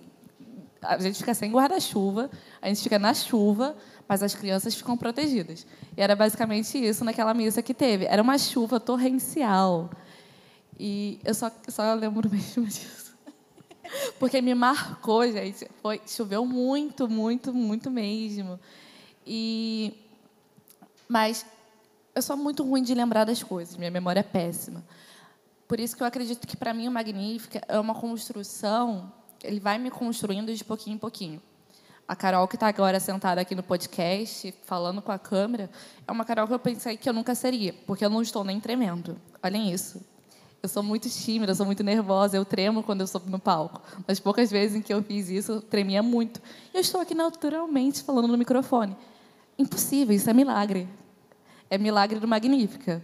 a 0.87 0.97
gente 0.99 1.17
fica 1.17 1.33
sem 1.33 1.51
guarda-chuva, 1.51 2.29
a 2.61 2.67
gente 2.67 2.81
fica 2.81 2.99
na 2.99 3.13
chuva, 3.13 3.75
mas 4.07 4.21
as 4.21 4.35
crianças 4.35 4.75
ficam 4.75 4.95
protegidas. 4.97 5.65
E 5.95 6.01
era 6.01 6.15
basicamente 6.15 6.77
isso 6.77 7.03
naquela 7.03 7.33
missa 7.33 7.61
que 7.61 7.73
teve. 7.73 8.05
Era 8.05 8.21
uma 8.21 8.37
chuva 8.37 8.79
torrencial. 8.79 9.89
E 10.79 11.19
eu 11.23 11.33
só, 11.33 11.51
só 11.67 11.93
lembro 11.93 12.29
mesmo 12.31 12.65
disso. 12.65 13.15
Porque 14.19 14.41
me 14.41 14.53
marcou, 14.53 15.29
gente. 15.31 15.67
Foi, 15.81 16.01
choveu 16.07 16.45
muito, 16.45 17.07
muito, 17.07 17.53
muito 17.53 17.89
mesmo. 17.89 18.59
E, 19.25 19.93
mas 21.07 21.45
eu 22.13 22.21
sou 22.21 22.37
muito 22.37 22.63
ruim 22.63 22.83
de 22.83 22.93
lembrar 22.93 23.25
das 23.25 23.43
coisas, 23.43 23.75
minha 23.75 23.91
memória 23.91 24.19
é 24.19 24.23
péssima. 24.23 24.83
Por 25.67 25.79
isso 25.79 25.97
que 25.97 26.03
eu 26.03 26.07
acredito 26.07 26.47
que, 26.47 26.55
para 26.55 26.73
mim, 26.73 26.87
o 26.87 26.91
Magnífica 26.91 27.61
é 27.67 27.79
uma 27.79 27.95
construção, 27.95 29.11
ele 29.45 29.59
vai 29.59 29.77
me 29.77 29.89
construindo 29.89 30.53
de 30.53 30.63
pouquinho 30.63 30.95
em 30.95 30.99
pouquinho. 30.99 31.41
A 32.07 32.15
Carol, 32.15 32.47
que 32.47 32.55
está 32.55 32.67
agora 32.67 32.99
sentada 32.99 33.41
aqui 33.41 33.55
no 33.55 33.63
podcast, 33.63 34.53
falando 34.63 35.01
com 35.01 35.11
a 35.11 35.17
câmera, 35.17 35.69
é 36.07 36.11
uma 36.11 36.23
Carol 36.23 36.47
que 36.47 36.53
eu 36.53 36.59
pensei 36.59 36.97
que 36.97 37.09
eu 37.09 37.13
nunca 37.13 37.33
seria, 37.33 37.73
porque 37.87 38.05
eu 38.05 38.09
não 38.09 38.21
estou 38.21 38.43
nem 38.43 38.59
tremendo. 38.59 39.19
Olhem 39.41 39.71
isso. 39.71 40.05
Eu 40.61 40.69
sou 40.69 40.83
muito 40.83 41.09
tímida, 41.09 41.51
eu 41.51 41.55
sou 41.55 41.65
muito 41.65 41.83
nervosa, 41.83 42.37
eu 42.37 42.45
tremo 42.45 42.83
quando 42.83 43.01
eu 43.01 43.07
subo 43.07 43.29
no 43.29 43.39
palco. 43.39 43.81
Mas 44.07 44.19
poucas 44.19 44.51
vezes 44.51 44.77
em 44.77 44.81
que 44.81 44.93
eu 44.93 45.01
fiz 45.03 45.29
isso, 45.29 45.51
eu 45.53 45.61
tremia 45.61 46.01
muito. 46.03 46.41
E 46.73 46.77
eu 46.77 46.81
estou 46.81 47.01
aqui 47.01 47.13
naturalmente 47.15 48.03
falando 48.03 48.27
no 48.27 48.37
microfone. 48.37 48.95
Impossível, 49.57 50.15
isso 50.15 50.29
é 50.29 50.33
milagre. 50.33 50.87
É 51.69 51.77
milagre 51.77 52.19
do 52.19 52.27
Magnífica. 52.27 53.01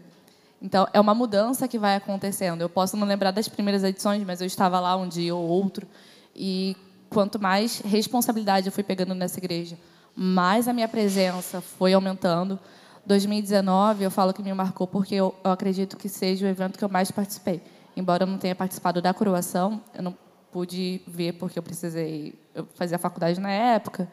Então, 0.62 0.88
é 0.94 1.00
uma 1.00 1.16
mudança 1.16 1.68
que 1.68 1.80
vai 1.80 1.96
acontecendo. 1.96 2.62
Eu 2.62 2.70
posso 2.70 2.96
não 2.96 3.08
lembrar 3.08 3.32
das 3.32 3.48
primeiras 3.48 3.84
edições, 3.84 4.24
mas 4.24 4.42
eu 4.42 4.48
estava 4.48 4.80
lá 4.80 4.96
um 4.96 5.08
dia 5.08 5.34
ou 5.36 5.48
outro. 5.48 5.88
E 6.36 6.76
quanto 7.10 7.40
mais 7.40 7.80
responsabilidade 7.80 8.68
eu 8.68 8.72
fui 8.72 8.84
pegando 8.84 9.14
nessa 9.14 9.40
igreja, 9.40 9.78
mais 10.16 10.68
a 10.68 10.74
minha 10.74 10.88
presença 10.88 11.62
foi 11.62 11.94
aumentando. 11.94 12.60
2019, 13.06 14.04
eu 14.04 14.12
falo 14.12 14.34
que 14.34 14.44
me 14.44 14.54
marcou 14.54 14.88
porque 14.88 15.16
eu, 15.16 15.36
eu 15.44 15.52
acredito 15.52 15.98
que 15.98 16.08
seja 16.08 16.46
o 16.46 16.50
evento 16.50 16.78
que 16.78 16.86
eu 16.86 16.90
mais 16.90 17.12
participei. 17.12 17.62
Embora 17.96 18.24
eu 18.24 18.28
não 18.28 18.38
tenha 18.38 18.56
participado 18.56 19.02
da 19.02 19.14
coroação, 19.14 19.82
eu 19.94 20.04
não 20.04 20.16
pude 20.52 21.02
ver 21.08 21.34
porque 21.34 21.58
eu 21.58 21.64
precisei. 21.64 22.40
Eu 22.54 22.68
fazia 22.76 22.98
faculdade 22.98 23.40
na 23.40 23.50
época 23.50 24.08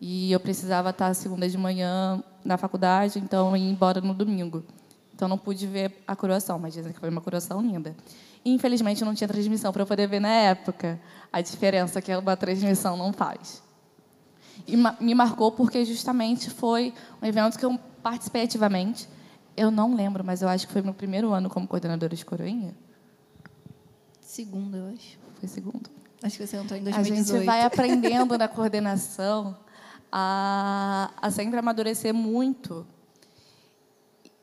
e 0.00 0.32
eu 0.32 0.40
precisava 0.40 0.90
estar 0.90 1.12
segunda 1.14 1.48
de 1.48 1.58
manhã 1.58 2.22
na 2.44 2.56
faculdade, 2.56 3.18
então 3.18 3.50
eu 3.50 3.56
ia 3.56 3.70
embora 3.70 4.00
no 4.00 4.14
domingo. 4.14 4.64
Então 5.14 5.28
não 5.28 5.36
pude 5.36 5.66
ver 5.66 6.02
a 6.06 6.16
coroação, 6.16 6.58
mas 6.58 6.72
dizem 6.72 6.92
que 6.92 6.98
foi 6.98 7.10
uma 7.10 7.20
coroação 7.20 7.60
linda. 7.60 7.94
E, 8.42 8.54
infelizmente 8.54 9.04
não 9.04 9.14
tinha 9.14 9.28
transmissão 9.28 9.70
para 9.70 9.82
eu 9.82 9.86
poder 9.86 10.06
ver 10.06 10.20
na 10.20 10.30
época. 10.30 10.98
A 11.32 11.40
diferença 11.40 12.00
que 12.02 12.14
uma 12.14 12.36
transmissão 12.36 12.96
não 12.96 13.12
faz. 13.12 13.62
E 14.66 14.76
me 14.76 15.14
marcou 15.14 15.52
porque 15.52 15.84
justamente 15.84 16.50
foi 16.50 16.92
um 17.22 17.26
evento 17.26 17.58
que 17.58 17.64
eu 17.64 17.78
participei 18.02 18.44
ativamente. 18.44 19.08
Eu 19.56 19.70
não 19.70 19.94
lembro, 19.94 20.24
mas 20.24 20.42
eu 20.42 20.48
acho 20.48 20.66
que 20.66 20.72
foi 20.72 20.82
meu 20.82 20.94
primeiro 20.94 21.32
ano 21.32 21.48
como 21.48 21.66
coordenadora 21.66 22.14
de 22.14 22.24
coroinha. 22.24 22.74
Segundo, 24.20 24.76
eu 24.76 24.92
acho. 24.94 25.18
Foi 25.38 25.48
segundo. 25.48 25.90
Acho 26.22 26.36
que 26.36 26.46
você 26.46 26.56
entrou 26.56 26.78
em 26.78 26.84
2018. 26.84 26.90
A 26.90 27.38
gente 27.38 27.46
vai 27.46 27.62
aprendendo 27.64 28.36
na 28.36 28.48
coordenação 28.48 29.56
a, 30.12 31.10
a 31.20 31.30
sempre 31.30 31.58
amadurecer 31.58 32.12
muito 32.12 32.86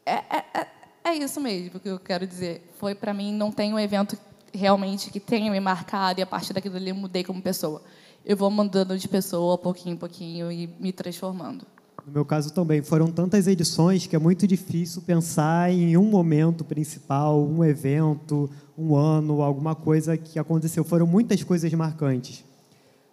é, 0.07 0.23
é, 0.29 0.45
é, 0.53 0.67
é 1.03 1.15
isso 1.15 1.41
mesmo 1.41 1.81
que 1.81 1.89
eu 1.89 1.99
quero 1.99 2.25
dizer. 2.25 2.65
Foi 2.77 2.95
para 2.95 3.13
mim, 3.13 3.33
não 3.33 3.51
tem 3.51 3.73
um 3.73 3.79
evento 3.79 4.17
realmente 4.53 5.11
que 5.11 5.19
tenha 5.19 5.51
me 5.51 5.59
marcado 5.59 6.19
e 6.19 6.23
a 6.23 6.25
partir 6.25 6.53
daquilo 6.53 6.75
ali 6.75 6.89
eu 6.89 6.95
mudei 6.95 7.23
como 7.23 7.41
pessoa. 7.41 7.81
Eu 8.25 8.35
vou 8.35 8.49
mudando 8.49 8.97
de 8.97 9.07
pessoa 9.07 9.57
pouquinho 9.57 9.93
em 9.93 9.97
pouquinho 9.97 10.51
e 10.51 10.67
me 10.79 10.91
transformando. 10.91 11.65
No 12.05 12.13
meu 12.13 12.25
caso 12.25 12.53
também, 12.53 12.81
foram 12.81 13.11
tantas 13.11 13.47
edições 13.47 14.07
que 14.07 14.15
é 14.15 14.19
muito 14.19 14.47
difícil 14.47 15.01
pensar 15.01 15.71
em 15.71 15.97
um 15.97 16.05
momento 16.05 16.63
principal, 16.63 17.45
um 17.45 17.65
evento, 17.65 18.49
um 18.77 18.95
ano, 18.95 19.41
alguma 19.41 19.75
coisa 19.75 20.15
que 20.15 20.39
aconteceu. 20.39 20.85
Foram 20.85 21.05
muitas 21.05 21.43
coisas 21.43 21.71
marcantes. 21.73 22.45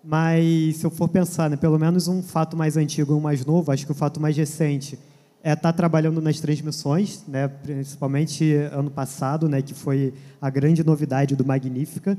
Mas 0.03 0.77
se 0.77 0.87
eu 0.87 0.91
for 0.91 1.09
pensar, 1.09 1.51
né, 1.51 1.57
pelo 1.57 1.79
menos 1.79 2.07
um 2.07 2.23
fato 2.23 2.57
mais 2.57 2.77
antigo 2.77 3.13
e 3.13 3.17
um 3.17 3.21
mais 3.21 3.45
novo, 3.45 3.73
acho 3.73 3.85
que 3.85 3.93
o 3.93 3.97
fato 3.97 4.21
mais 4.21 4.37
recente 4.37 4.99
é 5.45 5.53
estar 5.53 5.71
tá 5.71 5.73
trabalhando 5.75 6.23
nas 6.23 6.41
transmissões, 6.41 7.23
né, 7.29 7.49
principalmente 7.49 8.55
ano 8.73 8.91
passado, 8.91 9.47
né, 9.47 9.61
que 9.61 9.75
foi 9.75 10.15
a 10.41 10.49
grande 10.49 10.83
novidade 10.83 11.37
do 11.37 11.45
Magnífica, 11.45 12.17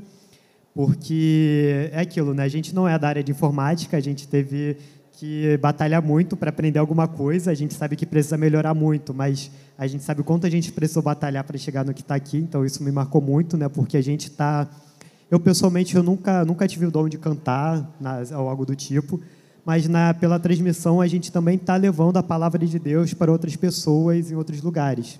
porque 0.72 1.90
é 1.92 2.00
aquilo, 2.02 2.32
né, 2.32 2.44
a 2.44 2.48
gente 2.48 2.72
não 2.72 2.86
é 2.86 2.96
da 2.96 3.08
área 3.08 3.24
de 3.24 3.32
informática, 3.32 3.96
a 3.96 4.00
gente 4.00 4.28
teve 4.28 4.76
que 5.10 5.56
batalhar 5.56 6.00
muito 6.00 6.36
para 6.36 6.50
aprender 6.50 6.78
alguma 6.78 7.08
coisa, 7.08 7.50
a 7.50 7.54
gente 7.54 7.74
sabe 7.74 7.96
que 7.96 8.06
precisa 8.06 8.36
melhorar 8.36 8.74
muito, 8.74 9.12
mas 9.12 9.50
a 9.76 9.88
gente 9.88 10.04
sabe 10.04 10.20
o 10.20 10.24
quanto 10.24 10.46
a 10.46 10.50
gente 10.50 10.70
precisou 10.70 11.02
batalhar 11.02 11.42
para 11.42 11.58
chegar 11.58 11.84
no 11.84 11.92
que 11.92 12.02
está 12.02 12.14
aqui, 12.14 12.38
então 12.38 12.64
isso 12.64 12.80
me 12.80 12.92
marcou 12.92 13.20
muito, 13.20 13.56
né, 13.56 13.68
porque 13.68 13.96
a 13.96 14.02
gente 14.02 14.28
está... 14.28 14.68
Eu, 15.28 15.40
pessoalmente, 15.40 15.96
eu 15.96 16.02
nunca, 16.04 16.44
nunca 16.44 16.68
tive 16.68 16.86
o 16.86 16.92
dom 16.92 17.08
de 17.08 17.18
cantar 17.18 17.90
ou 18.38 18.48
algo 18.48 18.64
do 18.64 18.76
tipo, 18.76 19.20
mas 19.66 19.88
na, 19.88 20.14
pela 20.14 20.38
transmissão 20.38 21.00
a 21.00 21.08
gente 21.08 21.32
também 21.32 21.56
está 21.56 21.74
levando 21.74 22.18
a 22.18 22.22
palavra 22.22 22.64
de 22.64 22.78
Deus 22.78 23.12
para 23.12 23.32
outras 23.32 23.56
pessoas 23.56 24.30
em 24.30 24.36
outros 24.36 24.62
lugares. 24.62 25.18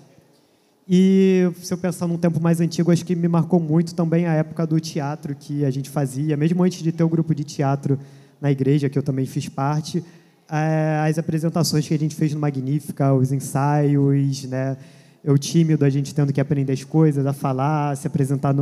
E 0.87 1.51
se 1.61 1.73
eu 1.73 1.77
pensar 1.77 2.07
num 2.07 2.17
tempo 2.17 2.39
mais 2.39 2.61
antigo, 2.61 2.89
acho 2.89 3.03
que 3.03 3.13
me 3.13 3.27
marcou 3.27 3.59
muito 3.59 3.93
também 3.93 4.25
a 4.25 4.31
época 4.31 4.65
do 4.65 4.79
teatro 4.79 5.35
que 5.35 5.65
a 5.65 5.69
gente 5.69 5.89
fazia, 5.89 6.37
mesmo 6.37 6.63
antes 6.63 6.81
de 6.81 6.93
ter 6.93 7.03
o 7.03 7.09
grupo 7.09 7.35
de 7.35 7.43
teatro 7.43 7.99
na 8.39 8.49
igreja, 8.49 8.87
que 8.87 8.97
eu 8.97 9.03
também 9.03 9.25
fiz 9.25 9.49
parte, 9.49 10.01
é, 10.49 11.03
as 11.05 11.17
apresentações 11.17 11.85
que 11.85 11.93
a 11.93 11.99
gente 11.99 12.15
fez 12.15 12.33
no 12.33 12.39
Magnífica, 12.39 13.13
os 13.13 13.33
ensaios, 13.33 14.45
né? 14.45 14.77
Eu 15.21 15.37
tímido, 15.37 15.83
a 15.83 15.89
gente 15.89 16.15
tendo 16.15 16.31
que 16.31 16.39
aprender 16.39 16.71
as 16.71 16.85
coisas, 16.85 17.25
a 17.25 17.33
falar, 17.33 17.97
se 17.97 18.07
apresentar 18.07 18.55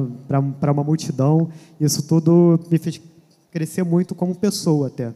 para 0.59 0.71
uma 0.71 0.83
multidão. 0.83 1.47
Isso 1.79 2.01
tudo 2.07 2.59
me 2.71 2.79
fez 2.79 2.99
crescer 3.51 3.83
muito 3.83 4.15
como 4.15 4.33
pessoa 4.33 4.87
até. 4.87 5.13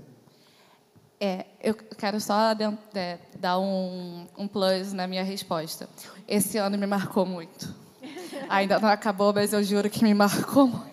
É, 1.20 1.45
eu 1.61 1.74
quero 1.74 2.20
só 2.22 2.51
é, 2.95 3.20
dar 3.38 3.59
um, 3.59 4.26
um 4.38 4.47
plus 4.47 4.93
na 4.93 5.05
minha 5.05 5.24
resposta. 5.24 5.89
Esse 6.28 6.57
ano 6.57 6.78
me 6.78 6.88
marcou 6.88 7.26
muito. 7.26 7.76
Ainda 8.47 8.80
não 8.80 8.88
acabou, 8.88 9.34
mas 9.34 9.51
eu 9.51 9.61
juro 9.61 9.89
que 9.89 10.03
me 10.03 10.13
marcou 10.13 10.67
muito. 10.67 10.89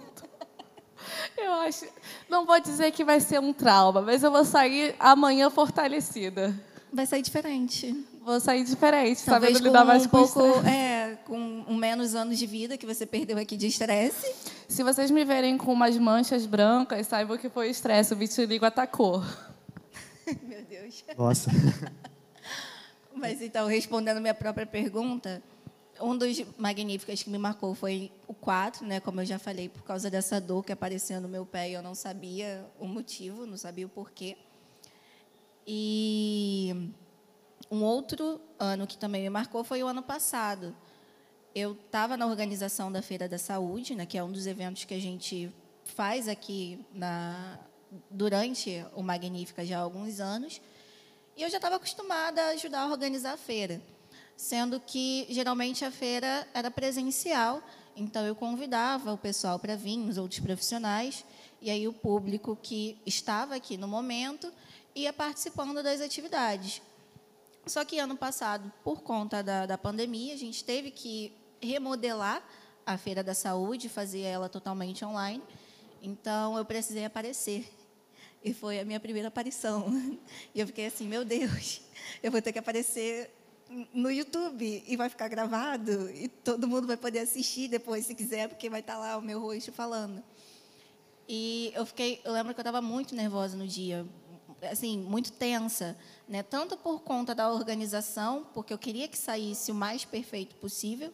Eu 1.37 1.53
acho. 1.53 1.87
Não 2.29 2.45
vou 2.45 2.59
dizer 2.61 2.91
que 2.91 3.05
vai 3.05 3.21
ser 3.21 3.39
um 3.39 3.53
trauma, 3.53 4.03
mas 4.03 4.23
eu 4.25 4.31
vou 4.33 4.45
sair 4.45 4.97
amanhã 4.99 5.49
fortalecida. 5.49 6.53
Vai 6.93 7.07
sair 7.07 7.23
diferente. 7.23 7.95
Vou 8.25 8.41
sair 8.41 8.65
diferente, 8.65 9.25
Talvez 9.25 9.53
sabendo 9.53 9.69
lidar 9.69 9.85
mais 9.85 10.05
um 10.05 10.09
com 10.09 10.27
pouco, 10.27 10.67
é, 10.67 11.17
com 11.27 11.75
menos 11.75 12.17
anos 12.17 12.37
de 12.37 12.45
vida 12.45 12.77
que 12.77 12.85
você 12.85 13.07
perdeu 13.07 13.39
aqui 13.39 13.57
de 13.57 13.69
estresse. 13.69 14.35
Se 14.67 14.83
vocês 14.83 15.13
me 15.13 15.25
verem 15.25 15.57
com 15.57 15.73
umas 15.73 15.97
manchas 15.97 16.45
brancas, 16.45 17.07
saibam 17.07 17.39
que 17.39 17.49
foi 17.49 17.71
estresse, 17.71 18.13
o 18.13 18.17
vitiligo 18.17 18.65
atacou. 18.65 19.23
Deus. 20.87 21.05
Nossa. 21.17 21.51
Mas 23.15 23.41
então, 23.41 23.67
respondendo 23.67 24.21
minha 24.21 24.35
própria 24.35 24.67
pergunta, 24.67 25.43
um 26.01 26.17
dos 26.17 26.45
magníficos 26.59 27.23
que 27.23 27.31
me 27.31 27.39
marcou 27.39 27.75
foi 27.75 28.13
o 28.27 28.35
4, 28.35 28.87
né? 28.87 29.01
Como 29.01 29.21
eu 29.21 29.25
já 29.25 29.39
falei, 29.39 29.69
por 29.69 29.83
causa 29.83 30.11
dessa 30.11 30.41
dor 30.41 30.65
que 30.65 30.73
apareceu 30.73 31.21
no 31.21 31.29
meu 31.29 31.47
pé 31.47 31.71
e 31.71 31.73
eu 31.73 31.83
não 31.83 31.95
sabia 31.95 32.65
o 32.79 32.87
motivo, 32.87 33.47
não 33.47 33.57
sabia 33.57 33.87
o 33.87 33.89
porquê. 33.89 34.37
E 35.67 36.93
um 37.71 37.83
outro 37.83 38.41
ano 38.59 38.87
que 38.87 38.97
também 38.97 39.23
me 39.23 39.31
marcou 39.31 39.65
foi 39.65 39.83
o 39.83 39.87
ano 39.87 40.03
passado. 40.03 40.77
Eu 41.55 41.73
estava 41.73 42.17
na 42.17 42.27
organização 42.27 42.93
da 42.93 43.01
Feira 43.01 43.29
da 43.29 43.39
Saúde, 43.39 43.95
né, 43.95 44.05
que 44.05 44.19
é 44.19 44.23
um 44.23 44.31
dos 44.31 44.47
eventos 44.47 44.85
que 44.85 44.95
a 44.95 45.01
gente 45.01 45.51
faz 45.85 46.29
aqui 46.29 46.85
na, 46.93 47.59
durante 48.11 48.85
o 48.95 49.03
Magnífica 49.03 49.65
já 49.65 49.79
há 49.79 49.83
alguns 49.83 50.21
anos, 50.21 50.61
e 51.37 51.43
eu 51.43 51.51
já 51.51 51.59
estava 51.59 51.77
acostumada 51.77 52.43
a 52.43 52.49
ajudar 52.49 52.81
a 52.83 52.87
organizar 52.87 53.35
a 53.35 53.37
feira, 53.37 53.81
sendo 54.37 54.81
que 54.81 55.27
geralmente 55.29 55.85
a 55.85 55.91
feira 55.91 56.49
era 56.55 56.71
presencial, 56.71 57.63
então 57.95 58.25
eu 58.27 58.35
convidava 58.35 59.13
o 59.13 59.19
pessoal 59.19 59.59
para 59.59 59.77
vir, 59.77 59.99
os 59.99 60.17
outros 60.17 60.41
profissionais, 60.41 61.25
e 61.61 61.71
aí 61.71 61.87
o 61.87 61.93
público 61.93 62.59
que 62.63 62.99
estava 63.05 63.55
aqui 63.55 63.77
no 63.77 63.87
momento 63.87 64.53
ia 64.95 65.13
participando 65.13 65.83
das 65.83 66.01
atividades. 66.01 66.81
Só 67.67 67.85
que 67.85 67.99
ano 67.99 68.17
passado, 68.17 68.73
por 68.85 69.03
conta 69.03 69.43
da, 69.43 69.67
da 69.67 69.77
pandemia, 69.77 70.33
a 70.33 70.39
gente 70.39 70.65
teve 70.65 70.91
que 70.91 71.33
remodelar 71.61 72.43
a 72.87 72.97
Feira 72.97 73.23
da 73.23 73.35
Saúde, 73.35 73.89
fazer 73.89 74.21
ela 74.21 74.49
totalmente 74.49 75.05
online. 75.05 75.43
Então, 76.01 76.57
eu 76.57 76.65
precisei 76.65 77.05
aparecer. 77.05 77.69
E 78.47 78.55
foi 78.55 78.79
a 78.79 78.85
minha 78.85 79.01
primeira 79.01 79.27
aparição. 79.27 79.87
E 80.55 80.61
eu 80.61 80.67
fiquei 80.69 80.87
assim, 80.87 81.09
meu 81.09 81.25
Deus, 81.25 81.81
eu 82.23 82.31
vou 82.31 82.41
ter 82.41 82.53
que 82.53 82.59
aparecer 82.61 83.29
no 83.93 84.09
YouTube 84.09 84.85
e 84.87 84.97
vai 84.97 85.09
ficar 85.09 85.27
gravado 85.27 86.09
e 86.11 86.29
todo 86.29 86.69
mundo 86.69 86.87
vai 86.87 86.97
poder 86.97 87.19
assistir 87.19 87.67
depois, 87.67 88.07
se 88.07 88.15
quiser, 88.15 88.49
porque 88.49 88.71
vai 88.71 88.79
estar 88.79 88.97
lá 88.97 89.19
o 89.19 89.21
meu 89.21 89.41
rosto 89.41 89.73
falando. 89.73 90.23
E 91.29 91.73
eu 91.75 91.85
fiquei, 91.85 92.21
eu 92.25 92.33
lembro 92.33 92.55
que 92.55 92.61
eu 92.61 92.63
estava 92.63 92.81
muito 92.81 93.17
nervosa 93.17 93.57
no 93.57 93.67
dia, 93.67 94.07
assim, 94.71 94.97
muito 94.97 95.33
tensa, 95.33 95.99
né? 96.29 96.45
Tanto 96.45 96.77
por 96.77 97.01
conta 97.01 97.35
da 97.35 97.53
organização, 97.53 98.47
porque 98.55 98.73
eu 98.73 98.79
queria 98.79 99.09
que 99.09 99.19
saísse 99.19 99.73
o 99.73 99.75
mais 99.75 100.05
perfeito 100.05 100.55
possível, 100.55 101.13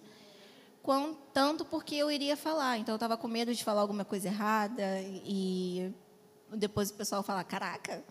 quanto 0.83 1.19
tanto 1.33 1.65
porque 1.65 1.95
eu 1.95 2.11
iria 2.11 2.37
falar. 2.37 2.77
Então 2.77 2.93
eu 2.93 2.97
estava 2.97 3.17
com 3.17 3.27
medo 3.27 3.55
de 3.55 3.65
falar 3.65 3.81
alguma 3.81 4.05
coisa 4.05 4.29
errada 4.29 5.01
e 5.25 5.91
depois 6.57 6.91
o 6.91 6.95
pessoal 6.95 7.23
falar, 7.23 7.45
caraca, 7.45 8.03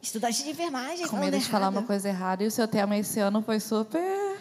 estudante 0.00 0.42
de 0.42 0.50
enfermagem, 0.50 1.06
com 1.08 1.16
medo 1.16 1.38
de 1.38 1.44
falar 1.44 1.68
uma 1.68 1.82
coisa 1.82 2.08
errada. 2.08 2.44
E 2.44 2.46
o 2.46 2.50
seu 2.50 2.68
tema 2.68 2.96
esse 2.96 3.20
ano 3.20 3.42
foi 3.42 3.60
super 3.60 4.34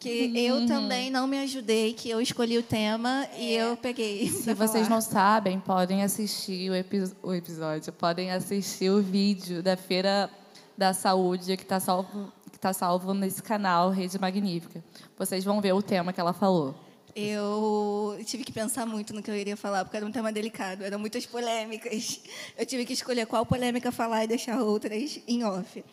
que 0.00 0.28
uhum. 0.28 0.36
eu 0.36 0.66
também 0.66 1.10
não 1.10 1.26
me 1.26 1.38
ajudei, 1.38 1.92
que 1.92 2.08
eu 2.08 2.22
escolhi 2.22 2.56
o 2.56 2.62
tema 2.62 3.26
é. 3.34 3.42
e 3.42 3.54
eu 3.54 3.76
peguei. 3.76 4.26
Se 4.32 4.54
vocês 4.54 4.88
não 4.88 5.00
sabem, 5.00 5.60
podem 5.60 6.02
assistir 6.02 6.70
o, 6.70 6.74
epi 6.74 7.04
o, 7.22 7.34
episódio, 7.34 7.92
podem 7.92 8.32
assistir 8.32 8.90
o 8.90 9.02
vídeo 9.02 9.62
da 9.62 9.76
Feira 9.76 10.30
da 10.76 10.94
Saúde 10.94 11.54
que 11.58 11.62
está 11.62 11.78
salvo, 11.78 12.32
que 12.50 12.58
tá 12.58 12.72
salvo 12.72 13.12
nesse 13.12 13.42
canal 13.42 13.90
Rede 13.90 14.18
Magnífica. 14.18 14.82
Vocês 15.18 15.44
vão 15.44 15.60
ver 15.60 15.74
o 15.74 15.82
tema 15.82 16.14
que 16.14 16.20
ela 16.20 16.32
falou. 16.32 16.74
Eu 17.14 18.18
tive 18.24 18.44
que 18.44 18.52
pensar 18.52 18.86
muito 18.86 19.12
no 19.12 19.22
que 19.22 19.30
eu 19.30 19.36
iria 19.36 19.56
falar, 19.56 19.84
porque 19.84 19.96
era 19.96 20.06
um 20.06 20.12
tema 20.12 20.32
delicado, 20.32 20.84
eram 20.84 20.98
muitas 20.98 21.26
polêmicas. 21.26 22.20
Eu 22.56 22.64
tive 22.64 22.84
que 22.84 22.92
escolher 22.92 23.26
qual 23.26 23.44
polêmica 23.44 23.90
falar 23.90 24.24
e 24.24 24.28
deixar 24.28 24.62
outras 24.62 25.20
em 25.26 25.44
off. 25.44 25.84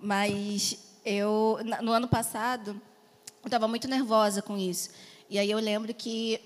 Mas 0.00 0.78
eu, 1.04 1.58
no 1.82 1.92
ano 1.92 2.08
passado, 2.08 2.80
eu 3.42 3.46
estava 3.46 3.66
muito 3.66 3.88
nervosa 3.88 4.40
com 4.40 4.56
isso. 4.56 4.90
E 5.28 5.38
aí 5.38 5.50
eu 5.50 5.58
lembro 5.58 5.92
que 5.94 6.40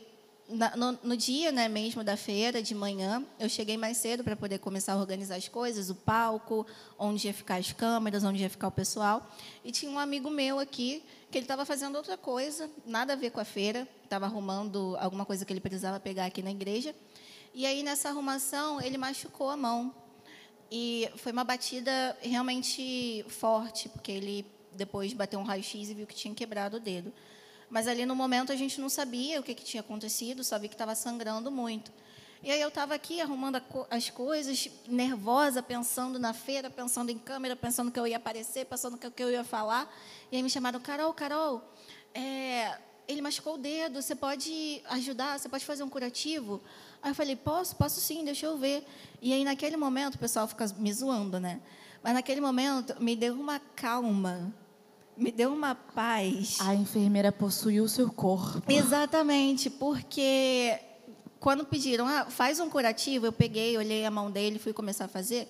no, 0.49 0.99
no, 1.03 1.17
dia 1.17 1.51
né, 1.51 1.69
mesmo 1.69 2.05
da 2.05 2.17
feira, 2.17 2.63
de 2.63 2.75
manhã, 2.75 3.25
eu 3.39 3.49
cheguei 3.49 3.77
mais 3.77 3.97
cedo 3.97 4.23
para 4.23 4.37
poder 4.37 4.59
começar 4.59 4.93
a 4.93 4.97
organizar 4.97 5.37
as 5.37 5.49
coisas, 5.49 5.91
o 5.91 5.95
palco, 5.95 6.67
onde 6.99 7.27
ia 7.27 7.35
ficar 7.35 7.57
as 7.57 7.73
câmeras, 7.73 8.23
onde 8.23 8.43
ia 8.43 8.51
ficar 8.51 8.69
o 8.69 8.73
pessoal. 8.73 9.29
E 9.65 9.73
tinha 9.73 9.91
um 9.91 9.99
amigo 9.99 10.31
meu 10.31 10.59
aqui 10.59 11.03
que 11.31 11.39
ele 11.39 11.45
estava 11.45 11.65
fazendo 11.65 11.97
outra 11.97 12.17
coisa, 12.17 12.71
nada 12.87 13.15
a 13.15 13.17
ver 13.17 13.31
com 13.31 13.41
a 13.41 13.45
feira, 13.45 13.89
estava 14.05 14.27
arrumando 14.27 14.97
alguma 15.01 15.25
coisa 15.25 15.45
que 15.45 15.53
ele 15.53 15.61
precisava 15.61 15.99
pegar 15.99 16.27
aqui 16.27 16.43
na 16.43 16.51
igreja. 16.51 16.95
E 17.53 17.67
aí, 17.67 17.83
nessa 17.83 18.11
arrumação, 18.11 18.81
ele 18.81 18.97
machucou 18.97 19.51
a 19.51 19.57
mão. 19.57 19.95
E 20.71 21.09
foi 21.17 21.33
uma 21.33 21.45
batida 21.45 22.17
realmente 22.21 23.25
forte, 23.29 23.89
porque 23.89 24.13
ele 24.13 24.47
depois 24.73 25.13
bateu 25.13 25.41
um 25.41 25.43
raio-x 25.43 25.89
e 25.89 25.95
viu 25.95 26.07
que 26.07 26.15
tinha 26.15 26.35
quebrado 26.35 26.77
o 26.77 26.81
dedo. 26.81 27.13
Mas 27.69 27.89
ali 27.89 28.07
no 28.07 28.15
momento 28.15 28.53
a 28.53 28.57
gente 28.57 28.81
não 28.81 28.89
sabia 28.89 29.41
o 29.41 29.43
que, 29.43 29.55
que 29.55 29.65
tinha 29.65 29.81
acontecido, 29.81 30.45
só 30.45 30.59
vi 30.59 30.69
que 30.69 30.75
estava 30.75 30.95
sangrando 30.95 31.51
muito. 31.51 31.93
E 32.43 32.51
aí 32.51 32.61
eu 32.61 32.69
estava 32.69 32.95
aqui 32.95 33.21
arrumando 33.21 33.61
as 33.91 34.11
coisas, 34.11 34.69
nervosa, 34.87 35.63
pensando 35.63 36.19
na 36.19 36.33
feira, 36.33 36.71
pensando 36.71 37.11
em 37.11 37.19
câmera, 37.19 37.57
pensando 37.57 37.91
que 37.91 37.99
eu 37.99 38.07
ia 38.07 38.19
aparecer, 38.19 38.67
pensando 38.67 38.97
que 38.99 39.23
eu 39.23 39.31
ia 39.31 39.43
falar. 39.43 39.93
E 40.31 40.37
aí 40.37 40.43
me 40.43 40.51
chamaram, 40.51 40.79
Carol, 40.79 41.13
Carol, 41.13 41.63
é, 42.15 42.79
ele 43.09 43.21
machucou 43.21 43.55
o 43.55 43.59
dedo, 43.59 44.01
você 44.01 44.15
pode 44.15 44.83
ajudar, 44.91 45.39
você 45.39 45.49
pode 45.49 45.65
fazer 45.65 45.83
um 45.83 45.89
curativo? 45.89 46.63
Aí 47.03 47.11
eu 47.11 47.15
falei, 47.15 47.37
posso, 47.37 47.75
posso 47.75 48.01
sim, 48.01 48.25
deixa 48.25 48.47
eu 48.47 48.57
ver. 48.59 48.87
E 49.21 49.33
aí 49.33 49.45
naquele 49.45 49.77
momento 49.77 50.15
o 50.17 50.19
pessoal 50.19 50.47
fica 50.47 50.67
me 50.77 50.93
zoando, 50.93 51.41
né? 51.41 51.61
Mas 52.03 52.15
naquele 52.15 52.41
momento 52.41 53.01
me 53.03 53.17
deu 53.17 53.35
uma 53.35 53.59
calma 53.59 54.55
me 55.17 55.33
deu 55.33 55.53
uma 55.53 55.75
paz. 55.75 56.59
A 56.61 56.75
enfermeira 56.75 57.33
possuiu 57.33 57.85
o 57.85 57.89
seu 57.89 58.11
corpo. 58.11 58.71
Exatamente, 58.71 59.71
porque 59.71 60.79
quando 61.41 61.65
pediram, 61.65 62.07
ah, 62.07 62.27
faz 62.27 62.61
um 62.61 62.69
curativo, 62.69 63.27
eu 63.27 63.33
peguei, 63.33 63.77
olhei 63.77 64.05
a 64.05 64.11
mão 64.11 64.31
dele, 64.31 64.59
fui 64.59 64.73
começar 64.73 65.07
a 65.07 65.09
fazer. 65.09 65.49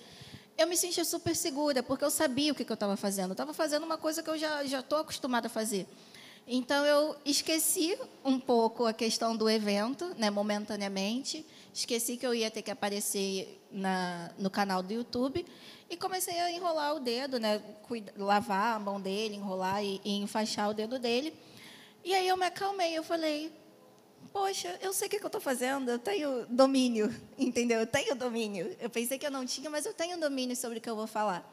Eu 0.57 0.67
me 0.67 0.75
senti 0.75 1.03
super 1.05 1.35
segura, 1.35 1.83
porque 1.83 2.03
eu 2.03 2.09
sabia 2.09 2.51
o 2.51 2.55
que, 2.55 2.65
que 2.65 2.71
eu 2.71 2.75
estava 2.75 2.97
fazendo. 2.97 3.29
Eu 3.29 3.33
estava 3.33 3.53
fazendo 3.53 3.83
uma 3.83 3.97
coisa 3.97 4.23
que 4.23 4.29
eu 4.29 4.37
já 4.37 4.63
estou 4.63 4.99
acostumada 4.99 5.47
a 5.47 5.49
fazer. 5.49 5.87
Então, 6.47 6.85
eu 6.85 7.15
esqueci 7.25 7.97
um 8.23 8.39
pouco 8.39 8.85
a 8.85 8.93
questão 8.93 9.35
do 9.35 9.49
evento, 9.49 10.15
né, 10.17 10.29
momentaneamente. 10.29 11.45
Esqueci 11.73 12.15
que 12.15 12.25
eu 12.25 12.33
ia 12.33 12.49
ter 12.49 12.61
que 12.61 12.71
aparecer 12.71 13.61
na, 13.69 14.31
no 14.39 14.49
canal 14.49 14.81
do 14.81 14.93
YouTube 14.93 15.45
e 15.89 15.95
comecei 15.95 16.39
a 16.39 16.51
enrolar 16.51 16.95
o 16.95 16.99
dedo, 16.99 17.39
né? 17.39 17.61
lavar 18.17 18.75
a 18.75 18.79
mão 18.79 18.99
dele, 18.99 19.35
enrolar 19.35 19.83
e, 19.83 20.01
e 20.03 20.17
enfaixar 20.17 20.69
o 20.69 20.73
dedo 20.73 20.99
dele. 20.99 21.33
E 22.03 22.13
aí 22.13 22.27
eu 22.27 22.37
me 22.37 22.45
acalmei, 22.45 22.97
eu 22.97 23.03
falei, 23.03 23.51
poxa, 24.31 24.77
eu 24.81 24.93
sei 24.93 25.07
o 25.07 25.09
que 25.09 25.17
eu 25.17 25.25
estou 25.27 25.41
fazendo, 25.41 25.89
eu 25.89 25.99
tenho 25.99 26.45
domínio, 26.47 27.13
entendeu? 27.37 27.79
Eu 27.79 27.87
tenho 27.87 28.15
domínio. 28.15 28.75
Eu 28.79 28.89
pensei 28.89 29.17
que 29.17 29.25
eu 29.25 29.31
não 29.31 29.45
tinha, 29.45 29.69
mas 29.69 29.85
eu 29.85 29.93
tenho 29.93 30.19
domínio 30.19 30.55
sobre 30.55 30.79
o 30.79 30.81
que 30.81 30.89
eu 30.89 30.95
vou 30.95 31.07
falar. 31.07 31.43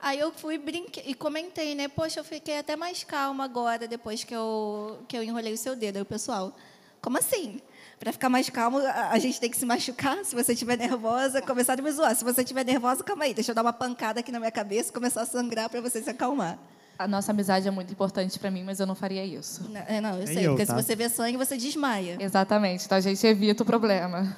Aí 0.00 0.18
eu 0.18 0.32
fui 0.32 0.58
brinquei 0.58 1.02
e 1.06 1.14
comentei, 1.14 1.74
né? 1.74 1.88
Poxa, 1.88 2.20
eu 2.20 2.24
fiquei 2.24 2.58
até 2.58 2.76
mais 2.76 3.02
calma 3.02 3.44
agora 3.44 3.88
depois 3.88 4.22
que 4.22 4.34
eu 4.34 5.02
que 5.08 5.16
eu 5.16 5.22
enrolei 5.24 5.52
o 5.52 5.58
seu 5.58 5.74
dedo. 5.74 5.96
Aí 5.96 6.02
o 6.02 6.06
pessoal, 6.06 6.56
como 7.02 7.18
assim? 7.18 7.60
Para 7.98 8.12
ficar 8.12 8.28
mais 8.28 8.48
calmo, 8.48 8.78
a 8.78 9.18
gente 9.18 9.40
tem 9.40 9.50
que 9.50 9.56
se 9.56 9.66
machucar. 9.66 10.24
Se 10.24 10.34
você 10.34 10.52
estiver 10.52 10.78
nervosa, 10.78 11.42
começar 11.42 11.78
a 11.78 11.82
me 11.82 11.90
zoar. 11.90 12.14
Se 12.14 12.24
você 12.24 12.42
estiver 12.42 12.64
nervosa, 12.64 13.02
calma 13.02 13.24
aí, 13.24 13.34
deixa 13.34 13.50
eu 13.50 13.54
dar 13.54 13.62
uma 13.62 13.72
pancada 13.72 14.20
aqui 14.20 14.30
na 14.30 14.38
minha 14.38 14.52
cabeça 14.52 14.90
e 14.90 14.92
começar 14.92 15.22
a 15.22 15.26
sangrar 15.26 15.68
para 15.68 15.80
você 15.80 16.00
se 16.00 16.08
acalmar. 16.08 16.58
A 16.96 17.08
nossa 17.08 17.32
amizade 17.32 17.66
é 17.66 17.70
muito 17.70 17.92
importante 17.92 18.38
para 18.38 18.50
mim, 18.50 18.62
mas 18.64 18.78
eu 18.78 18.86
não 18.86 18.94
faria 18.94 19.24
isso. 19.24 19.68
Não, 19.68 19.80
é, 19.80 20.00
não 20.00 20.18
eu 20.18 20.26
sei, 20.26 20.46
eu, 20.46 20.52
porque 20.52 20.66
tá? 20.66 20.76
se 20.76 20.82
você 20.82 20.96
vê 20.96 21.08
sangue, 21.08 21.36
você 21.36 21.56
desmaia. 21.56 22.16
Exatamente, 22.20 22.86
então 22.86 22.98
a 22.98 23.00
gente 23.00 23.24
evita 23.26 23.62
o 23.62 23.66
problema. 23.66 24.36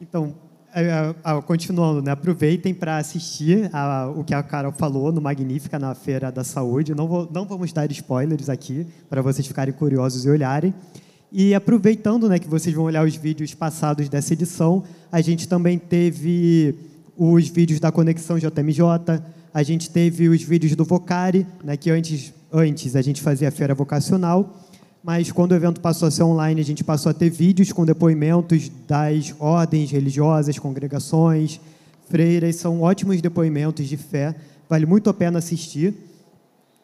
Então, 0.00 0.34
é, 0.72 0.82
é, 0.84 1.42
continuando, 1.42 2.00
né? 2.00 2.12
aproveitem 2.12 2.72
para 2.72 2.96
assistir 2.96 3.68
a, 3.72 4.08
o 4.08 4.22
que 4.22 4.34
a 4.34 4.42
Carol 4.42 4.72
falou 4.72 5.10
no 5.10 5.20
Magnífica 5.20 5.78
na 5.78 5.94
Feira 5.94 6.30
da 6.30 6.44
Saúde. 6.44 6.94
Não, 6.94 7.08
vou, 7.08 7.28
não 7.32 7.44
vamos 7.44 7.72
dar 7.72 7.90
spoilers 7.90 8.48
aqui, 8.48 8.86
para 9.08 9.20
vocês 9.20 9.46
ficarem 9.46 9.74
curiosos 9.74 10.24
e 10.24 10.30
olharem. 10.30 10.72
E 11.32 11.54
aproveitando 11.54 12.28
né, 12.28 12.40
que 12.40 12.48
vocês 12.48 12.74
vão 12.74 12.84
olhar 12.84 13.06
os 13.06 13.14
vídeos 13.14 13.54
passados 13.54 14.08
dessa 14.08 14.32
edição, 14.32 14.82
a 15.12 15.20
gente 15.20 15.46
também 15.46 15.78
teve 15.78 16.74
os 17.16 17.48
vídeos 17.48 17.78
da 17.78 17.92
Conexão 17.92 18.36
JMJ, 18.36 19.22
a 19.54 19.62
gente 19.62 19.90
teve 19.90 20.28
os 20.28 20.42
vídeos 20.42 20.74
do 20.74 20.84
Vocari, 20.84 21.46
né, 21.62 21.76
que 21.76 21.88
antes, 21.88 22.32
antes 22.52 22.96
a 22.96 23.02
gente 23.02 23.22
fazia 23.22 23.48
a 23.48 23.52
feira 23.52 23.74
vocacional, 23.74 24.58
mas 25.04 25.30
quando 25.30 25.52
o 25.52 25.54
evento 25.54 25.80
passou 25.80 26.08
a 26.08 26.10
ser 26.10 26.24
online, 26.24 26.60
a 26.60 26.64
gente 26.64 26.82
passou 26.82 27.10
a 27.10 27.14
ter 27.14 27.30
vídeos 27.30 27.70
com 27.72 27.84
depoimentos 27.84 28.68
das 28.88 29.32
ordens 29.38 29.90
religiosas, 29.90 30.58
congregações, 30.58 31.60
freiras, 32.08 32.56
são 32.56 32.82
ótimos 32.82 33.22
depoimentos 33.22 33.88
de 33.88 33.96
fé, 33.96 34.34
vale 34.68 34.84
muito 34.84 35.08
a 35.08 35.14
pena 35.14 35.38
assistir. 35.38 35.94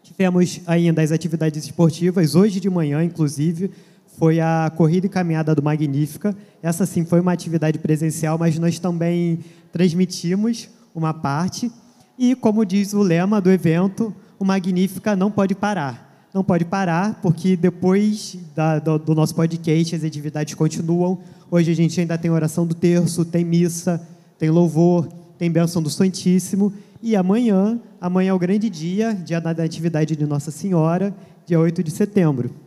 Tivemos 0.05 0.61
ainda 0.66 1.03
as 1.03 1.11
atividades 1.11 1.64
esportivas, 1.64 2.36
hoje 2.36 2.61
de 2.61 2.70
manhã, 2.70 3.03
inclusive, 3.03 3.72
foi 4.19 4.41
a 4.41 4.71
corrida 4.75 5.07
e 5.07 5.11
caminhada 5.11 5.55
do 5.55 5.62
Magnífica. 5.62 6.35
Essa 6.62 6.87
sim 6.87 7.05
foi 7.05 7.21
uma 7.21 7.33
atividade 7.33 7.79
presencial, 7.79 8.39
mas 8.39 8.59
nós 8.59 8.79
também 8.79 9.41
transmitimos 9.71 10.69
uma 10.95 11.12
parte. 11.12 11.71
E, 12.19 12.35
como 12.35 12.64
diz 12.64 12.95
o 12.95 13.03
lema 13.03 13.41
do 13.41 13.51
evento, 13.51 14.14
o 14.39 14.45
Magnífica 14.45 15.14
não 15.14 15.31
pode 15.31 15.55
parar. 15.55 16.29
Não 16.33 16.43
pode 16.43 16.64
parar, 16.64 17.21
porque 17.21 17.57
depois 17.57 18.39
da, 18.55 18.79
do, 18.79 18.99
do 18.99 19.14
nosso 19.14 19.35
podcast 19.35 19.95
as 19.95 20.05
atividades 20.05 20.55
continuam. 20.55 21.19
Hoje 21.51 21.71
a 21.71 21.75
gente 21.75 22.01
ainda 22.01 22.17
tem 22.17 22.31
oração 22.31 22.67
do 22.67 22.75
terço, 22.75 23.25
tem 23.25 23.45
missa, 23.45 24.07
tem 24.39 24.51
louvor, 24.51 25.09
tem 25.39 25.51
bênção 25.51 25.83
do 25.83 25.91
Santíssimo. 25.91 26.73
E 27.03 27.14
amanhã, 27.14 27.79
amanhã 28.01 28.31
é 28.31 28.35
o 28.35 28.39
grande 28.39 28.71
dia, 28.71 29.12
dia 29.12 29.41
da 29.41 29.62
atividade 29.62 30.17
de 30.17 30.27
Nossa 30.27 30.51
Senhora, 30.51 31.14
dia 31.47 31.61
8 31.61 31.83
de 31.83 31.91
setembro. 31.91 32.66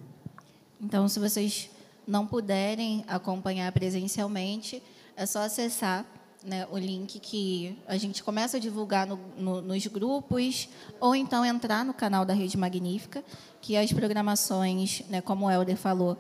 Então, 0.82 1.08
se 1.08 1.20
vocês 1.20 1.70
não 2.08 2.26
puderem 2.26 3.04
acompanhar 3.08 3.72
presencialmente, 3.72 4.82
é 5.16 5.26
só 5.26 5.40
acessar 5.40 6.06
né, 6.44 6.66
o 6.72 6.78
link 6.78 7.20
que 7.20 7.78
a 7.86 7.98
gente 7.98 8.24
começa 8.24 8.58
a 8.58 8.60
divulgar 8.60 9.06
no, 9.06 9.18
no, 9.38 9.62
nos 9.62 9.86
grupos, 9.88 10.70
ou 11.00 11.16
então 11.16 11.46
entrar 11.46 11.84
no 11.84 11.94
canal 11.94 12.24
da 12.24 12.34
Rede 12.34 12.58
Magnífica, 12.58 13.24
que 13.62 13.76
as 13.76 13.92
programações, 13.92 15.04
né, 15.10 15.22
como 15.22 15.46
o 15.46 15.52
Helder 15.52 15.76
falou, 15.76 16.18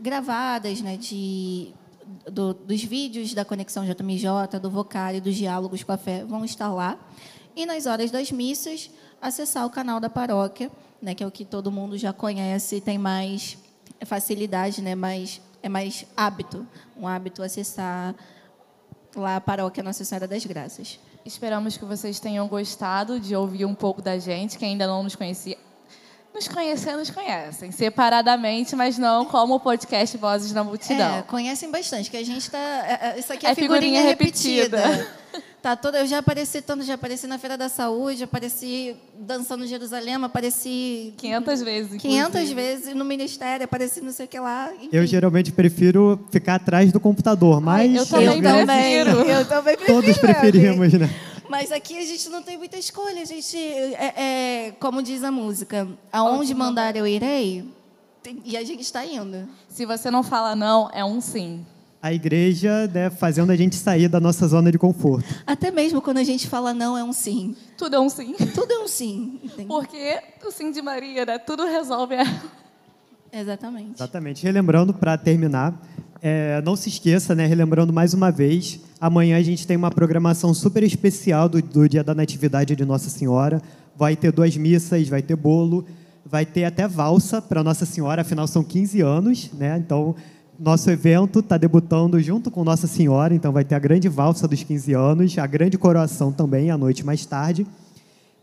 gravadas 0.00 0.80
né, 0.80 0.96
de, 0.96 1.72
do, 2.30 2.54
dos 2.54 2.82
vídeos 2.82 3.34
da 3.34 3.44
Conexão 3.44 3.84
JMJ, 3.84 4.58
do 4.60 4.70
Vocário, 4.70 5.20
dos 5.20 5.36
Diálogos 5.36 5.82
com 5.82 5.92
a 5.92 5.98
Fé, 5.98 6.24
vão 6.24 6.44
estar 6.44 6.72
lá. 6.72 6.98
E 7.54 7.66
nas 7.66 7.84
horas 7.84 8.10
das 8.10 8.32
missas, 8.32 8.90
acessar 9.20 9.66
o 9.66 9.70
canal 9.70 10.00
da 10.00 10.08
paróquia, 10.08 10.70
né, 11.00 11.14
que 11.14 11.22
é 11.22 11.26
o 11.26 11.30
que 11.30 11.44
todo 11.44 11.70
mundo 11.70 11.98
já 11.98 12.12
conhece, 12.12 12.80
tem 12.80 12.96
mais 12.96 13.58
é 14.02 14.04
facilidade, 14.04 14.82
né? 14.82 14.96
Mas 14.96 15.40
é 15.62 15.68
mais 15.68 16.04
hábito, 16.16 16.66
um 16.96 17.06
hábito 17.06 17.40
acessar 17.40 18.14
lá 19.14 19.36
a 19.36 19.40
paróquia 19.40 19.80
Nossa 19.82 20.04
Senhora 20.04 20.26
das 20.26 20.44
Graças. 20.44 20.98
Esperamos 21.24 21.76
que 21.76 21.84
vocês 21.84 22.18
tenham 22.18 22.48
gostado 22.48 23.20
de 23.20 23.36
ouvir 23.36 23.64
um 23.64 23.76
pouco 23.76 24.02
da 24.02 24.18
gente, 24.18 24.58
que 24.58 24.64
ainda 24.64 24.88
não 24.88 25.04
nos 25.04 25.14
conhecia. 25.14 25.56
nos 26.34 26.48
conhecer, 26.48 26.96
nos 26.96 27.10
conhecem. 27.10 27.70
Separadamente, 27.70 28.74
mas 28.74 28.98
não 28.98 29.24
como 29.24 29.54
o 29.54 29.60
podcast 29.60 30.16
Vozes 30.18 30.50
na 30.52 30.64
Multidão. 30.64 31.18
É, 31.18 31.22
conhecem 31.22 31.70
bastante, 31.70 32.10
que 32.10 32.16
a 32.16 32.24
gente 32.24 32.50
tá. 32.50 32.58
é, 32.58 32.98
é, 33.02 33.18
Isso 33.20 33.32
aqui 33.32 33.46
é, 33.46 33.50
É 33.50 33.54
figurinha 33.54 34.00
figurinha, 34.00 34.02
repetida. 34.02 34.78
repetida. 34.84 35.22
Tá 35.62 35.76
toda, 35.76 36.00
eu 36.00 36.06
já 36.08 36.18
apareci 36.18 36.60
tanto, 36.60 36.82
já 36.82 36.94
apareci 36.94 37.24
na 37.28 37.38
Feira 37.38 37.56
da 37.56 37.68
Saúde, 37.68 38.24
apareci 38.24 38.96
dançando 39.16 39.62
em 39.64 39.68
Jerusalém, 39.68 40.14
apareci 40.14 41.14
500 41.16 41.62
vezes, 41.62 42.02
500 42.02 42.28
inclusive. 42.30 42.54
vezes 42.54 42.94
no 42.96 43.04
ministério, 43.04 43.64
apareci 43.64 44.00
não 44.00 44.10
sei 44.10 44.26
o 44.26 44.28
que 44.28 44.40
lá. 44.40 44.72
enfim. 44.74 44.88
Eu 44.90 45.06
geralmente 45.06 45.52
prefiro 45.52 46.18
ficar 46.32 46.56
atrás 46.56 46.90
do 46.90 46.98
computador, 46.98 47.60
mas 47.60 47.94
eu 47.94 48.04
também 48.06 48.42
também, 48.42 49.04
prefiro. 49.04 49.30
eu 49.30 49.44
também 49.46 49.76
prefiro. 49.78 50.02
todos 50.02 50.18
preferimos, 50.18 50.92
né? 50.94 51.08
Mas 51.48 51.70
aqui 51.70 51.96
a 51.96 52.04
gente 52.04 52.28
não 52.28 52.42
tem 52.42 52.58
muita 52.58 52.76
escolha. 52.78 53.22
A 53.22 53.24
gente, 53.24 53.56
é, 53.56 54.14
é, 54.68 54.70
como 54.80 55.00
diz 55.00 55.22
a 55.22 55.30
música, 55.30 55.86
aonde 56.10 56.54
mandar 56.54 56.96
eu 56.96 57.06
irei, 57.06 57.64
tem- 58.22 58.42
e 58.44 58.56
a 58.56 58.64
gente 58.64 58.80
está 58.80 59.04
indo. 59.06 59.48
Se 59.68 59.86
você 59.86 60.10
não 60.10 60.22
fala 60.24 60.56
não, 60.56 60.90
é 60.92 61.04
um 61.04 61.20
sim. 61.20 61.64
A 62.02 62.12
igreja, 62.12 62.90
né, 62.92 63.08
fazendo 63.10 63.52
a 63.52 63.56
gente 63.56 63.76
sair 63.76 64.08
da 64.08 64.18
nossa 64.18 64.48
zona 64.48 64.72
de 64.72 64.78
conforto. 64.78 65.24
Até 65.46 65.70
mesmo 65.70 66.02
quando 66.02 66.18
a 66.18 66.24
gente 66.24 66.48
fala 66.48 66.74
não, 66.74 66.98
é 66.98 67.04
um 67.04 67.12
sim. 67.12 67.54
Tudo 67.78 67.94
é 67.94 68.00
um 68.00 68.08
sim. 68.08 68.34
Tudo 68.52 68.72
é 68.72 68.78
um 68.80 68.88
sim. 68.88 69.38
entende? 69.44 69.68
Porque 69.68 70.20
o 70.44 70.50
sim 70.50 70.72
de 70.72 70.82
Maria, 70.82 71.24
né? 71.24 71.38
Tudo 71.38 71.64
resolve. 71.64 72.16
ela. 72.16 72.42
Exatamente. 73.32 73.94
Exatamente. 73.94 74.42
Relembrando, 74.42 74.92
para 74.92 75.16
terminar, 75.16 75.80
é, 76.20 76.60
não 76.62 76.76
se 76.76 76.88
esqueça, 76.88 77.34
né, 77.34 77.46
relembrando 77.46 77.92
mais 77.92 78.14
uma 78.14 78.30
vez, 78.30 78.78
amanhã 79.00 79.36
a 79.36 79.42
gente 79.42 79.66
tem 79.66 79.76
uma 79.76 79.90
programação 79.90 80.52
super 80.52 80.82
especial 80.82 81.48
do, 81.48 81.62
do 81.62 81.88
Dia 81.88 82.04
da 82.04 82.14
Natividade 82.14 82.76
de 82.76 82.84
Nossa 82.84 83.10
Senhora. 83.10 83.62
Vai 83.96 84.14
ter 84.14 84.30
duas 84.30 84.56
missas, 84.56 85.08
vai 85.08 85.22
ter 85.22 85.34
bolo, 85.34 85.84
vai 86.24 86.46
ter 86.46 86.64
até 86.64 86.86
valsa 86.86 87.42
para 87.42 87.64
Nossa 87.64 87.84
Senhora, 87.84 88.22
afinal 88.22 88.46
são 88.46 88.62
15 88.62 89.00
anos, 89.00 89.50
né? 89.52 89.76
Então, 89.78 90.14
nosso 90.62 90.88
evento 90.88 91.40
está 91.40 91.56
debutando 91.56 92.20
junto 92.20 92.48
com 92.48 92.62
Nossa 92.62 92.86
Senhora, 92.86 93.34
então 93.34 93.50
vai 93.50 93.64
ter 93.64 93.74
a 93.74 93.80
grande 93.80 94.08
valsa 94.08 94.46
dos 94.46 94.62
15 94.62 94.92
anos, 94.92 95.36
a 95.36 95.44
grande 95.44 95.76
coroação 95.76 96.30
também, 96.30 96.70
à 96.70 96.78
noite 96.78 97.04
mais 97.04 97.26
tarde. 97.26 97.66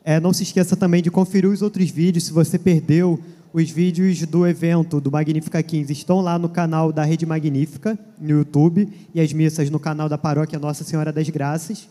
É, 0.03 0.19
não 0.19 0.33
se 0.33 0.43
esqueça 0.43 0.75
também 0.75 1.01
de 1.01 1.09
conferir 1.09 1.49
os 1.49 1.61
outros 1.61 1.89
vídeos. 1.89 2.25
Se 2.25 2.33
você 2.33 2.59
perdeu 2.59 3.17
os 3.53 3.71
vídeos 3.71 4.25
do 4.25 4.45
evento 4.45 4.99
do 4.99 5.09
Magnífica 5.09 5.63
15, 5.63 5.93
estão 5.93 6.19
lá 6.19 6.37
no 6.37 6.49
canal 6.49 6.91
da 6.91 7.05
Rede 7.05 7.25
Magnífica, 7.25 7.97
no 8.19 8.31
YouTube, 8.31 8.89
e 9.15 9.21
as 9.21 9.31
missas 9.31 9.69
no 9.69 9.79
canal 9.79 10.09
da 10.09 10.17
Paróquia 10.17 10.59
Nossa 10.59 10.83
Senhora 10.83 11.13
das 11.13 11.29
Graças. 11.29 11.87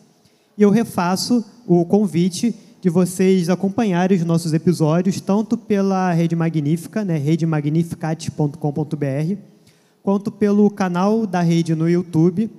E 0.58 0.62
eu 0.62 0.68
refaço 0.68 1.42
o 1.66 1.86
convite 1.86 2.54
de 2.82 2.90
vocês 2.90 3.48
acompanharem 3.48 4.18
os 4.18 4.24
nossos 4.26 4.52
episódios, 4.52 5.22
tanto 5.22 5.56
pela 5.56 6.12
Rede 6.12 6.36
Magnífica, 6.36 7.02
né, 7.02 7.16
redemagnificat.com.br, 7.16 9.57
quanto 10.02 10.30
pelo 10.30 10.70
canal 10.70 11.26
da 11.26 11.40
rede 11.40 11.74
no 11.74 11.88
YouTube 11.88 12.50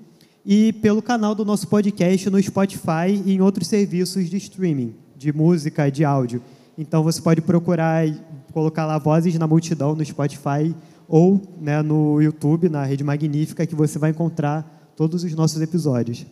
e 0.46 0.74
pelo 0.74 1.02
canal 1.02 1.36
do 1.36 1.46
nosso 1.46 1.68
podcast 1.68 2.30
no 2.30 2.42
Spotify 2.42 3.22
e 3.26 3.34
em 3.34 3.42
outros 3.42 3.68
serviços 3.68 4.30
de 4.30 4.38
streaming, 4.38 4.96
de 5.16 5.32
música 5.32 5.90
de 5.90 6.04
áudio. 6.06 6.42
Então 6.78 7.04
você 7.04 7.22
pode 7.22 7.42
procurar 7.42 8.06
colocar 8.52 8.86
lá 8.86 8.98
Vozes 8.98 9.38
na 9.38 9.48
Multidão 9.48 9.96
no 9.96 10.04
Spotify 10.04 10.76
ou 11.08 11.42
né, 11.60 11.82
no 11.82 12.22
YouTube, 12.22 12.70
na 12.70 12.84
Rede 12.84 13.04
Magnífica, 13.04 13.66
que 13.66 13.76
você 13.76 13.98
vai 13.98 14.12
encontrar 14.12 14.94
todos 14.96 15.24
os 15.24 15.34
nossos 15.34 15.62
episódios. 15.62 16.26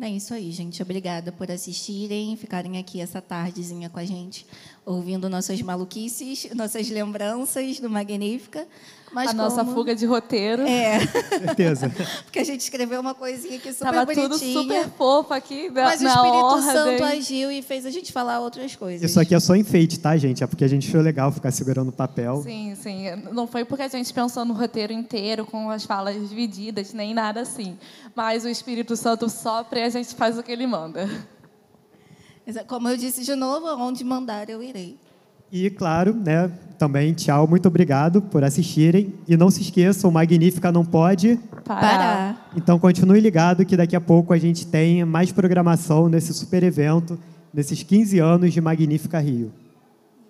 É 0.00 0.10
isso 0.10 0.34
aí, 0.34 0.50
gente. 0.50 0.82
Obrigada 0.82 1.30
por 1.30 1.48
assistirem, 1.48 2.36
ficarem 2.36 2.76
aqui 2.76 3.00
essa 3.00 3.22
tardezinha 3.22 3.88
com 3.88 4.00
a 4.00 4.04
gente, 4.04 4.44
ouvindo 4.84 5.28
nossas 5.28 5.62
maluquices, 5.62 6.48
nossas 6.56 6.90
lembranças 6.90 7.78
do 7.78 7.88
Magnífica. 7.88 8.66
Mas 9.12 9.30
a 9.30 9.32
nossa 9.34 9.62
como- 9.64 9.74
fuga 9.74 9.94
de 9.94 10.06
roteiro. 10.06 10.62
É, 10.62 11.00
Certeza. 11.06 11.90
porque 12.24 12.38
a 12.38 12.44
gente 12.44 12.60
escreveu 12.60 13.00
uma 13.00 13.14
coisinha 13.14 13.56
aqui 13.56 13.72
super 13.72 13.84
Tava 13.92 14.04
bonitinha. 14.06 14.28
tudo 14.28 14.38
super 14.38 14.88
fofo 14.90 15.34
aqui 15.34 15.68
na, 15.70 15.82
Mas 15.84 16.00
o 16.00 16.04
na 16.04 16.10
Espírito 16.14 16.36
ordem. 16.44 16.72
Santo 16.72 17.04
agiu 17.04 17.50
e 17.52 17.60
fez 17.62 17.84
a 17.84 17.90
gente 17.90 18.10
falar 18.12 18.40
outras 18.40 18.74
coisas. 18.74 19.08
Isso 19.10 19.20
aqui 19.20 19.34
é 19.34 19.40
só 19.40 19.54
enfeite, 19.54 19.98
tá, 20.00 20.16
gente? 20.16 20.42
É 20.42 20.46
porque 20.46 20.64
a 20.64 20.68
gente 20.68 20.88
achou 20.88 21.00
legal 21.02 21.30
ficar 21.30 21.50
segurando 21.50 21.90
o 21.90 21.92
papel. 21.92 22.42
Sim, 22.42 22.74
sim. 22.74 23.04
Não 23.32 23.46
foi 23.46 23.64
porque 23.64 23.82
a 23.82 23.88
gente 23.88 24.12
pensou 24.14 24.44
no 24.44 24.54
roteiro 24.54 24.92
inteiro, 24.92 25.44
com 25.44 25.68
as 25.70 25.84
falas 25.84 26.14
divididas, 26.28 26.92
nem 26.94 27.12
nada 27.12 27.40
assim. 27.42 27.78
Mas 28.14 28.44
o 28.44 28.48
Espírito 28.48 28.96
Santo 28.96 29.28
sopra 29.28 29.80
e 29.80 29.82
a 29.82 29.88
gente 29.90 30.14
faz 30.14 30.38
o 30.38 30.42
que 30.42 30.50
ele 30.50 30.66
manda. 30.66 31.08
Como 32.66 32.88
eu 32.88 32.96
disse 32.96 33.22
de 33.24 33.34
novo, 33.34 33.66
aonde 33.68 34.02
mandar 34.02 34.48
eu 34.50 34.62
irei. 34.62 34.98
E, 35.52 35.68
claro, 35.68 36.14
né, 36.14 36.50
também 36.78 37.12
tchau, 37.12 37.46
muito 37.46 37.68
obrigado 37.68 38.22
por 38.22 38.42
assistirem. 38.42 39.14
E 39.28 39.36
não 39.36 39.50
se 39.50 39.60
esqueçam, 39.60 40.08
o 40.08 40.12
Magnífica 40.12 40.72
não 40.72 40.84
pode. 40.84 41.38
Parar. 41.64 42.50
Então 42.56 42.78
continue 42.78 43.20
ligado 43.20 43.64
que 43.64 43.76
daqui 43.76 43.94
a 43.94 44.00
pouco 44.00 44.32
a 44.32 44.38
gente 44.38 44.66
tem 44.66 45.04
mais 45.04 45.30
programação 45.30 46.08
nesse 46.08 46.32
super 46.32 46.62
evento, 46.62 47.18
nesses 47.52 47.82
15 47.82 48.18
anos 48.18 48.52
de 48.52 48.60
Magnífica 48.60 49.20
Rio. 49.20 49.52